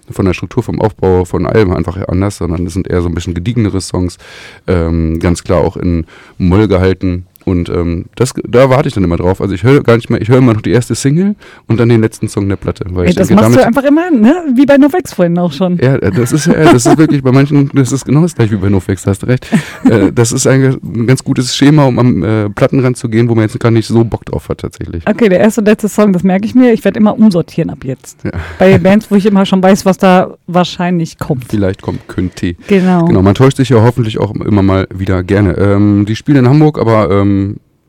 von 0.10 0.26
der 0.26 0.34
Struktur, 0.34 0.64
vom 0.64 0.82
Aufbau 0.82 1.24
von 1.24 1.46
Alben 1.46 1.76
einfach 1.76 1.98
anders, 2.08 2.38
sondern 2.38 2.66
es 2.66 2.74
sind 2.74 2.88
eher 2.88 3.04
so 3.04 3.10
ein 3.10 3.14
bisschen 3.14 3.36
gediegenere 3.36 3.80
Songs, 3.80 4.18
ähm, 4.66 5.20
ganz 5.20 5.44
klar 5.44 5.62
auch 5.62 5.78
in 5.78 6.06
Moll 6.40 6.68
gehalten. 6.68 7.28
Und 7.46 7.70
ähm, 7.70 8.06
das, 8.16 8.34
da 8.48 8.70
warte 8.70 8.88
ich 8.88 8.94
dann 8.94 9.04
immer 9.04 9.18
drauf. 9.18 9.42
Also 9.42 9.54
ich 9.54 9.64
höre 9.64 9.82
gar 9.82 9.96
nicht 9.96 10.10
mehr, 10.10 10.22
ich 10.22 10.30
höre 10.30 10.38
immer 10.38 10.54
noch 10.54 10.62
die 10.62 10.72
erste 10.72 10.96
Single 10.96 11.36
und 11.68 11.80
dann 11.80 11.90
den 11.90 12.02
letzten 12.02 12.28
Song 12.28 12.48
der 12.50 12.58
Platte. 12.58 12.86
Weil 12.90 13.06
Ey, 13.06 13.10
ich 13.10 13.16
das 13.16 13.28
denke, 13.28 13.44
machst 13.44 13.58
du 13.58 13.66
einfach 13.66 13.84
immer, 13.84 14.12
ne? 14.12 14.46
Wie 14.56 14.66
bei 14.66 14.78
Novex 14.78 15.14
vorhin 15.14 15.38
auch 15.38 15.52
schon. 15.52 15.78
ja, 15.78 15.96
äh, 15.96 16.12
das 16.12 16.32
ist 16.32 16.48
ja, 16.48 16.54
das 16.54 16.86
ist 16.86 16.98
wirklich 16.98 17.24
bei 17.24 17.32
manchen, 17.32 17.70
das 17.74 17.92
ist 17.92 18.06
genau 18.06 18.22
das 18.22 18.36
gleiche 18.36 18.54
wie 18.54 18.58
bei 18.58 18.70
NoFX, 18.70 19.06
hast 19.08 19.24
du 19.24 19.28
recht. 19.28 19.48
Äh, 19.90 20.12
das 20.12 20.32
ist 20.32 20.46
eigentlich 20.46 20.78
ein 20.84 21.08
ganz 21.08 21.24
gutes 21.24 21.56
Schema, 21.56 21.86
um 21.86 22.00
am 22.00 22.24
äh, 22.24 22.50
Plattenrand 22.50 22.98
zu 22.98 23.10
gehen, 23.10 23.30
wo 23.30 23.36
man 23.36 23.46
jetzt 23.46 23.60
gar 23.60 23.72
nicht 23.72 23.88
so 23.88 24.04
Bock 24.04 24.26
drauf 24.26 24.50
hat 24.50 24.60
tatsächlich. 24.60 25.04
Okay, 25.08 25.30
der 25.30 25.40
erste 25.40 25.62
und 25.62 25.68
letzte 25.68 25.90
Song, 25.90 26.14
das 26.14 26.24
merke 26.24 26.46
ich 26.46 26.56
mir. 26.56 26.74
Ich 26.74 26.84
werde 26.84 27.00
immer 27.00 27.18
umsortieren 27.18 27.70
ab 27.70 27.84
jetzt. 27.84 28.24
Ja. 28.24 28.32
Bei 28.58 28.78
Bands, 28.80 29.10
wo 29.10 29.16
ich 29.16 29.26
immer 29.26 29.46
schon 29.46 29.64
weiß, 29.64 29.86
was 29.86 29.98
da 29.98 30.38
wahrscheinlich 30.48 31.18
kommt. 31.18 31.46
Vielleicht 31.50 31.82
kommt 31.82 32.08
könnte. 32.08 32.56
Genau. 32.68 33.06
Genau, 33.06 33.22
man 33.22 33.36
täuscht 33.36 33.58
sich 33.58 33.70
ja 33.70 33.82
hoffentlich 33.82 34.20
auch 34.20 34.34
immer 34.36 34.62
mal 34.62 34.88
wieder 34.94 35.24
gerne. 35.24 35.58
Ähm, 35.58 36.06
die 36.06 36.16
spielen 36.16 36.38
in 36.38 36.50
Hamburg, 36.50 36.80
aber 36.80 37.10
ähm, 37.10 37.29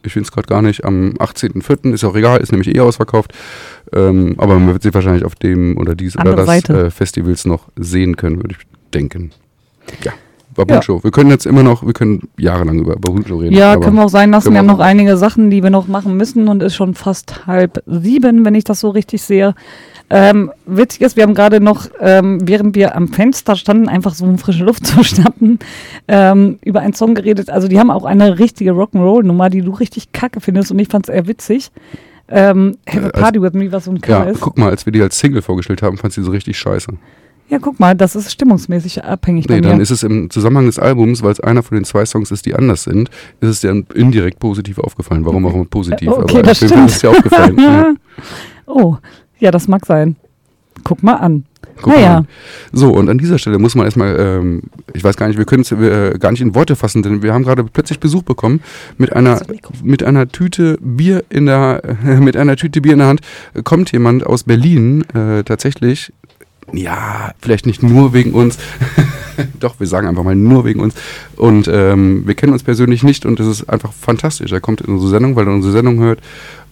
ich 0.03 0.13
finde 0.13 0.25
es 0.25 0.33
gerade 0.33 0.47
gar 0.47 0.63
nicht. 0.63 0.85
Am 0.85 1.15
18.04. 1.19 1.93
ist 1.93 2.05
auch 2.05 2.15
egal, 2.15 2.41
ist 2.41 2.53
nämlich 2.53 2.75
eh 2.75 2.81
ausverkauft. 2.81 3.33
Ähm, 3.93 4.35
aber 4.39 4.59
man 4.59 4.73
wird 4.73 4.83
sie 4.83 4.95
wahrscheinlich 4.95 5.25
auf 5.25 5.35
dem 5.35 5.77
oder 5.77 5.95
dies 5.95 6.17
oder 6.17 6.31
Andere 6.31 6.37
das 6.37 6.47
Seite. 6.47 6.87
äh, 6.87 6.91
Festivals 6.91 7.45
noch 7.45 7.69
sehen 7.77 8.17
können, 8.17 8.37
würde 8.37 8.55
ich 8.59 8.67
denken. 8.95 9.33
Ja, 10.03 10.13
Baboon 10.55 10.81
Ja. 10.87 11.05
Wir 11.05 11.11
können 11.11 11.31
jetzt 11.31 11.47
immer 11.47 11.63
noch, 11.63 11.85
wir 11.85 11.93
können 11.93 12.29
jahrelang 12.39 12.79
über 12.79 12.95
Baboon 12.95 13.27
Show 13.27 13.39
reden. 13.39 13.55
Ja, 13.55 13.77
können 13.77 13.97
wir 13.97 14.05
auch 14.05 14.11
sein 14.11 14.31
lassen. 14.31 14.53
Wir 14.53 14.59
haben 14.59 14.67
noch 14.67 14.81
einige 14.81 15.17
Sachen, 15.17 15.51
die 15.51 15.63
wir 15.63 15.71
noch 15.71 15.87
machen 15.89 16.17
müssen 16.17 16.49
und 16.49 16.63
ist 16.63 16.75
schon 16.75 16.95
fast 16.95 17.47
halb 17.47 17.83
sieben, 17.87 18.45
wenn 18.45 18.55
ich 18.55 18.65
das 18.65 18.81
so 18.81 18.91
richtig 18.91 19.23
sehe. 19.23 19.55
Ähm, 20.13 20.51
witzig 20.67 21.03
ist, 21.03 21.17
wir 21.17 21.23
haben 21.23 21.35
gerade 21.35 21.61
noch, 21.61 21.87
ähm, 22.01 22.41
während 22.43 22.75
wir 22.75 22.97
am 22.97 23.09
Fenster 23.09 23.55
standen, 23.55 23.89
einfach 23.89 24.13
so 24.15 24.25
um 24.25 24.39
frische 24.39 24.65
Luft 24.65 24.85
zu 24.89 25.05
schnappen, 25.05 25.61
ähm, 26.09 26.59
über 26.65 26.81
einen 26.81 26.95
Song 26.95 27.15
geredet. 27.15 27.49
Also 27.49 27.69
die 27.69 27.79
haben 27.79 27.91
auch 27.93 28.05
eine 28.05 28.39
richtige 28.41 28.73
Rock'n'Roll-Nummer, 28.73 29.51
die 29.51 29.63
du 29.63 29.71
richtig 29.71 30.11
kacke 30.13 30.41
findest 30.41 30.73
und 30.73 30.79
ich 30.81 30.89
fand 30.89 31.09
es 31.09 31.15
eher 31.15 31.27
witzig. 31.29 31.71
Ähm, 32.29 32.77
Have 32.89 33.05
a 33.05 33.09
Äh, 33.09 33.13
Party 33.21 33.43
With 33.43 33.53
Me, 33.55 33.71
was 33.73 33.85
so 33.85 33.93
ein 33.93 34.01
Cover 34.01 34.25
Ja, 34.27 34.31
ist. 34.31 34.41
guck 34.41 34.59
mal, 34.59 34.71
als 34.71 34.85
wir 34.85 34.93
die 34.93 35.01
als 35.03 35.19
Single 35.19 35.43
vorgestellt 35.43 35.83
haben, 35.83 35.97
fand 35.97 36.13
sie 36.13 36.23
so 36.23 36.31
richtig 36.33 36.59
scheiße. 36.59 36.93
Ja, 37.49 37.59
guck 37.61 37.81
mal, 37.81 37.97
das 37.97 38.15
ist 38.15 38.31
stimmungsmäßig 38.31 39.03
abhängig 39.05 39.49
Nee, 39.49 39.61
dann 39.61 39.81
ist 39.81 39.91
es 39.91 40.05
im 40.05 40.31
Zusammenhang 40.31 40.67
des 40.67 40.79
Albums, 40.79 41.25
weil 41.25 41.33
es 41.33 41.41
einer 41.41 41.65
von 41.65 41.77
den 41.77 41.85
zwei 41.85 42.07
Songs 42.07 42.31
ist, 42.31 42.47
die 42.47 42.55
anders 42.55 42.85
sind, 42.85 43.11
ist 43.41 43.49
es 43.49 43.61
dir 43.63 43.71
indirekt 43.95 44.39
positiv 44.39 44.79
aufgefallen. 44.79 45.25
Warum 45.27 45.45
auch 45.47 45.55
immer 45.55 45.65
positiv, 45.65 46.07
Äh, 46.09 46.13
okay, 46.13 46.35
aber 46.39 46.43
das 46.45 46.59
stimmt. 46.59 46.87
ist 46.89 46.95
es 46.95 47.01
dir 47.01 47.11
aufgefallen. 47.11 47.57
ja. 47.59 47.93
oh, 48.67 48.97
ja, 49.41 49.51
das 49.51 49.69
mag 49.69 49.87
sein. 49.87 50.17
Guck 50.85 51.03
mal 51.03 51.15
an. 51.15 51.45
Guck 51.83 51.95
naja, 51.95 52.21
mal. 52.21 52.27
So, 52.73 52.93
und 52.93 53.09
an 53.09 53.19
dieser 53.19 53.39
Stelle 53.39 53.59
muss 53.59 53.75
man 53.75 53.87
erstmal, 53.87 54.19
ähm, 54.19 54.63
ich 54.93 55.03
weiß 55.03 55.17
gar 55.17 55.29
nicht, 55.29 55.39
wir 55.39 55.45
können 55.45 55.63
es 55.63 55.73
äh, 55.73 56.19
gar 56.19 56.31
nicht 56.31 56.41
in 56.41 56.55
Worte 56.55 56.77
fassen, 56.77 57.03
denn 57.03 57.23
wir 57.23 57.33
haben 57.33 57.45
gerade 57.45 57.65
plötzlich 57.65 58.01
Besuch 58.01 58.23
bekommen 58.23 58.61
mit 58.99 59.15
einer, 59.15 59.41
mit 59.83 60.03
einer 60.03 60.29
Tüte 60.29 60.79
Bier 60.81 61.25
in 61.31 61.47
der, 61.47 61.83
mit 62.21 62.37
einer 62.37 62.57
Tüte 62.57 62.81
Bier 62.81 62.93
in 62.93 62.99
der 62.99 63.09
Hand. 63.09 63.21
äh, 63.55 63.63
Kommt 63.63 63.93
jemand 63.93 64.27
aus 64.27 64.45
Berlin, 64.45 65.05
äh, 65.15 65.43
tatsächlich, 65.43 66.13
ja, 66.73 67.33
vielleicht 67.41 67.67
nicht 67.67 67.83
nur 67.83 68.13
wegen 68.13 68.33
uns, 68.33 68.59
doch, 69.61 69.81
wir 69.81 69.87
sagen 69.87 70.07
einfach 70.07 70.23
mal 70.23 70.37
nur 70.37 70.65
wegen 70.65 70.81
uns. 70.81 70.95
Und 71.37 71.69
ähm, 71.73 72.27
wir 72.27 72.35
kennen 72.35 72.53
uns 72.53 72.63
persönlich 72.63 73.03
nicht 73.03 73.27
und 73.27 73.41
es 73.41 73.47
ist 73.47 73.69
einfach 73.69 73.93
fantastisch. 73.93 74.53
Er 74.53 74.61
kommt 74.61 74.81
in 74.81 74.93
unsere 74.95 75.11
Sendung, 75.11 75.37
weil 75.37 75.47
er 75.47 75.55
unsere 75.55 75.73
Sendung 75.73 75.99
hört. 76.01 76.21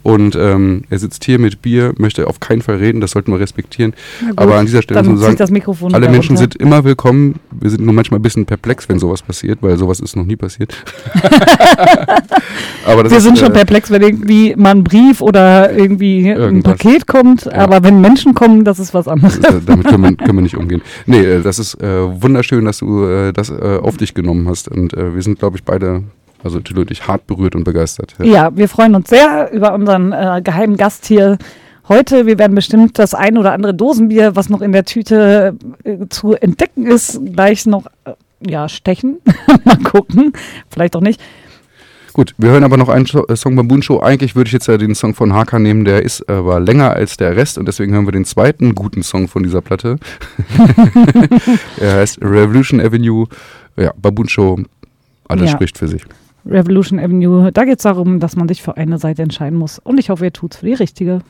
Und 0.03 0.37
ähm, 0.37 0.85
er 0.91 0.99
sitzt 0.99 1.25
hier 1.25 1.39
mit 1.39 1.61
Bier, 1.61 1.93
möchte 1.99 2.27
auf 2.29 2.41
keinen 2.41 2.63
Fall 2.63 2.77
reden, 2.77 3.01
das 3.01 3.11
sollten 3.11 3.33
wir 3.33 3.41
respektieren. 3.41 3.93
Gut, 4.21 4.33
Aber 4.39 4.57
an 4.57 4.67
dieser 4.67 4.81
Stelle 4.83 5.03
muss 5.03 5.21
man 5.21 5.37
sagen, 5.37 5.95
alle 5.95 6.09
Menschen 6.09 6.37
runter. 6.37 6.51
sind 6.53 6.57
immer 6.57 6.85
willkommen. 6.85 7.35
Wir 7.51 7.71
sind 7.71 7.85
nur 7.85 7.93
manchmal 7.93 8.19
ein 8.21 8.23
bisschen 8.23 8.47
perplex, 8.47 8.89
wenn 8.89 8.99
sowas 8.99 9.23
passiert, 9.23 9.59
weil 9.61 9.77
sowas 9.77 10.01
ist 10.01 10.17
noch 10.17 10.25
nie 10.25 10.37
passiert. 10.37 10.75
Wir 12.87 13.05
ist, 13.05 13.23
sind 13.23 13.39
schon 13.39 13.49
äh, 13.51 13.55
perplex, 13.55 13.91
wenn 13.91 14.03
irgendwie 14.03 14.55
mal 14.57 14.71
ein 14.71 14.83
Brief 14.83 15.21
oder 15.21 15.73
irgendwie 15.77 16.31
ein 16.31 16.37
Irgendwas. 16.39 16.79
Paket 16.79 17.07
kommt, 17.07 17.45
Ja. 17.45 17.53
aber 17.53 17.83
wenn 17.85 18.01
Menschen 18.01 18.35
kommen, 18.35 18.65
das 18.65 18.79
ist 18.79 18.95
was 18.95 19.07
anderes. 19.09 19.39
das 19.41 19.55
ist, 19.57 19.63
äh, 19.63 19.67
damit 19.67 19.87
können 19.89 20.03
wir, 20.05 20.17
können 20.17 20.37
wir 20.39 20.43
nicht 20.43 20.57
umgehen. 20.57 20.81
Nee, 21.07 21.21
äh, 21.21 21.43
das 21.43 21.59
ist 21.59 21.75
äh, 21.83 22.23
wunderschön, 22.23 22.65
dass 22.65 22.79
du 22.79 23.05
äh, 23.05 23.33
das 23.33 23.51
äh, 23.51 23.79
auf 23.83 23.97
dich 23.99 24.15
genommen 24.15 24.49
hast. 24.49 24.69
Und 24.69 24.95
äh, 24.95 25.15
wir 25.15 25.23
sind, 25.23 25.39
glaube 25.39 25.57
ich, 25.59 25.65
beide, 25.65 26.03
also 26.43 26.61
Tilo 26.61 26.83
und 26.83 26.91
ich, 26.91 27.07
hart 27.07 27.27
berührt 27.27 27.55
und 27.55 27.65
begeistert. 27.65 28.15
Ja. 28.19 28.25
Ja, 28.25 28.57
wir 28.57 28.69
freuen 28.69 28.95
uns 28.95 29.09
sehr 29.09 29.51
über 29.53 29.75
unseren 29.75 30.13
äh, 30.13 30.41
geheimen 30.43 30.77
Gast 30.77 31.07
hier 31.07 31.39
Heute, 31.89 32.27
wir 32.27 32.39
werden 32.39 32.55
bestimmt 32.55 32.99
das 32.99 33.15
ein 33.15 33.39
oder 33.39 33.53
andere 33.53 33.73
Dosenbier, 33.73 34.37
was 34.37 34.51
noch 34.51 34.61
in 34.61 34.73
der 34.73 34.85
Tüte 34.85 35.57
äh, 35.85 36.07
zu 36.11 36.35
entdecken 36.35 36.87
ist, 36.87 37.19
gleich 37.33 37.65
noch 37.65 37.87
äh, 38.05 38.13
ja, 38.47 38.69
stechen. 38.69 39.21
Mal 39.65 39.79
gucken. 39.79 40.35
Vielleicht 40.69 40.95
auch 40.97 41.01
nicht. 41.01 41.19
Gut, 42.13 42.35
wir 42.37 42.51
hören 42.51 42.65
aber 42.65 42.77
noch 42.77 42.91
einen 42.91 43.07
äh, 43.07 43.37
Song 43.37 43.57
beim 43.57 43.69
Boon 43.69 43.81
Show. 43.81 44.01
Eigentlich 44.01 44.37
würde 44.37 44.49
ich 44.49 44.53
jetzt 44.53 44.67
ja 44.67 44.77
den 44.77 44.95
Song 44.95 45.15
von 45.15 45.33
Haka 45.33 45.59
nehmen, 45.59 45.87
der 45.87 46.03
ist 46.03 46.29
aber 46.29 46.61
länger 46.61 46.93
als 46.93 47.17
der 47.17 47.37
Rest 47.37 47.57
und 47.57 47.67
deswegen 47.67 47.95
hören 47.95 48.07
wir 48.07 48.13
den 48.13 48.27
zweiten 48.27 48.75
guten 48.75 49.03
Song 49.03 49.27
von 49.27 49.43
dieser 49.43 49.63
Platte. 49.63 49.99
er 51.81 51.95
heißt 51.95 52.21
Revolution 52.21 52.83
Avenue. 52.83 53.29
Ja, 53.77 53.95
Baboon 53.97 54.29
Show, 54.29 54.59
alles 55.27 55.47
Ja. 55.47 55.57
spricht 55.57 55.79
für 55.79 55.89
sich. 55.89 56.05
Revolution 56.49 56.99
Avenue. 56.99 57.53
Da 57.53 57.65
geht 57.65 57.79
es 57.79 57.83
darum, 57.83 58.21
dass 58.21 58.37
man 58.37 58.49
sich 58.49 58.63
für 58.63 58.77
eine 58.77 58.99
Seite 58.99 59.23
entscheiden 59.23 59.59
muss. 59.59 59.79
Und 59.79 59.99
ich 59.99 60.11
hoffe, 60.11 60.25
ihr 60.25 60.33
tut's 60.33 60.57
für 60.59 60.67
die 60.67 60.75
richtige. 60.75 61.21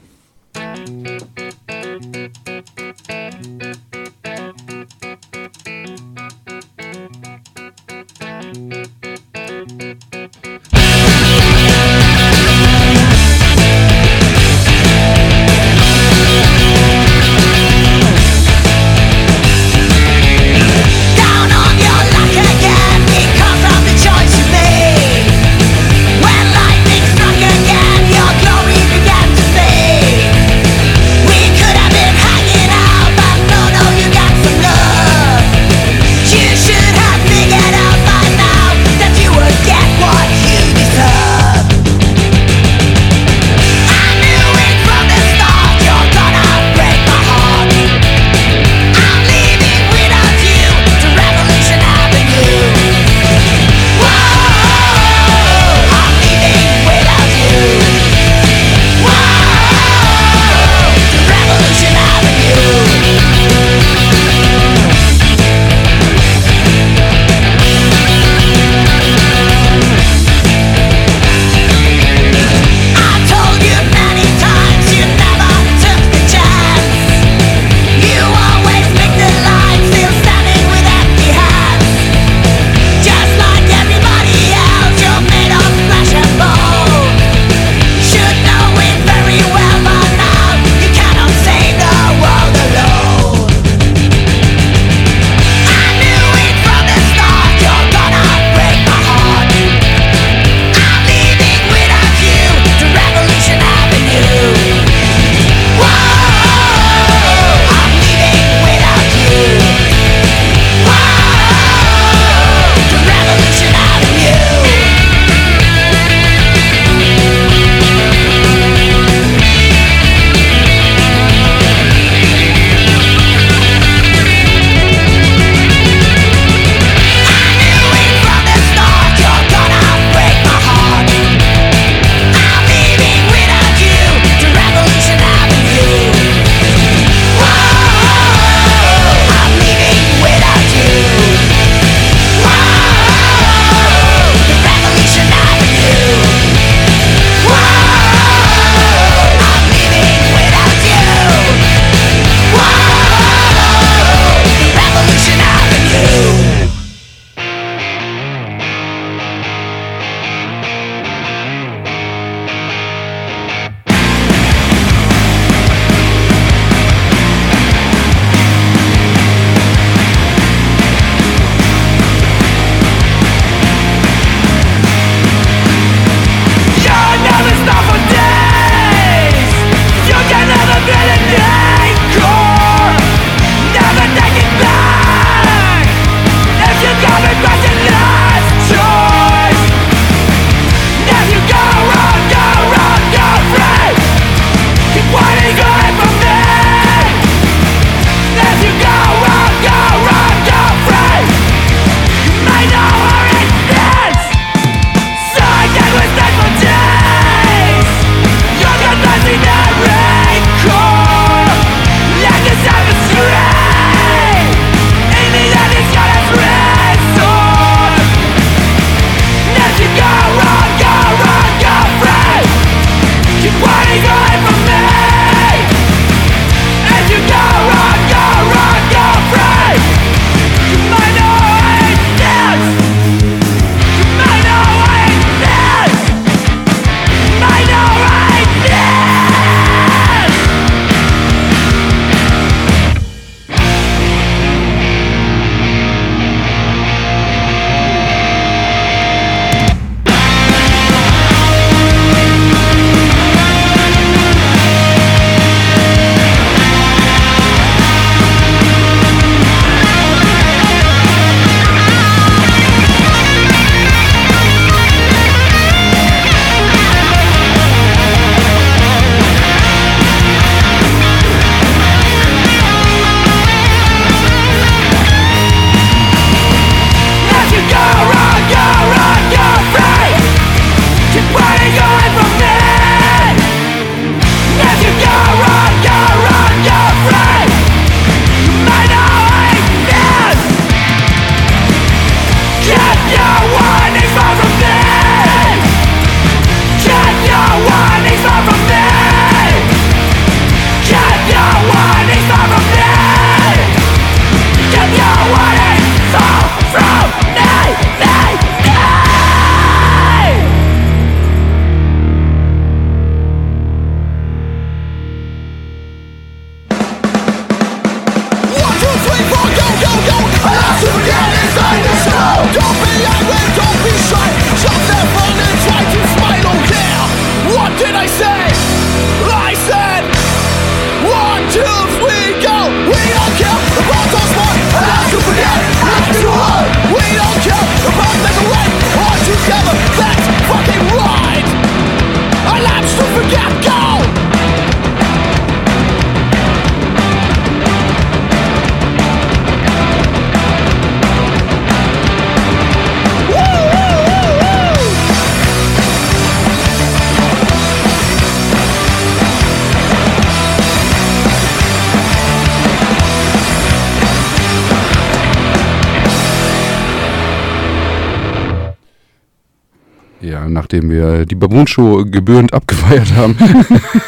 Nachdem 370.69 370.91
wir 370.91 371.25
die 371.25 371.35
Baboon-Show 371.35 372.05
gebührend 372.11 372.53
abgefeiert 372.53 373.15
haben, 373.17 373.39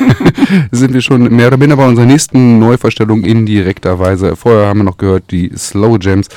sind 0.73 0.93
wir 0.93 1.01
schon 1.01 1.35
mehr 1.35 1.47
oder 1.47 1.57
minder 1.57 1.77
bei 1.77 1.89
unserer 1.89 2.05
nächsten 2.05 2.59
Neuverstellung 2.59 3.25
in 3.25 3.47
direkter 3.47 3.99
Weise. 3.99 4.37
Vorher 4.37 4.67
haben 4.67 4.81
wir 4.81 4.85
noch 4.85 4.99
gehört 4.99 5.31
die 5.31 5.51
Slow 5.57 5.97
Jams 5.99 6.29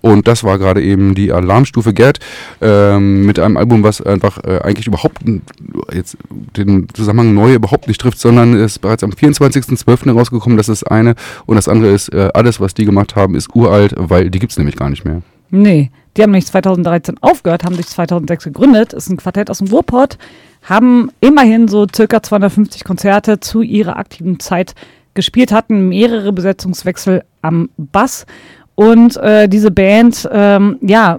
und 0.00 0.28
das 0.28 0.44
war 0.44 0.60
gerade 0.60 0.80
eben 0.80 1.16
die 1.16 1.32
Alarmstufe 1.32 1.92
Gerd 1.92 2.20
ähm, 2.60 3.26
mit 3.26 3.40
einem 3.40 3.56
Album, 3.56 3.82
was 3.82 4.00
einfach 4.00 4.38
äh, 4.44 4.60
eigentlich 4.62 4.86
überhaupt 4.86 5.18
jetzt 5.92 6.16
den 6.56 6.86
Zusammenhang 6.94 7.34
neu 7.34 7.54
überhaupt 7.54 7.88
nicht 7.88 8.00
trifft, 8.00 8.20
sondern 8.20 8.54
ist 8.54 8.78
bereits 8.78 9.02
am 9.02 9.10
24.12. 9.10 10.04
herausgekommen. 10.04 10.56
Das 10.56 10.68
ist 10.68 10.84
eine 10.84 11.16
und 11.46 11.56
das 11.56 11.66
andere 11.66 11.90
ist, 11.90 12.14
äh, 12.14 12.28
alles, 12.34 12.60
was 12.60 12.74
die 12.74 12.84
gemacht 12.84 13.16
haben, 13.16 13.34
ist 13.34 13.52
uralt, 13.52 13.94
weil 13.96 14.30
die 14.30 14.38
gibt's 14.38 14.58
nämlich 14.58 14.76
gar 14.76 14.90
nicht 14.90 15.04
mehr. 15.04 15.22
Nee, 15.50 15.90
die 16.16 16.22
haben 16.22 16.30
nämlich 16.30 16.46
2013 16.46 17.16
aufgehört, 17.20 17.64
haben 17.64 17.74
sich 17.74 17.86
2006 17.86 18.44
gegründet, 18.44 18.92
ist 18.92 19.08
ein 19.08 19.16
Quartett 19.16 19.50
aus 19.50 19.58
dem 19.58 19.68
Ruhrpott, 19.68 20.18
haben 20.62 21.10
immerhin 21.20 21.68
so 21.68 21.86
circa 21.92 22.22
250 22.22 22.84
Konzerte 22.84 23.40
zu 23.40 23.62
ihrer 23.62 23.96
aktiven 23.96 24.38
Zeit 24.38 24.74
gespielt, 25.14 25.52
hatten 25.52 25.88
mehrere 25.88 26.32
Besetzungswechsel 26.32 27.24
am 27.40 27.70
Bass 27.76 28.26
und 28.74 29.16
äh, 29.18 29.48
diese 29.48 29.70
Band, 29.70 30.28
ähm, 30.32 30.78
ja, 30.80 31.18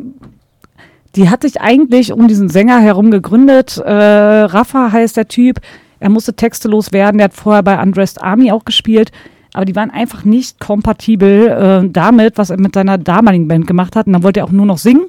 die 1.15 1.30
hat 1.30 1.44
sich 1.44 1.61
eigentlich 1.61 2.11
um 2.11 2.28
diesen 2.28 2.49
Sänger 2.49 2.80
herum 2.80 3.11
gegründet. 3.11 3.78
Äh, 3.78 3.91
Rafa 3.91 4.91
heißt 4.91 5.15
der 5.15 5.28
Typ. 5.28 5.60
Er 5.99 6.10
musste 6.10 6.34
textelos 6.34 6.91
werden. 6.91 7.20
Der 7.20 7.26
hat 7.26 7.34
vorher 7.34 7.61
bei 7.61 7.80
Undressed 7.80 8.22
Army 8.22 8.52
auch 8.52 8.65
gespielt. 8.65 9.11
Aber 9.54 9.66
die 9.66 9.76
waren 9.76 9.92
einfach 9.92 10.26
nicht 10.26 10.60
kompatibel 10.60 11.48
äh, 11.48 11.90
damit, 11.90 12.38
was 12.38 12.50
er 12.50 12.60
mit 12.60 12.74
seiner 12.74 12.98
damaligen 12.98 13.48
Band 13.48 13.68
gemacht 13.68 13.96
hat. 13.96 14.08
Und 14.08 14.14
dann 14.14 14.24
wollte 14.24 14.42
er 14.42 14.46
auch 14.46 14.52
nur 14.52 14.66
noch 14.66 14.80
singen. 14.80 15.06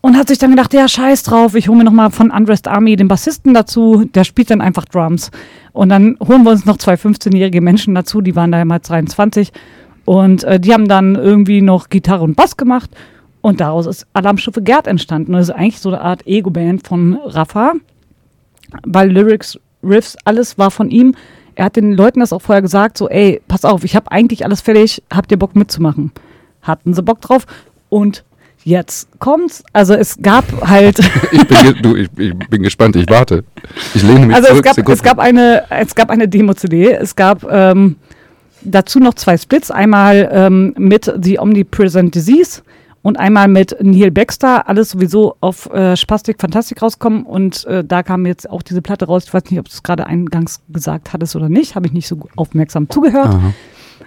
Und 0.00 0.16
hat 0.16 0.28
sich 0.28 0.38
dann 0.38 0.50
gedacht, 0.50 0.74
ja, 0.74 0.88
scheiß 0.88 1.22
drauf, 1.22 1.54
ich 1.54 1.68
hole 1.68 1.78
mir 1.78 1.84
nochmal 1.84 2.10
von 2.10 2.30
Undressed 2.30 2.66
Army 2.66 2.96
den 2.96 3.06
Bassisten 3.06 3.54
dazu. 3.54 4.04
Der 4.14 4.24
spielt 4.24 4.50
dann 4.50 4.60
einfach 4.60 4.84
Drums. 4.84 5.30
Und 5.72 5.90
dann 5.90 6.16
holen 6.20 6.42
wir 6.42 6.50
uns 6.50 6.64
noch 6.64 6.76
zwei 6.76 6.94
15-jährige 6.94 7.60
Menschen 7.60 7.94
dazu, 7.94 8.20
die 8.20 8.34
waren 8.34 8.50
damals 8.50 8.88
23. 8.88 9.52
Und 10.04 10.42
äh, 10.44 10.58
die 10.58 10.72
haben 10.72 10.88
dann 10.88 11.14
irgendwie 11.14 11.62
noch 11.62 11.88
Gitarre 11.88 12.24
und 12.24 12.34
Bass 12.34 12.56
gemacht. 12.56 12.90
Und 13.42 13.60
daraus 13.60 13.86
ist 13.86 14.06
Alarmstufe 14.12 14.62
Gerd 14.62 14.86
entstanden. 14.86 15.32
Das 15.32 15.48
ist 15.48 15.54
eigentlich 15.54 15.80
so 15.80 15.90
eine 15.90 16.00
Art 16.00 16.26
Ego-Band 16.26 16.86
von 16.86 17.18
Rafa. 17.24 17.74
Weil 18.84 19.10
Lyrics, 19.10 19.58
Riffs, 19.84 20.16
alles 20.24 20.58
war 20.58 20.70
von 20.70 20.90
ihm. 20.90 21.14
Er 21.54 21.66
hat 21.66 21.76
den 21.76 21.92
Leuten 21.92 22.20
das 22.20 22.32
auch 22.32 22.42
vorher 22.42 22.62
gesagt, 22.62 22.98
so, 22.98 23.08
ey, 23.08 23.40
pass 23.48 23.64
auf, 23.64 23.84
ich 23.84 23.94
habe 23.96 24.10
eigentlich 24.10 24.44
alles 24.44 24.60
fertig, 24.60 25.02
habt 25.12 25.30
ihr 25.30 25.38
Bock 25.38 25.54
mitzumachen? 25.56 26.12
Hatten 26.62 26.94
sie 26.94 27.02
Bock 27.02 27.20
drauf? 27.20 27.46
Und 27.88 28.24
jetzt 28.64 29.08
kommt's. 29.18 29.64
Also 29.72 29.94
es 29.94 30.18
gab 30.22 30.44
halt... 30.68 30.98
Ich 31.32 31.44
bin, 31.46 31.82
du, 31.82 31.96
ich, 31.96 32.08
ich 32.16 32.34
bin 32.48 32.62
gespannt, 32.62 32.94
ich 32.96 33.08
warte. 33.08 33.44
Ich 33.94 34.02
lehne 34.02 34.26
mich 34.26 34.36
Also 34.36 34.48
es 34.48 34.52
zurück. 34.52 34.64
gab, 34.64 34.74
Sekunde. 34.74 34.96
es 34.96 35.02
gab 35.02 35.18
eine, 35.18 35.64
es 35.70 35.94
gab 35.94 36.10
eine 36.10 36.28
Demo-CD. 36.28 36.92
Es 36.92 37.16
gab 37.16 37.44
ähm, 37.50 37.96
dazu 38.62 39.00
noch 39.00 39.14
zwei 39.14 39.36
Splits. 39.36 39.70
Einmal 39.70 40.28
ähm, 40.32 40.74
mit 40.78 41.12
The 41.20 41.38
Omnipresent 41.38 42.14
Disease 42.14 42.62
und 43.02 43.18
einmal 43.18 43.48
mit 43.48 43.76
Neil 43.80 44.10
Baxter. 44.10 44.68
Alles 44.68 44.90
sowieso 44.90 45.36
auf 45.40 45.66
äh, 45.72 45.96
Spastik 45.96 46.40
Fantastik 46.40 46.80
rauskommen. 46.80 47.24
Und 47.24 47.64
äh, 47.66 47.84
da 47.84 48.02
kam 48.02 48.26
jetzt 48.26 48.48
auch 48.48 48.62
diese 48.62 48.80
Platte 48.80 49.06
raus. 49.06 49.24
Ich 49.26 49.34
weiß 49.34 49.44
nicht, 49.50 49.58
ob 49.58 49.66
du 49.66 49.72
es 49.72 49.82
gerade 49.82 50.06
eingangs 50.06 50.60
gesagt 50.68 51.12
hattest 51.12 51.34
oder 51.36 51.48
nicht. 51.48 51.74
Habe 51.74 51.86
ich 51.86 51.92
nicht 51.92 52.06
so 52.08 52.18
aufmerksam 52.36 52.88
zugehört. 52.88 53.36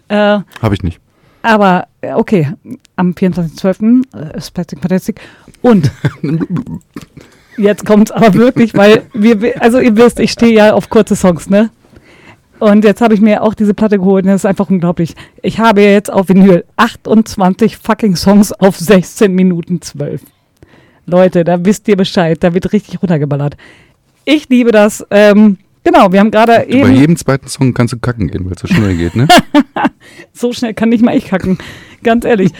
Äh, 0.07 0.39
Habe 0.61 0.73
ich 0.73 0.83
nicht. 0.83 0.99
aber 1.41 1.87
äh, 2.01 2.13
okay, 2.13 2.53
am 2.95 3.11
24.12. 3.11 4.03
äh, 4.15 4.37
ist 4.37 4.53
Plastic 4.53 4.79
Fantastic. 4.79 5.19
Und 5.61 5.91
jetzt 7.57 7.85
kommt 7.85 8.13
aber 8.13 8.33
wirklich, 8.35 8.75
weil 8.75 9.03
wir, 9.13 9.61
also 9.61 9.79
ihr 9.79 9.95
wisst, 9.97 10.19
ich 10.19 10.31
stehe 10.31 10.53
ja 10.53 10.73
auf 10.73 10.89
kurze 10.89 11.15
Songs, 11.15 11.49
ne? 11.49 11.69
Und 12.59 12.85
jetzt 12.85 13.01
habe 13.01 13.13
ich 13.13 13.21
mir 13.21 13.43
auch 13.43 13.53
diese 13.53 13.73
Platte 13.73 13.97
geholt 13.97 14.25
und 14.25 14.31
das 14.31 14.41
ist 14.41 14.45
einfach 14.45 14.69
unglaublich. 14.69 15.13
Ich 15.41 15.59
habe 15.59 15.81
jetzt 15.81 16.11
auf 16.11 16.29
Vinyl 16.29 16.63
28 16.77 17.77
fucking 17.77 18.15
Songs 18.15 18.51
auf 18.53 18.77
16 18.77 19.33
Minuten 19.33 19.81
12. 19.81 20.21
Leute, 21.05 21.43
da 21.43 21.63
wisst 21.63 21.87
ihr 21.87 21.97
Bescheid, 21.97 22.37
da 22.41 22.53
wird 22.53 22.71
richtig 22.73 23.01
runtergeballert. 23.01 23.57
Ich 24.23 24.49
liebe 24.49 24.71
das. 24.71 25.05
Ähm, 25.11 25.57
genau, 25.83 26.11
wir 26.11 26.19
haben 26.19 26.31
gerade 26.31 26.65
Du, 26.67 26.79
bei 26.81 26.87
eben. 26.87 26.95
jedem 26.95 27.15
zweiten 27.17 27.47
Song 27.47 27.73
kannst 27.73 27.93
du 27.93 27.99
kacken 27.99 28.27
gehen, 28.29 28.45
weil 28.45 28.53
es 28.53 28.61
so 28.61 28.67
schnell 28.67 28.95
geht, 28.95 29.15
ne? 29.15 29.27
So 30.33 30.53
schnell 30.53 30.73
kann 30.73 30.89
nicht 30.89 31.03
mal 31.03 31.15
ich 31.17 31.25
kacken. 31.25 31.57
Ganz 32.03 32.25
ehrlich. 32.25 32.51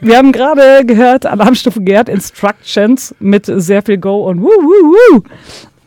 Wir 0.00 0.16
haben 0.16 0.32
gerade 0.32 0.84
gehört 0.86 1.26
Alarmstufe 1.26 1.80
Gerd 1.80 2.08
Instructions 2.08 3.14
mit 3.20 3.46
sehr 3.46 3.82
viel 3.82 3.98
Go 3.98 4.28
und 4.28 4.40
Woo, 4.40 4.46
Woo, 4.46 4.94
Woo. 5.16 5.22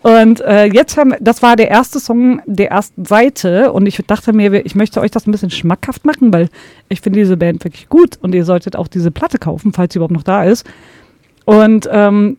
Und 0.07 0.39
äh, 0.39 0.67
jetzt 0.67 0.95
haben 0.95 1.15
das 1.19 1.41
war 1.41 1.57
der 1.57 1.69
erste 1.69 1.99
Song 1.99 2.41
der 2.45 2.71
ersten 2.71 3.03
Seite 3.03 3.73
und 3.73 3.85
ich 3.87 4.01
dachte 4.07 4.31
mir, 4.31 4.65
ich 4.65 4.73
möchte 4.73 5.01
euch 5.01 5.11
das 5.11 5.27
ein 5.27 5.31
bisschen 5.31 5.49
schmackhaft 5.49 6.05
machen, 6.05 6.31
weil 6.31 6.47
ich 6.87 7.01
finde 7.01 7.19
diese 7.19 7.35
Band 7.35 7.61
wirklich 7.65 7.89
gut 7.89 8.17
und 8.21 8.33
ihr 8.33 8.45
solltet 8.45 8.77
auch 8.77 8.87
diese 8.87 9.11
Platte 9.11 9.37
kaufen, 9.37 9.73
falls 9.73 9.91
sie 9.91 9.99
überhaupt 9.99 10.13
noch 10.13 10.23
da 10.23 10.45
ist. 10.45 10.65
Und 11.43 11.89
ähm, 11.91 12.37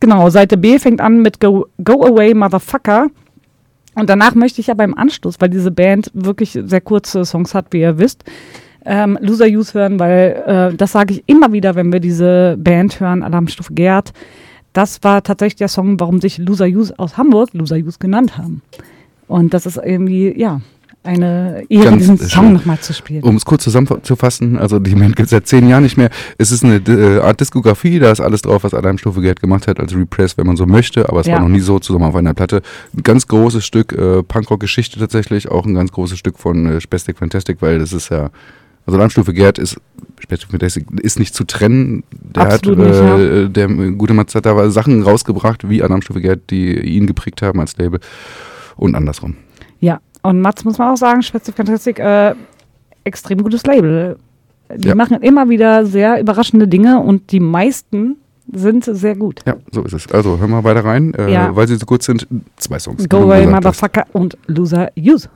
genau, 0.00 0.28
Seite 0.28 0.56
B 0.56 0.80
fängt 0.80 1.00
an 1.00 1.22
mit 1.22 1.38
Go, 1.38 1.66
Go 1.84 2.04
Away 2.04 2.34
Motherfucker. 2.34 3.06
Und 3.94 4.10
danach 4.10 4.34
möchte 4.34 4.60
ich 4.60 4.68
aber 4.68 4.82
im 4.82 4.98
Anschluss, 4.98 5.36
weil 5.38 5.50
diese 5.50 5.70
Band 5.70 6.10
wirklich 6.14 6.58
sehr 6.64 6.80
kurze 6.80 7.24
Songs 7.24 7.54
hat, 7.54 7.66
wie 7.70 7.82
ihr 7.82 7.96
wisst, 7.96 8.24
ähm, 8.84 9.16
Loser 9.20 9.46
Use 9.46 9.72
hören, 9.74 10.00
weil 10.00 10.72
äh, 10.72 10.76
das 10.76 10.90
sage 10.90 11.14
ich 11.14 11.22
immer 11.26 11.52
wieder, 11.52 11.76
wenn 11.76 11.92
wir 11.92 12.00
diese 12.00 12.56
Band 12.58 12.98
hören, 12.98 13.22
Alarmstufe 13.22 13.72
Gerd. 13.72 14.12
Das 14.74 15.02
war 15.02 15.22
tatsächlich 15.22 15.56
der 15.56 15.68
Song, 15.68 15.98
warum 15.98 16.20
sich 16.20 16.36
Loser 16.38 16.66
Use 16.66 16.92
aus 16.98 17.16
Hamburg 17.16 17.50
Loser 17.54 17.76
Use 17.76 17.98
genannt 17.98 18.36
haben. 18.36 18.60
Und 19.26 19.54
das 19.54 19.64
ist 19.64 19.78
irgendwie, 19.82 20.38
ja, 20.38 20.60
eine 21.04 21.64
Ehre, 21.68 21.84
Ganz 21.84 21.98
diesen. 21.98 22.18
Song 22.18 22.52
nochmal 22.54 22.78
zu 22.80 22.94
spielen. 22.94 23.22
Um 23.22 23.36
es 23.36 23.44
kurz 23.44 23.62
zusammenzufassen, 23.64 24.58
also 24.58 24.78
die 24.78 24.94
Band 24.94 25.16
gibt 25.16 25.26
es 25.26 25.30
seit 25.30 25.46
zehn 25.46 25.68
Jahren 25.68 25.82
nicht 25.82 25.98
mehr. 25.98 26.08
Es 26.38 26.50
ist 26.50 26.64
eine 26.64 26.76
äh, 26.76 27.20
Art 27.20 27.40
Diskografie, 27.40 27.98
da 27.98 28.10
ist 28.10 28.20
alles 28.20 28.40
drauf, 28.42 28.64
was 28.64 28.72
Alarmstufe 28.72 29.20
Gerd 29.20 29.40
gemacht 29.40 29.66
hat 29.68 29.78
als 29.80 29.94
Repress, 29.94 30.38
wenn 30.38 30.46
man 30.46 30.56
so 30.56 30.64
möchte, 30.66 31.06
aber 31.08 31.20
es 31.20 31.26
Ja. 31.26 31.34
war 31.34 31.42
noch 31.42 31.48
nie 31.48 31.60
so 31.60 31.78
zusammen 31.78 32.06
auf 32.06 32.16
einer 32.16 32.32
Platte. 32.32 32.62
Ein 32.96 33.02
ganz 33.02 33.28
großes 33.28 33.64
Stück 33.66 33.92
äh, 33.92 34.22
Punkrock-Geschichte 34.22 34.98
tatsächlich, 34.98 35.50
auch 35.50 35.66
ein 35.66 35.74
ganz 35.74 35.92
großes 35.92 36.18
Stück 36.18 36.38
von 36.38 36.66
äh, 36.66 36.80
Spastic 36.80 37.18
Fantastic, 37.18 37.58
weil 37.60 37.78
das 37.78 37.92
ist 37.92 38.08
ja, 38.08 38.30
also 38.86 38.96
Alarmstufe 38.98 39.32
Gerd 39.32 39.58
ist, 39.58 39.76
ist 41.02 41.18
nicht 41.18 41.34
zu 41.34 41.44
trennen. 41.44 42.04
Der 42.12 42.44
Absolut 42.44 42.78
hat, 42.78 42.86
nicht, 42.86 42.96
ja. 43.00 43.18
äh, 43.18 43.48
der 43.48 43.68
äh, 43.70 43.90
gute 43.92 44.14
Matz 44.14 44.34
hat 44.34 44.46
da 44.46 44.70
Sachen 44.70 45.02
rausgebracht, 45.02 45.68
wie 45.68 45.82
Alarmstufe 45.82 46.20
Gerd, 46.20 46.50
die 46.50 46.78
ihn 46.78 47.06
geprägt 47.06 47.42
haben 47.42 47.60
als 47.60 47.76
Label 47.76 48.00
und 48.76 48.94
andersrum. 48.94 49.36
Ja, 49.80 50.00
und 50.22 50.40
Mats 50.40 50.64
muss 50.64 50.78
man 50.78 50.92
auch 50.92 50.96
sagen, 50.96 51.22
Spezifik 51.22 51.56
Fantastic, 51.56 51.98
äh, 51.98 52.34
extrem 53.04 53.42
gutes 53.42 53.64
Label. 53.64 54.16
Die 54.74 54.88
Ja. 54.88 54.94
machen 54.94 55.20
immer 55.22 55.48
wieder 55.48 55.84
sehr 55.84 56.20
überraschende 56.20 56.66
Dinge 56.66 57.00
und 57.00 57.30
die 57.32 57.40
meisten 57.40 58.16
sind 58.52 58.84
sehr 58.84 59.14
gut. 59.16 59.40
Ja, 59.46 59.56
so 59.72 59.82
ist 59.82 59.92
es. 59.92 60.10
Also 60.10 60.38
hören 60.38 60.50
wir 60.50 60.64
weiter 60.64 60.84
rein, 60.84 61.14
äh, 61.14 61.30
Ja. 61.32 61.54
weil 61.54 61.68
sie 61.68 61.76
so 61.76 61.86
kurz 61.86 62.06
sind. 62.06 62.26
Zwei 62.56 62.78
Songs. 62.78 63.08
Go 63.08 63.18
Away. 63.18 63.46
Motherfucker 63.46 64.04
und 64.12 64.36
Loser 64.46 64.90
Use. 64.98 65.28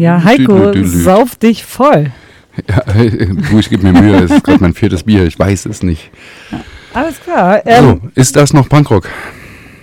Ja, 0.00 0.22
Heiko, 0.24 0.52
Dü- 0.52 0.72
dü- 0.72 0.72
dü- 0.72 0.82
dü. 0.92 1.02
sauf 1.02 1.36
dich 1.36 1.64
voll. 1.64 2.06
Ja, 2.68 2.82
du, 3.50 3.58
ich 3.58 3.70
gebe 3.70 3.90
mir 3.90 4.00
Mühe, 4.00 4.16
es 4.24 4.30
ist 4.30 4.44
gerade 4.44 4.60
mein 4.60 4.74
viertes 4.74 5.02
Bier, 5.04 5.24
ich 5.24 5.38
weiß 5.38 5.66
es 5.66 5.82
nicht. 5.82 6.10
Alles 6.92 7.20
klar. 7.20 7.62
Ähm, 7.64 8.00
so, 8.02 8.08
ist 8.14 8.34
das 8.36 8.52
noch 8.52 8.68
Punkrock? 8.68 9.08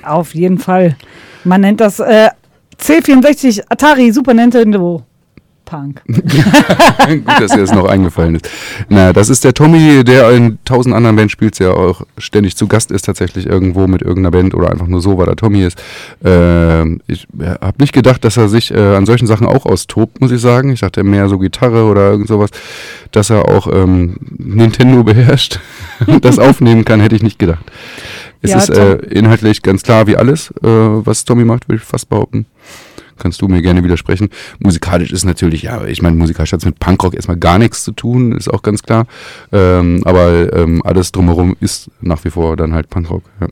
Auf 0.03 0.33
jeden 0.35 0.57
Fall. 0.57 0.95
Man 1.43 1.61
nennt 1.61 1.79
das 1.79 1.99
äh, 1.99 2.29
C64 2.79 3.63
Atari 3.69 4.11
Super 4.11 4.33
Nintendo 4.33 5.03
Punk. 5.67 6.01
Gut, 6.07 7.27
dass 7.27 7.51
dir 7.51 7.59
das 7.59 7.73
noch 7.73 7.85
eingefallen 7.85 8.35
ist. 8.35 8.49
Na, 8.87 9.11
das 9.11 9.27
ist 9.29 9.43
der 9.43 9.53
Tommy, 9.53 10.03
der 10.05 10.31
in 10.31 10.57
tausend 10.63 10.95
anderen 10.95 11.17
Bands 11.17 11.33
spielt, 11.33 11.59
der 11.59 11.75
auch 11.75 12.03
ständig 12.17 12.55
zu 12.55 12.67
Gast 12.67 12.89
ist, 12.89 13.03
tatsächlich 13.03 13.45
irgendwo 13.45 13.85
mit 13.85 14.01
irgendeiner 14.01 14.31
Band 14.31 14.55
oder 14.55 14.71
einfach 14.71 14.87
nur 14.87 15.01
so, 15.01 15.17
weil 15.17 15.27
er 15.27 15.35
Tommy 15.35 15.63
ist. 15.63 15.77
Ähm, 16.23 17.01
ich 17.07 17.27
habe 17.61 17.75
nicht 17.79 17.91
gedacht, 17.91 18.23
dass 18.23 18.37
er 18.37 18.47
sich 18.47 18.71
äh, 18.73 18.95
an 18.95 19.05
solchen 19.05 19.27
Sachen 19.27 19.45
auch 19.45 19.65
austobt, 19.65 20.21
muss 20.21 20.31
ich 20.31 20.39
sagen. 20.39 20.71
Ich 20.71 20.79
dachte 20.79 21.03
mehr 21.03 21.27
so 21.27 21.37
Gitarre 21.37 21.83
oder 21.83 22.11
irgend 22.11 22.29
sowas, 22.29 22.49
dass 23.11 23.29
er 23.29 23.49
auch 23.49 23.67
ähm, 23.71 24.15
Nintendo 24.37 25.03
beherrscht 25.03 25.59
und 26.07 26.23
das 26.23 26.39
aufnehmen 26.39 26.85
kann, 26.85 27.01
hätte 27.01 27.17
ich 27.17 27.23
nicht 27.23 27.39
gedacht. 27.39 27.65
Es 28.41 28.51
Ja, 28.51 28.57
ist 28.57 28.69
äh, 28.69 28.95
inhaltlich 29.09 29.63
ganz 29.63 29.83
klar 29.83 30.07
wie 30.07 30.15
alles, 30.15 30.51
äh, 30.63 30.67
was 30.67 31.25
Tommy 31.25 31.43
macht, 31.43 31.67
würde 31.67 31.81
ich 31.81 31.87
fast 31.87 32.07
behaupten 32.07 32.45
kannst 33.17 33.41
du 33.41 33.47
mir 33.47 33.61
gerne 33.61 33.83
widersprechen. 33.83 34.29
Musikalisch 34.59 35.11
ist 35.11 35.25
natürlich, 35.25 35.63
ja, 35.63 35.85
ich 35.85 36.01
meine, 36.01 36.15
musikalisch 36.15 36.53
hat 36.53 36.59
es 36.59 36.65
mit 36.65 36.79
Punkrock 36.79 37.13
erstmal 37.13 37.37
gar 37.37 37.59
nichts 37.59 37.83
zu 37.83 37.91
tun, 37.91 38.31
ist 38.31 38.49
auch 38.49 38.61
ganz 38.61 38.83
klar. 38.83 39.05
Ähm, 39.51 40.01
aber 40.05 40.53
ähm, 40.53 40.81
alles 40.83 41.11
drumherum 41.11 41.55
ist 41.59 41.89
nach 42.01 42.23
wie 42.23 42.29
vor 42.29 42.55
dann 42.57 42.73
halt 42.73 42.89
Punkrock. 42.89 43.23
Ja. 43.41 43.47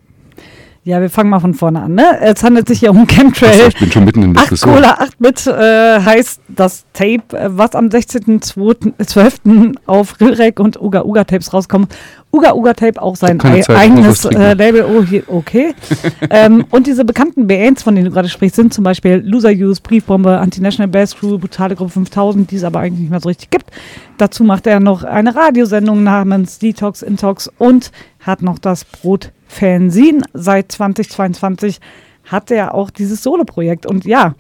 Ja, 0.88 1.02
wir 1.02 1.10
fangen 1.10 1.32
mal 1.32 1.40
von 1.40 1.56
vorne 1.56 1.82
an. 1.82 1.96
Ne? 1.96 2.20
Es 2.22 2.44
handelt 2.44 2.68
sich 2.68 2.82
hier 2.82 2.92
um 2.92 3.08
Chemtrail. 3.08 3.50
Achso, 3.50 3.68
ich 3.70 3.80
bin 3.80 3.92
schon 3.92 4.06
mitten 4.06 4.22
in 4.22 4.36
der 4.36 4.44
8 4.44 4.52
Diskussion. 4.52 4.76
Cola 4.76 4.92
8 5.00 5.20
mit 5.20 5.48
äh, 5.48 6.00
heißt 6.00 6.42
das 6.48 6.86
Tape, 6.94 7.36
äh, 7.36 7.50
was 7.50 7.74
am 7.74 7.88
16.12. 7.88 9.78
auf 9.88 10.22
Rilrek 10.22 10.60
und 10.60 10.80
Uga 10.80 11.02
Uga 11.02 11.24
Tapes 11.24 11.52
rauskommt. 11.52 11.92
Uga 12.32 12.54
Uga 12.54 12.76
Tape 12.76 13.02
auch 13.02 13.16
sein 13.16 13.40
Zeit, 13.40 13.68
eigenes 13.68 14.26
äh, 14.26 14.54
Label. 14.54 14.86
Oh, 14.86 15.02
hier, 15.02 15.24
okay. 15.26 15.74
ähm, 16.30 16.66
und 16.70 16.86
diese 16.86 17.04
bekannten 17.04 17.48
Bands, 17.48 17.82
von 17.82 17.96
denen 17.96 18.06
du 18.06 18.12
gerade 18.12 18.30
sprichst, 18.30 18.56
sind 18.56 18.72
zum 18.72 18.84
Beispiel 18.84 19.24
Loser 19.26 19.54
Use, 19.54 19.82
Briefbombe, 19.82 20.38
Anti-National 20.38 20.90
Bass 20.90 21.16
Crew, 21.18 21.40
Brutale 21.40 21.76
Gruppe 21.76 21.94
5000, 21.94 22.52
die 22.52 22.58
es 22.58 22.64
aber 22.64 22.82
eigentlich 22.82 23.00
nicht 23.00 23.10
mehr 23.10 23.22
so 23.22 23.30
richtig 23.30 23.50
gibt. 23.50 23.72
Dazu 24.20 24.44
macht 24.44 24.68
er 24.68 24.80
noch 24.80 25.04
eine 25.04 25.34
Radiosendung 25.34 26.04
namens 26.04 26.60
Detox 26.60 27.02
Intox 27.02 27.50
und 27.58 27.92
hat 28.26 28.42
noch 28.42 28.60
das 28.60 28.86
Brot 28.86 29.32
Fanzine. 29.48 30.24
Seit 30.34 30.72
2022 30.72 31.80
hat 32.26 32.50
er 32.52 32.74
auch 32.74 32.90
dieses 32.90 33.22
Solo-Projekt. 33.22 33.86
Und 33.86 34.06
ja, 34.06 34.34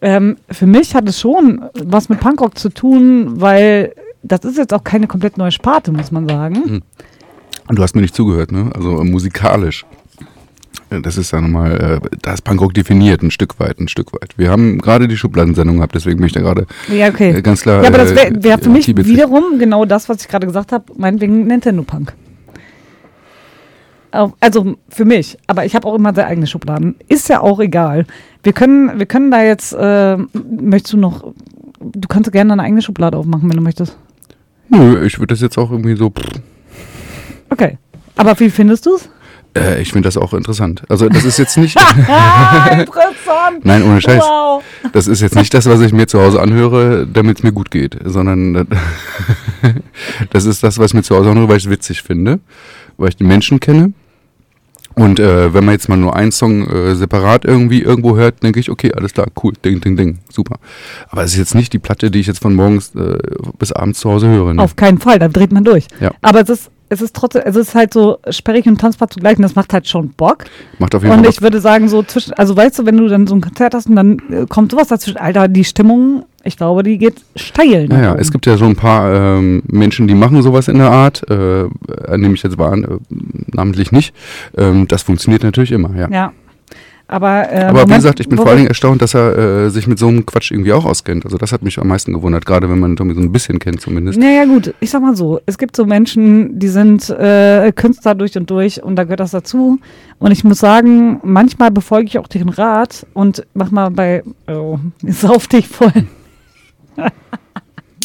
ähm, 0.00 0.36
für 0.50 0.66
mich 0.66 0.94
hat 0.94 1.08
es 1.08 1.18
schon 1.20 1.64
was 1.74 2.08
mit 2.08 2.20
Punkrock 2.20 2.56
zu 2.58 2.68
tun, 2.68 3.40
weil 3.40 3.92
das 4.22 4.40
ist 4.44 4.56
jetzt 4.56 4.72
auch 4.72 4.84
keine 4.84 5.06
komplett 5.06 5.36
neue 5.36 5.50
Sparte, 5.52 5.90
muss 5.92 6.12
man 6.12 6.28
sagen. 6.28 6.82
Und 7.68 7.78
du 7.78 7.82
hast 7.82 7.94
mir 7.96 8.02
nicht 8.02 8.14
zugehört, 8.14 8.52
ne? 8.52 8.70
Also 8.74 9.00
äh, 9.00 9.04
musikalisch. 9.04 9.84
Äh, 10.90 11.00
Das 11.02 11.18
ist 11.18 11.32
ja 11.32 11.40
nochmal, 11.40 12.00
äh, 12.02 12.16
da 12.22 12.34
ist 12.34 12.42
Punkrock 12.42 12.72
definiert, 12.74 13.22
ein 13.22 13.30
Stück 13.32 13.58
weit, 13.58 13.80
ein 13.80 13.88
Stück 13.88 14.12
weit. 14.12 14.34
Wir 14.36 14.50
haben 14.50 14.78
gerade 14.78 15.08
die 15.08 15.16
Schubladensendung 15.16 15.76
gehabt, 15.76 15.94
deswegen 15.94 16.18
bin 16.18 16.26
ich 16.26 16.32
da 16.32 16.40
gerade 16.40 16.66
Ja, 16.88 17.08
okay. 17.08 17.30
äh, 17.36 17.42
ganz 17.42 17.62
klar. 17.62 17.82
ja, 17.82 17.88
aber 17.88 17.98
das 17.98 18.14
wäre 18.14 18.42
wär 18.42 18.58
für 18.58 18.70
mich 18.70 18.86
wiederum 18.86 19.58
genau 19.58 19.84
das, 19.84 20.08
was 20.08 20.22
ich 20.22 20.28
gerade 20.28 20.46
gesagt 20.46 20.70
habe, 20.72 20.84
meinetwegen 20.96 21.46
Nintendo 21.46 21.82
Punk. 21.82 22.14
Also 24.10 24.76
für 24.88 25.04
mich, 25.04 25.36
aber 25.46 25.64
ich 25.64 25.74
habe 25.74 25.86
auch 25.86 25.94
immer 25.94 26.14
sehr 26.14 26.26
eigene 26.26 26.46
Schubladen. 26.46 26.96
Ist 27.08 27.28
ja 27.28 27.40
auch 27.40 27.60
egal. 27.60 28.06
Wir 28.42 28.52
können, 28.52 28.98
wir 28.98 29.06
können 29.06 29.30
da 29.30 29.42
jetzt, 29.42 29.72
äh, 29.74 30.16
möchtest 30.16 30.94
du 30.94 30.96
noch, 30.98 31.34
du 31.80 32.08
kannst 32.08 32.32
gerne 32.32 32.52
eine 32.54 32.62
eigene 32.62 32.82
Schublade 32.82 33.16
aufmachen, 33.16 33.48
wenn 33.48 33.56
du 33.56 33.62
möchtest. 33.62 33.96
Nö, 34.70 35.04
ich 35.04 35.18
würde 35.18 35.34
das 35.34 35.40
jetzt 35.40 35.58
auch 35.58 35.70
irgendwie 35.70 35.96
so. 35.96 36.10
Pff, 36.10 36.40
Okay. 37.50 37.78
Aber 38.16 38.38
wie 38.40 38.50
findest 38.50 38.86
du 38.86 38.96
es? 38.96 39.08
äh, 39.56 39.80
ich 39.80 39.92
finde 39.92 40.06
das 40.06 40.16
auch 40.16 40.34
interessant. 40.34 40.82
Also 40.88 41.08
das 41.08 41.24
ist 41.24 41.38
jetzt 41.38 41.56
nicht. 41.56 41.78
Interessant. 42.70 43.64
Nein, 43.64 43.82
ohne 43.82 44.00
Scheiß. 44.00 44.22
Wow. 44.22 44.62
Das 44.92 45.06
ist 45.06 45.20
jetzt 45.20 45.34
nicht 45.34 45.52
das, 45.54 45.66
was 45.66 45.80
ich 45.80 45.92
mir 45.92 46.06
zu 46.06 46.20
Hause 46.20 46.40
anhöre, 46.40 47.06
damit 47.06 47.38
es 47.38 47.42
mir 47.42 47.52
gut 47.52 47.70
geht, 47.70 47.96
sondern 48.04 48.66
das 50.30 50.44
ist 50.44 50.62
das, 50.62 50.78
was 50.78 50.90
ich 50.90 50.94
mir 50.94 51.02
zu 51.02 51.16
Hause 51.16 51.30
anhöre, 51.30 51.48
weil 51.48 51.56
ich 51.56 51.64
es 51.64 51.70
witzig 51.70 52.02
finde, 52.02 52.40
weil 52.98 53.08
ich 53.08 53.16
die 53.16 53.24
Menschen 53.24 53.60
kenne. 53.60 53.92
Und 54.94 55.20
äh, 55.20 55.54
wenn 55.54 55.64
man 55.64 55.74
jetzt 55.74 55.88
mal 55.88 55.96
nur 55.96 56.16
einen 56.16 56.32
Song 56.32 56.66
äh, 56.68 56.96
separat 56.96 57.44
irgendwie 57.44 57.82
irgendwo 57.82 58.16
hört, 58.16 58.42
denke 58.42 58.58
ich, 58.58 58.68
okay, 58.68 58.92
alles 58.92 59.14
klar, 59.14 59.28
cool, 59.42 59.52
ding, 59.64 59.80
ding, 59.80 59.96
ding, 59.96 60.18
super. 60.28 60.56
Aber 61.08 61.22
es 61.22 61.32
ist 61.32 61.38
jetzt 61.38 61.54
nicht 61.54 61.72
die 61.72 61.78
Platte, 61.78 62.10
die 62.10 62.18
ich 62.18 62.26
jetzt 62.26 62.42
von 62.42 62.54
morgens 62.54 62.94
äh, 62.96 63.16
bis 63.58 63.70
abends 63.70 64.00
zu 64.00 64.10
Hause 64.10 64.28
höre. 64.28 64.54
Ne? 64.54 64.62
Auf 64.62 64.74
keinen 64.74 64.98
Fall, 64.98 65.20
da 65.20 65.28
dreht 65.28 65.52
man 65.52 65.62
durch. 65.62 65.86
Ja. 66.00 66.10
Aber 66.20 66.40
es 66.40 66.48
ist, 66.48 66.70
es 66.88 67.00
ist 67.00 67.14
trotzdem, 67.14 67.42
es 67.44 67.54
ist 67.54 67.76
halt 67.76 67.92
so 67.92 68.18
sperrig 68.28 68.66
und 68.66 68.80
tanzbar 68.80 69.08
zugleich 69.08 69.36
und 69.36 69.42
das 69.42 69.54
macht 69.54 69.72
halt 69.72 69.86
schon 69.86 70.10
Bock. 70.10 70.46
Macht 70.80 70.96
auf 70.96 71.02
jeden 71.02 71.14
Und 71.14 71.24
Fall 71.24 71.30
ich 71.32 71.42
würde 71.42 71.60
sagen, 71.60 71.88
so 71.88 72.02
zwischen, 72.02 72.32
also 72.32 72.56
weißt 72.56 72.80
du, 72.80 72.86
wenn 72.86 72.96
du 72.96 73.06
dann 73.06 73.28
so 73.28 73.36
ein 73.36 73.40
Konzert 73.40 73.74
hast 73.74 73.88
und 73.88 73.94
dann 73.94 74.18
äh, 74.30 74.46
kommt 74.48 74.72
sowas 74.72 74.88
dazwischen, 74.88 75.18
Alter, 75.18 75.46
die 75.46 75.64
Stimmung, 75.64 76.24
ich 76.48 76.56
glaube, 76.56 76.82
die 76.82 76.98
geht 76.98 77.22
steil. 77.36 77.86
Naja, 77.86 78.12
oben. 78.12 78.20
es 78.20 78.32
gibt 78.32 78.46
ja 78.46 78.56
so 78.56 78.64
ein 78.64 78.74
paar 78.74 79.38
ähm, 79.38 79.62
Menschen, 79.68 80.08
die 80.08 80.14
machen 80.14 80.42
sowas 80.42 80.66
in 80.66 80.78
der 80.78 80.90
Art, 80.90 81.24
äh, 81.30 81.66
nehme 82.16 82.34
ich 82.34 82.42
jetzt 82.42 82.58
wahr, 82.58 82.76
äh, 82.76 82.98
namentlich 83.52 83.92
nicht. 83.92 84.14
Ähm, 84.56 84.88
das 84.88 85.02
funktioniert 85.02 85.44
natürlich 85.44 85.72
immer, 85.72 85.94
ja. 85.94 86.08
Ja. 86.10 86.32
Aber, 87.10 87.50
äh, 87.50 87.64
Aber 87.64 87.78
wie 87.78 87.82
Moment, 87.82 87.94
gesagt, 87.96 88.20
ich 88.20 88.28
bin 88.28 88.36
vor 88.36 88.48
allen 88.48 88.58
Dingen 88.58 88.68
erstaunt, 88.68 89.00
dass 89.00 89.14
er 89.14 89.38
äh, 89.38 89.70
sich 89.70 89.86
mit 89.86 89.98
so 89.98 90.08
einem 90.08 90.26
Quatsch 90.26 90.50
irgendwie 90.50 90.74
auch 90.74 90.84
auskennt. 90.84 91.24
Also 91.24 91.38
das 91.38 91.52
hat 91.52 91.62
mich 91.62 91.78
am 91.78 91.88
meisten 91.88 92.12
gewundert, 92.12 92.44
gerade 92.44 92.68
wenn 92.68 92.78
man 92.78 92.96
Tommy 92.96 93.14
so 93.14 93.20
ein 93.20 93.32
bisschen 93.32 93.58
kennt 93.58 93.80
zumindest. 93.80 94.18
Naja, 94.18 94.44
gut, 94.44 94.74
ich 94.78 94.90
sag 94.90 95.00
mal 95.00 95.16
so, 95.16 95.40
es 95.46 95.56
gibt 95.56 95.74
so 95.74 95.86
Menschen, 95.86 96.58
die 96.58 96.68
sind 96.68 97.08
äh, 97.08 97.72
Künstler 97.74 98.14
durch 98.14 98.36
und 98.36 98.50
durch 98.50 98.82
und 98.82 98.96
da 98.96 99.04
gehört 99.04 99.20
das 99.20 99.30
dazu. 99.30 99.78
Und 100.18 100.32
ich 100.32 100.44
muss 100.44 100.58
sagen, 100.58 101.18
manchmal 101.24 101.70
befolge 101.70 102.08
ich 102.08 102.18
auch 102.18 102.28
deren 102.28 102.50
Rat 102.50 103.06
und 103.14 103.46
mach 103.54 103.70
mal 103.70 103.90
bei, 103.90 104.22
oh, 104.46 104.78
sauf 105.06 105.46
dich 105.48 105.66
voll. 105.66 106.04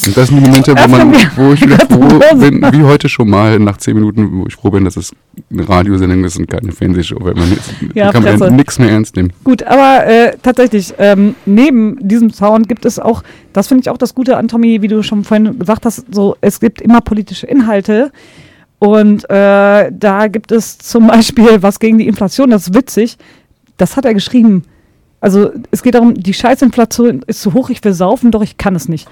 Und 0.06 0.18
das 0.18 0.28
sind 0.28 0.40
die 0.40 0.50
Momente, 0.50 0.76
wo, 0.76 0.88
man, 0.90 1.14
wo 1.36 1.54
ich 1.54 1.62
wieder 1.62 1.78
froh 1.80 2.20
bin, 2.38 2.62
wie 2.74 2.84
heute 2.84 3.08
schon 3.08 3.30
mal, 3.30 3.58
nach 3.58 3.78
zehn 3.78 3.96
Minuten, 3.96 4.42
wo 4.42 4.48
ich 4.48 4.56
froh 4.56 4.70
bin, 4.70 4.84
dass 4.84 4.98
es 4.98 5.14
eine 5.50 5.68
Radiosendung 5.68 6.26
ist 6.26 6.38
und 6.38 6.48
keine 6.48 6.74
Fernsehshow, 6.74 7.18
weil 7.22 7.36
man 7.36 7.50
jetzt 7.50 7.74
Ja, 7.94 8.12
kann 8.12 8.24
man 8.24 8.38
Fresse. 8.38 8.54
nichts 8.54 8.80
mehr 8.80 8.90
ernst 8.90 9.16
nehmen. 9.16 9.32
Gut, 9.46 9.64
aber 9.64 10.06
äh, 10.06 10.36
tatsächlich, 10.42 10.94
ähm, 10.98 11.36
neben 11.46 12.06
diesem 12.06 12.32
Sound 12.32 12.68
gibt 12.68 12.86
es 12.86 13.00
auch, 13.00 13.24
das 13.54 13.68
finde 13.68 13.82
ich 13.82 13.90
auch 13.90 13.98
das 13.98 14.14
Gute 14.14 14.36
an 14.36 14.50
Tommy, 14.50 14.82
wie 14.82 14.90
du 14.90 15.04
schon 15.04 15.24
vorhin 15.24 15.58
gesagt 15.58 15.86
hast, 15.86 16.14
so, 16.14 16.36
es 16.42 16.60
gibt 16.60 16.82
immer 16.82 17.00
politische 17.00 17.48
Inhalte. 17.48 18.12
Und 18.80 19.24
äh, 19.30 19.90
da 19.90 20.28
gibt 20.28 20.52
es 20.52 20.78
zum 20.80 21.08
Beispiel 21.08 21.62
was 21.62 21.80
gegen 21.80 21.98
die 21.98 22.08
Inflation, 22.08 22.50
das 22.50 22.68
ist 22.68 22.76
witzig. 22.76 23.18
Das 23.78 23.96
hat 23.96 24.04
er 24.04 24.14
geschrieben. 24.14 24.64
Also 25.24 25.52
es 25.72 25.84
geht 25.84 25.96
darum, 25.96 26.16
die 26.16 26.34
Scheißinflation 26.34 27.24
ist 27.28 27.42
zu 27.42 27.54
hoch, 27.54 27.70
ich 27.70 27.82
will 27.86 27.94
saufen, 27.94 28.30
doch 28.30 28.42
ich 28.42 28.58
kann 28.58 28.76
es 28.76 28.90
nicht. 28.90 29.08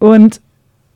Und 0.00 0.40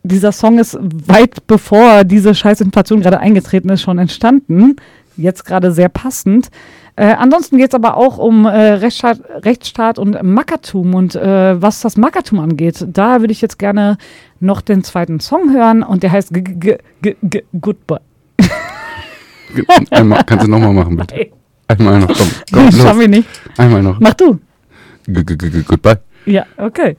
dieser 0.02 0.32
Song 0.32 0.59
ist 0.59 0.77
weit 0.81 1.47
bevor 1.47 2.02
diese 2.02 2.35
Scheißinflation 2.35 3.02
gerade 3.02 3.20
eingetreten 3.20 3.69
ist, 3.69 3.82
schon 3.82 4.01
entstanden. 4.01 4.74
Jetzt 5.16 5.44
gerade 5.44 5.70
sehr 5.70 5.89
passend. 5.89 6.48
Äh, 6.97 7.14
ansonsten 7.14 7.56
geht 7.56 7.69
es 7.69 7.74
aber 7.77 7.97
auch 7.97 8.19
um 8.19 8.44
äh, 8.44 8.48
Rechtsstaat, 8.48 9.20
Rechtsstaat 9.44 10.01
und 10.01 10.20
Mackertum. 10.24 10.93
Und 10.97 11.14
äh, 11.14 11.62
was 11.62 11.81
das 11.81 11.97
Mackertum 11.97 12.40
angeht, 12.40 12.85
da 12.89 13.20
würde 13.20 13.31
ich 13.31 13.43
jetzt 13.43 13.60
gerne 13.60 13.97
noch 14.40 14.60
den 14.60 14.82
zweiten 14.82 15.20
Song 15.20 15.52
hören. 15.52 15.85
Und 15.85 16.02
der 16.02 16.10
heißt 16.10 16.35
G 16.35 16.40
-G 16.40 16.78
-G 17.01 17.14
-G 17.23 17.44
Goodbye. 17.60 18.01
Einmal, 19.90 20.24
kannst 20.24 20.47
du 20.47 20.51
nochmal 20.51 20.73
machen, 20.73 20.97
bitte. 20.97 21.31
Einmal 21.78 21.99
noch, 22.01 22.09
komm. 22.09 22.28
komm 22.53 22.66
Das 22.66 22.77
schaffe 22.77 22.94
los. 22.94 23.03
ich 23.05 23.09
nicht. 23.09 23.28
Einmal 23.57 23.82
noch. 23.82 24.01
Mach 24.01 24.15
du. 24.15 24.39
-g 25.09 25.23
-g 25.24 25.36
-g 25.36 25.62
Goodbye. 25.65 25.99
Ja, 26.27 26.47
okay. 26.57 26.97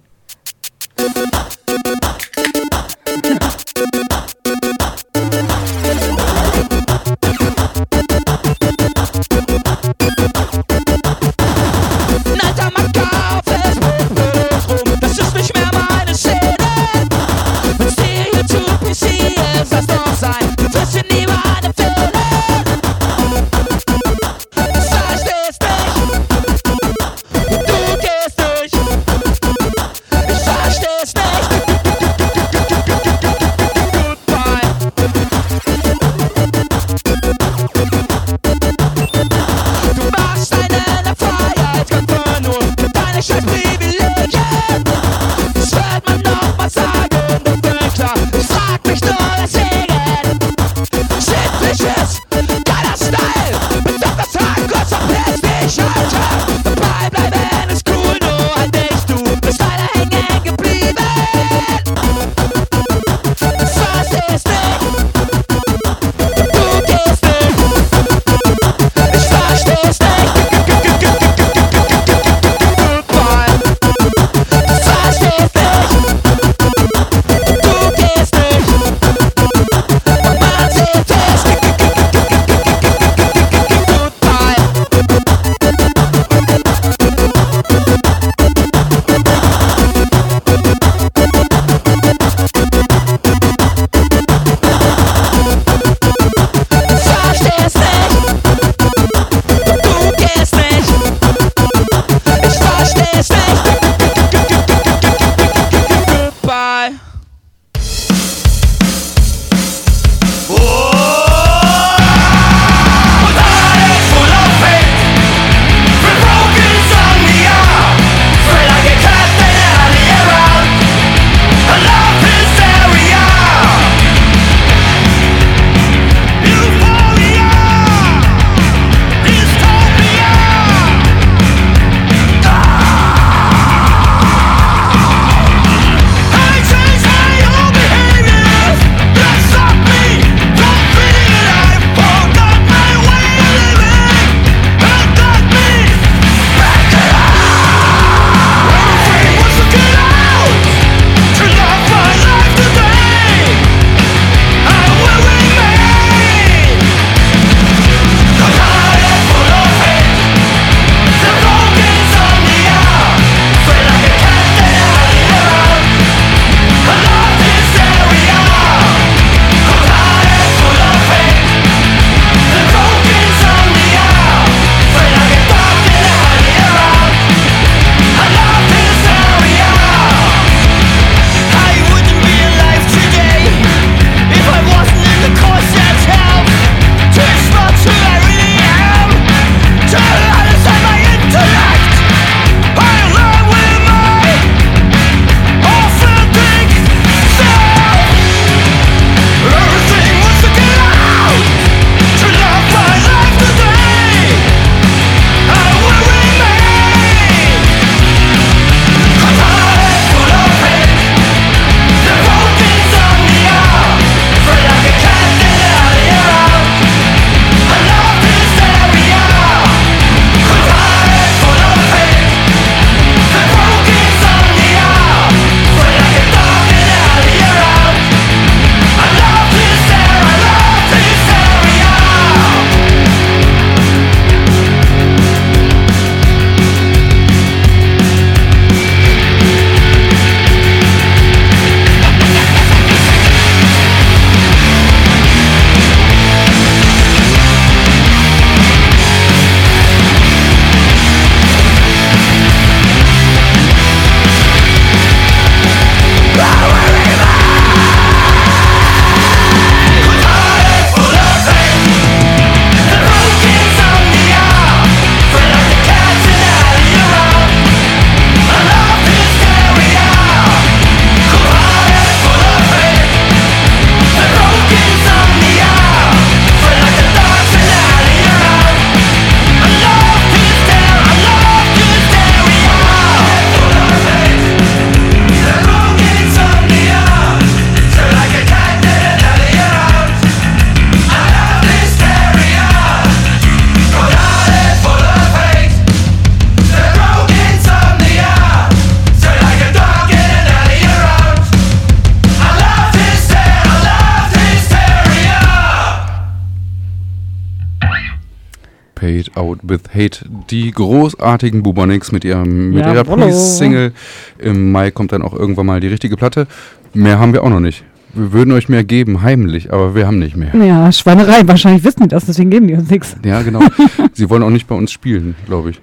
With 309.74 309.82
Hate. 309.94 310.26
Die 310.50 310.72
großartigen 310.72 311.64
Bubonics 311.64 312.12
mit, 312.12 312.24
ihrem, 312.24 312.70
mit 312.72 312.86
ihrer 312.86 312.96
Jawollo. 312.96 313.26
Pre-Single. 313.26 313.92
Im 314.40 314.72
Mai 314.72 314.92
kommt 314.92 315.12
dann 315.12 315.22
auch 315.22 315.34
irgendwann 315.34 315.66
mal 315.66 315.80
die 315.80 315.88
richtige 315.88 316.16
Platte. 316.16 316.48
Mehr 316.94 317.20
haben 317.20 317.34
wir 317.34 317.44
auch 317.44 317.50
noch 317.50 317.60
nicht. 317.60 317.84
Wir 318.14 318.32
würden 318.32 318.52
euch 318.52 318.70
mehr 318.70 318.84
geben, 318.84 319.24
heimlich, 319.24 319.74
aber 319.74 319.96
wir 319.96 320.06
haben 320.06 320.20
nicht 320.20 320.36
mehr. 320.38 320.54
Ja, 320.56 320.92
Schweinerei. 320.92 321.42
Wahrscheinlich 321.46 321.84
wissen 321.84 322.04
die 322.04 322.10
das, 322.10 322.26
deswegen 322.26 322.52
geben 322.52 322.68
die 322.68 322.76
uns 322.76 322.90
nichts. 322.90 323.16
Ja, 323.26 323.42
genau. 323.42 323.62
Sie 324.14 324.30
wollen 324.30 324.44
auch 324.44 324.52
nicht 324.52 324.68
bei 324.68 324.76
uns 324.76 324.92
spielen, 324.92 325.36
glaube 325.48 325.72
ich. 325.72 325.82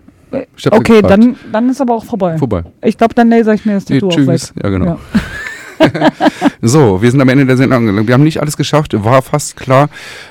Ich 0.57 0.65
ja 0.65 0.73
Okay, 0.73 1.03
dann, 1.03 1.35
dann 1.51 1.69
ist 1.69 1.81
aber 1.81 1.95
auch 1.95 2.05
vorbei. 2.05 2.39
Vorbei. 2.39 2.63
Ich 2.85 2.97
glaube, 2.97 3.15
dann 3.15 3.31
laser 3.31 3.53
ich 3.55 3.67
mir 3.67 3.73
das 3.75 3.89
Nee, 3.89 3.97
Tattoo 3.97 4.09
auch 4.09 4.15
tschüss. 4.15 4.55
weg. 4.55 4.63
Ja, 4.63 4.71
genau. 4.71 4.87
Ja. 4.87 4.99
So, 6.63 7.01
wir 7.01 7.11
sind 7.11 7.21
am 7.23 7.29
Ende 7.31 7.47
der 7.47 7.57
Sendung 7.57 7.79
angelangt. 7.79 8.07
Wir 8.07 8.15
haben 8.15 8.23
nicht 8.23 8.41
alles 8.41 8.57
geschafft, 8.57 8.93
war 9.03 9.23
fast 9.23 9.57
klar. 9.57 9.89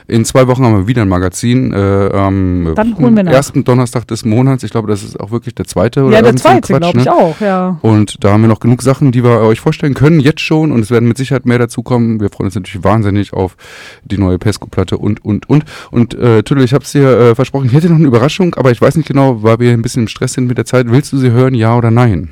In 0.07 0.25
zwei 0.25 0.47
Wochen 0.47 0.63
haben 0.63 0.75
wir 0.75 0.87
wieder 0.87 1.01
ein 1.01 1.09
Magazin. 1.09 1.73
Äh, 1.73 2.09
am 2.13 2.71
Dann 2.75 2.97
holen 2.97 3.15
wir 3.15 3.23
nach. 3.23 3.31
ersten 3.31 3.63
Donnerstag 3.63 4.07
des 4.07 4.25
Monats. 4.25 4.63
Ich 4.63 4.69
glaube, 4.71 4.87
das 4.87 5.03
ist 5.03 5.19
auch 5.19 5.31
wirklich 5.31 5.55
der 5.55 5.65
zweite. 5.65 6.03
Oder 6.03 6.17
Ja, 6.17 6.21
der 6.21 6.35
zweite, 6.35 6.77
glaube 6.77 6.99
ich 6.99 7.05
ne? 7.05 7.11
auch, 7.13 7.39
ja. 7.41 7.79
Und 7.81 8.23
da 8.23 8.31
haben 8.33 8.41
wir 8.41 8.47
noch 8.47 8.59
genug 8.59 8.83
Sachen, 8.83 9.11
die 9.11 9.23
wir 9.23 9.39
euch 9.41 9.59
vorstellen 9.59 9.95
können, 9.95 10.19
jetzt 10.19 10.41
schon. 10.41 10.71
Und 10.71 10.81
es 10.81 10.91
werden 10.91 11.07
mit 11.07 11.17
Sicherheit 11.17 11.45
mehr 11.47 11.57
dazu 11.59 11.81
kommen. 11.81 12.19
Wir 12.19 12.29
freuen 12.29 12.45
uns 12.47 12.55
natürlich 12.55 12.83
wahnsinnig 12.83 13.33
auf 13.33 13.57
die 14.03 14.17
neue 14.19 14.37
Pesco-Platte 14.37 14.97
und, 14.97 15.25
und, 15.25 15.49
und. 15.49 15.65
Und 15.89 16.13
äh, 16.13 16.43
Tüdel, 16.43 16.63
ich 16.63 16.73
habe 16.73 16.83
es 16.83 16.91
dir 16.91 17.07
äh, 17.09 17.35
versprochen, 17.35 17.65
ich 17.67 17.73
hätte 17.73 17.89
noch 17.89 17.97
eine 17.97 18.07
Überraschung, 18.07 18.53
aber 18.55 18.69
ich 18.71 18.79
weiß 18.81 18.95
nicht 18.97 19.07
genau, 19.07 19.41
weil 19.41 19.59
wir 19.59 19.71
ein 19.71 19.81
bisschen 19.81 20.03
im 20.03 20.07
Stress 20.07 20.33
sind 20.33 20.47
mit 20.47 20.57
der 20.59 20.65
Zeit. 20.65 20.85
Willst 20.91 21.11
du 21.11 21.17
sie 21.17 21.31
hören, 21.31 21.55
ja 21.55 21.75
oder 21.75 21.89
nein? 21.89 22.29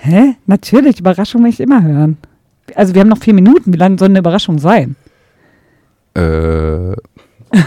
Hä? 0.00 0.34
Natürlich, 0.46 1.00
Überraschung 1.00 1.42
will 1.42 1.50
ich 1.50 1.60
immer 1.60 1.82
hören. 1.82 2.16
Also 2.74 2.94
wir 2.94 3.00
haben 3.00 3.08
noch 3.08 3.18
vier 3.18 3.34
Minuten. 3.34 3.72
Wie 3.72 3.78
lange 3.78 3.98
soll 3.98 4.08
eine 4.08 4.18
Überraschung 4.20 4.58
sein? 4.58 4.96
Äh. 6.14 6.94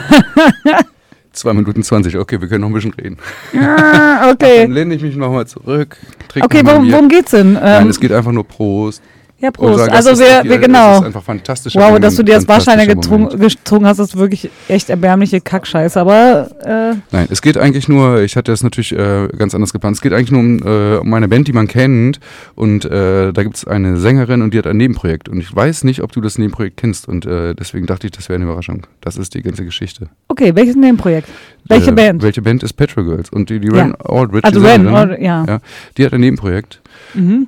Zwei 1.33 1.53
Minuten 1.53 1.81
zwanzig, 1.81 2.17
okay, 2.17 2.41
wir 2.41 2.49
können 2.49 2.61
noch 2.61 2.67
ein 2.67 2.73
bisschen 2.73 2.93
reden. 2.93 3.17
Ah, 3.55 4.19
Dann 4.21 4.31
okay. 4.35 4.65
lehne 4.65 4.93
ich 4.95 5.01
mich 5.01 5.15
nochmal 5.15 5.47
zurück. 5.47 5.95
Okay, 6.41 6.61
worum, 6.65 6.91
worum 6.91 7.07
geht's 7.07 7.31
denn? 7.31 7.53
Nein, 7.53 7.83
Ähm, 7.83 7.89
es 7.89 7.99
geht 8.01 8.11
einfach 8.11 8.33
nur 8.33 8.45
Prost. 8.45 9.01
Ja, 9.41 9.51
Prost. 9.51 9.87
Gast 9.87 10.07
Also 10.07 10.21
wir, 10.23 10.43
wir 10.49 10.57
genau. 10.59 10.99
ist 10.99 11.05
einfach 11.05 11.23
fantastisch. 11.23 11.75
Wow, 11.75 11.99
dass 11.99 12.15
du 12.15 12.23
dir 12.23 12.35
das 12.35 12.47
Warsteiner 12.47 12.83
Moment. 12.85 13.31
getrunken 13.39 13.85
hast, 13.87 13.99
ist 13.99 14.15
wirklich 14.15 14.49
echt 14.67 14.89
erbärmliche 14.89 15.41
Kackscheiße. 15.41 15.99
Aber 15.99 16.49
äh, 16.63 16.95
Nein, 17.11 17.27
es 17.29 17.41
geht 17.41 17.57
eigentlich 17.57 17.87
nur, 17.87 18.21
ich 18.21 18.35
hatte 18.35 18.51
das 18.51 18.63
natürlich 18.63 18.91
äh, 18.91 19.27
ganz 19.37 19.55
anders 19.55 19.73
geplant, 19.73 19.95
es 19.97 20.01
geht 20.01 20.13
eigentlich 20.13 20.31
nur 20.31 20.41
um, 20.41 20.59
äh, 20.65 20.97
um 20.97 21.13
eine 21.13 21.27
Band, 21.27 21.47
die 21.47 21.53
man 21.53 21.67
kennt 21.67 22.19
und 22.55 22.85
äh, 22.85 23.33
da 23.33 23.43
gibt 23.43 23.57
es 23.57 23.65
eine 23.67 23.97
Sängerin 23.97 24.41
und 24.41 24.53
die 24.53 24.57
hat 24.57 24.67
ein 24.67 24.77
Nebenprojekt 24.77 25.27
und 25.29 25.39
ich 25.39 25.53
weiß 25.55 25.83
nicht, 25.83 26.01
ob 26.03 26.11
du 26.11 26.21
das 26.21 26.37
Nebenprojekt 26.37 26.77
kennst 26.77 27.07
und 27.07 27.25
äh, 27.25 27.53
deswegen 27.55 27.85
dachte 27.87 28.07
ich, 28.07 28.11
das 28.11 28.29
wäre 28.29 28.35
eine 28.35 28.45
Überraschung. 28.45 28.85
Das 29.01 29.17
ist 29.17 29.33
die 29.33 29.41
ganze 29.41 29.65
Geschichte. 29.65 30.07
okay, 30.27 30.53
welches 30.55 30.75
Nebenprojekt? 30.75 31.27
Welche 31.67 31.91
äh, 31.91 31.93
Band? 31.93 32.21
Welche 32.21 32.41
Band 32.41 32.63
ist 32.63 32.73
Petrol 32.73 33.05
Girls 33.05 33.29
und 33.29 33.49
die, 33.49 33.59
die 33.59 33.67
Ja. 33.67 33.73
Ren 33.83 33.95
Aldridge. 34.03 34.43
Also 34.45 34.59
die 34.59 34.65
Ren, 34.65 34.83
Sängerin, 34.85 35.09
Ald- 35.11 35.21
ja. 35.21 35.45
ja, 35.47 35.59
die 35.97 36.05
hat 36.05 36.13
ein 36.13 36.21
Nebenprojekt, 36.21 36.81
Mhm. 37.13 37.47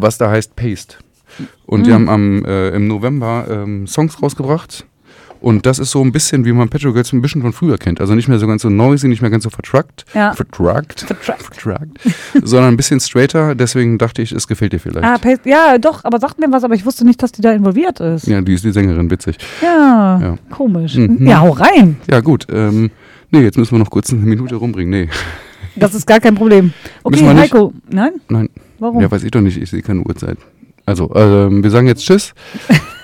Was 0.00 0.18
da 0.18 0.30
heißt 0.30 0.56
Paste. 0.56 0.96
Und 1.66 1.86
die 1.86 1.92
haben 1.92 2.08
am, 2.08 2.44
äh, 2.44 2.70
im 2.70 2.86
November 2.88 3.46
ähm, 3.50 3.86
Songs 3.86 4.22
rausgebracht. 4.22 4.86
Und 5.42 5.66
das 5.66 5.78
ist 5.78 5.90
so 5.90 6.02
ein 6.02 6.12
bisschen, 6.12 6.46
wie 6.46 6.52
man 6.52 6.70
Petrol 6.70 6.94
Girls 6.94 7.12
ein 7.12 7.20
bisschen 7.20 7.42
von 7.42 7.52
früher 7.52 7.76
kennt. 7.76 8.00
Also 8.00 8.14
nicht 8.14 8.26
mehr 8.26 8.38
so 8.38 8.46
ganz 8.46 8.62
so 8.62 8.70
noisy, 8.70 9.06
nicht 9.06 9.20
mehr 9.20 9.30
ganz 9.30 9.44
so 9.44 9.50
vertruckt. 9.50 10.06
Ja. 10.14 10.32
Vertruckt. 10.32 11.00
Vertruckt. 11.00 11.42
Vertruckt. 11.60 12.00
sondern 12.42 12.72
ein 12.72 12.76
bisschen 12.78 13.00
straighter. 13.00 13.54
Deswegen 13.54 13.98
dachte 13.98 14.22
ich, 14.22 14.32
es 14.32 14.48
gefällt 14.48 14.72
dir 14.72 14.80
vielleicht. 14.80 15.04
Ah, 15.06 15.18
Pace, 15.18 15.40
ja, 15.44 15.76
doch, 15.76 16.04
aber 16.04 16.18
sagt 16.20 16.38
mir 16.38 16.50
was, 16.50 16.64
aber 16.64 16.74
ich 16.74 16.86
wusste 16.86 17.04
nicht, 17.04 17.22
dass 17.22 17.32
die 17.32 17.42
da 17.42 17.52
involviert 17.52 18.00
ist. 18.00 18.26
ja, 18.26 18.40
die 18.40 18.54
ist 18.54 18.64
die 18.64 18.72
Sängerin, 18.72 19.10
witzig. 19.10 19.36
Ja, 19.60 20.18
Ja. 20.22 20.38
komisch. 20.50 20.94
Mhm. 20.96 21.26
Ja, 21.26 21.40
hau 21.40 21.50
rein. 21.50 21.98
Ja, 22.10 22.20
gut. 22.20 22.46
Ähm, 22.50 22.90
nee, 23.30 23.42
jetzt 23.42 23.58
müssen 23.58 23.72
wir 23.72 23.78
noch 23.78 23.90
kurz 23.90 24.10
eine 24.10 24.22
Minute 24.22 24.54
rumbringen. 24.56 24.90
Nee, 24.90 25.08
Das 25.76 25.94
ist 25.94 26.06
gar 26.06 26.18
kein 26.20 26.34
Problem. 26.34 26.72
Okay? 27.02 27.26
Heiko. 27.36 27.74
Nein? 27.90 28.12
nein. 28.30 28.48
Warum? 28.78 29.00
Ja, 29.00 29.10
weiß 29.10 29.24
ich 29.24 29.30
doch 29.30 29.40
nicht. 29.40 29.56
Ich 29.60 29.70
sehe 29.70 29.82
keine 29.82 30.00
Uhrzeit. 30.00 30.38
Also, 30.88 31.10
ähm, 31.16 31.64
wir 31.64 31.70
sagen 31.70 31.88
jetzt 31.88 32.04
Tschüss. 32.04 32.32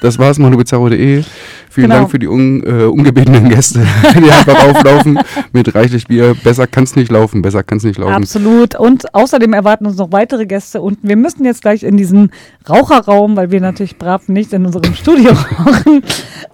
Das 0.02 0.16
war's, 0.18 0.38
manubizarro.de. 0.38 1.24
Vielen 1.68 1.88
Genau. 1.88 1.94
Dank 2.00 2.10
für 2.10 2.18
die 2.18 2.28
un, 2.28 2.62
äh, 2.64 2.84
ungebetenen 2.84 3.48
Gäste, 3.48 3.84
die 4.16 4.30
einfach 4.30 4.68
auflaufen 4.68 5.18
mit 5.52 5.74
reichlich 5.74 6.06
Bier. 6.06 6.36
Besser 6.44 6.66
kann's 6.68 6.94
nicht 6.94 7.10
laufen, 7.10 7.42
besser 7.42 7.64
kann's 7.64 7.82
nicht 7.82 7.98
laufen. 7.98 8.14
Absolut. 8.14 8.76
Und 8.78 9.12
außerdem 9.14 9.52
erwarten 9.52 9.86
uns 9.86 9.96
noch 9.96 10.12
weitere 10.12 10.46
Gäste. 10.46 10.80
Und 10.80 10.98
wir 11.02 11.16
müssen 11.16 11.44
jetzt 11.44 11.62
gleich 11.62 11.82
in 11.82 11.96
diesen 11.96 12.30
Raucherraum, 12.68 13.36
weil 13.36 13.50
wir 13.50 13.60
natürlich 13.60 13.96
brav 13.96 14.28
nicht 14.28 14.52
in 14.52 14.64
unserem 14.66 14.94
Studio 14.94 15.30
rauchen. 15.58 16.02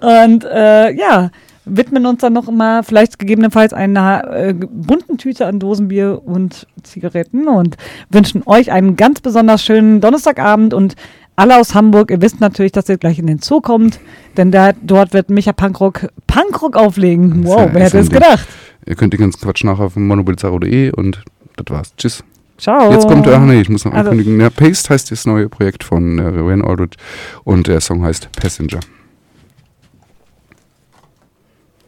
Und 0.00 0.44
äh, 0.44 0.92
ja, 0.94 1.30
widmen 1.68 2.06
uns 2.06 2.20
dann 2.20 2.32
noch 2.32 2.50
mal 2.50 2.82
vielleicht 2.82 3.18
gegebenenfalls 3.18 3.72
einer 3.72 4.24
äh, 4.32 4.52
bunten 4.54 5.18
Tüte 5.18 5.46
an 5.46 5.58
Dosenbier 5.58 6.20
und 6.24 6.66
Zigaretten 6.82 7.48
und 7.48 7.76
wünschen 8.10 8.42
euch 8.46 8.72
einen 8.72 8.96
ganz 8.96 9.20
besonders 9.20 9.62
schönen 9.62 10.00
Donnerstagabend 10.00 10.74
und 10.74 10.94
alle 11.36 11.56
aus 11.58 11.74
Hamburg, 11.74 12.10
ihr 12.10 12.20
wisst 12.20 12.40
natürlich, 12.40 12.72
dass 12.72 12.88
ihr 12.88 12.98
gleich 12.98 13.18
in 13.20 13.26
den 13.28 13.38
Zoo 13.38 13.60
kommt, 13.60 14.00
denn 14.36 14.50
da, 14.50 14.72
dort 14.82 15.12
wird 15.12 15.30
Micha 15.30 15.52
Punkrock 15.52 16.08
Punkrock 16.26 16.76
auflegen. 16.76 17.44
Wow, 17.44 17.60
ja- 17.60 17.68
wer 17.74 17.84
hätte 17.84 17.98
es 17.98 18.10
gedacht? 18.10 18.48
Ihr 18.86 18.96
könnt 18.96 19.12
den 19.12 19.20
ganzen 19.20 19.40
Quatsch 19.40 19.62
nachher 19.64 19.84
auf 19.84 19.94
manubizarro.de 19.96 20.90
und 20.92 21.22
das 21.56 21.66
war's. 21.68 21.92
Tschüss. 21.96 22.24
Ciao. 22.56 22.90
Jetzt 22.90 23.06
kommt, 23.06 23.28
ach 23.28 23.40
nee, 23.42 23.60
ich 23.60 23.68
muss 23.68 23.84
noch 23.84 23.92
Also- 23.92 24.10
ankündigen. 24.10 24.40
Ja, 24.40 24.50
Paste 24.50 24.92
heißt 24.92 25.12
das 25.12 25.26
neue 25.26 25.48
Projekt 25.48 25.84
von 25.84 26.18
äh, 26.18 26.22
Ren 26.22 26.64
Aldridge 26.64 26.96
und 27.44 27.68
der 27.68 27.80
Song 27.80 28.02
heißt 28.02 28.32
Passenger. 28.32 28.80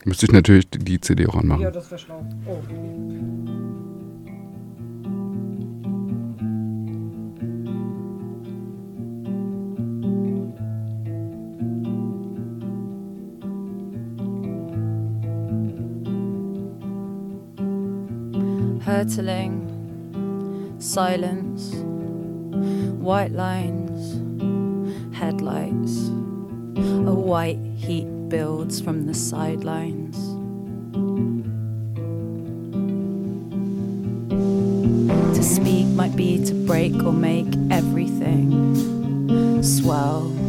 Müsste 0.04 0.26
ich 0.26 0.32
natürlich 0.32 0.68
die- 0.70 1.00
CD 1.00 1.26
auch 1.26 1.34
anmachen. 1.34 1.60
das 1.70 1.90
wäre 1.90 1.98
schlau. 2.00 2.24
hurtling, 19.00 19.66
silence, 20.78 21.72
white 23.00 23.32
lines, 23.32 24.20
headlights. 25.12 26.10
A 26.80 27.14
white 27.14 27.58
heat 27.76 28.06
builds 28.28 28.80
from 28.80 29.06
the 29.06 29.12
sidelines. 29.14 30.16
To 35.36 35.42
speak 35.42 35.86
might 35.88 36.16
be 36.16 36.42
to 36.44 36.54
break 36.54 36.94
or 37.02 37.12
make 37.12 37.48
everything 37.70 39.62
swell. 39.62 40.39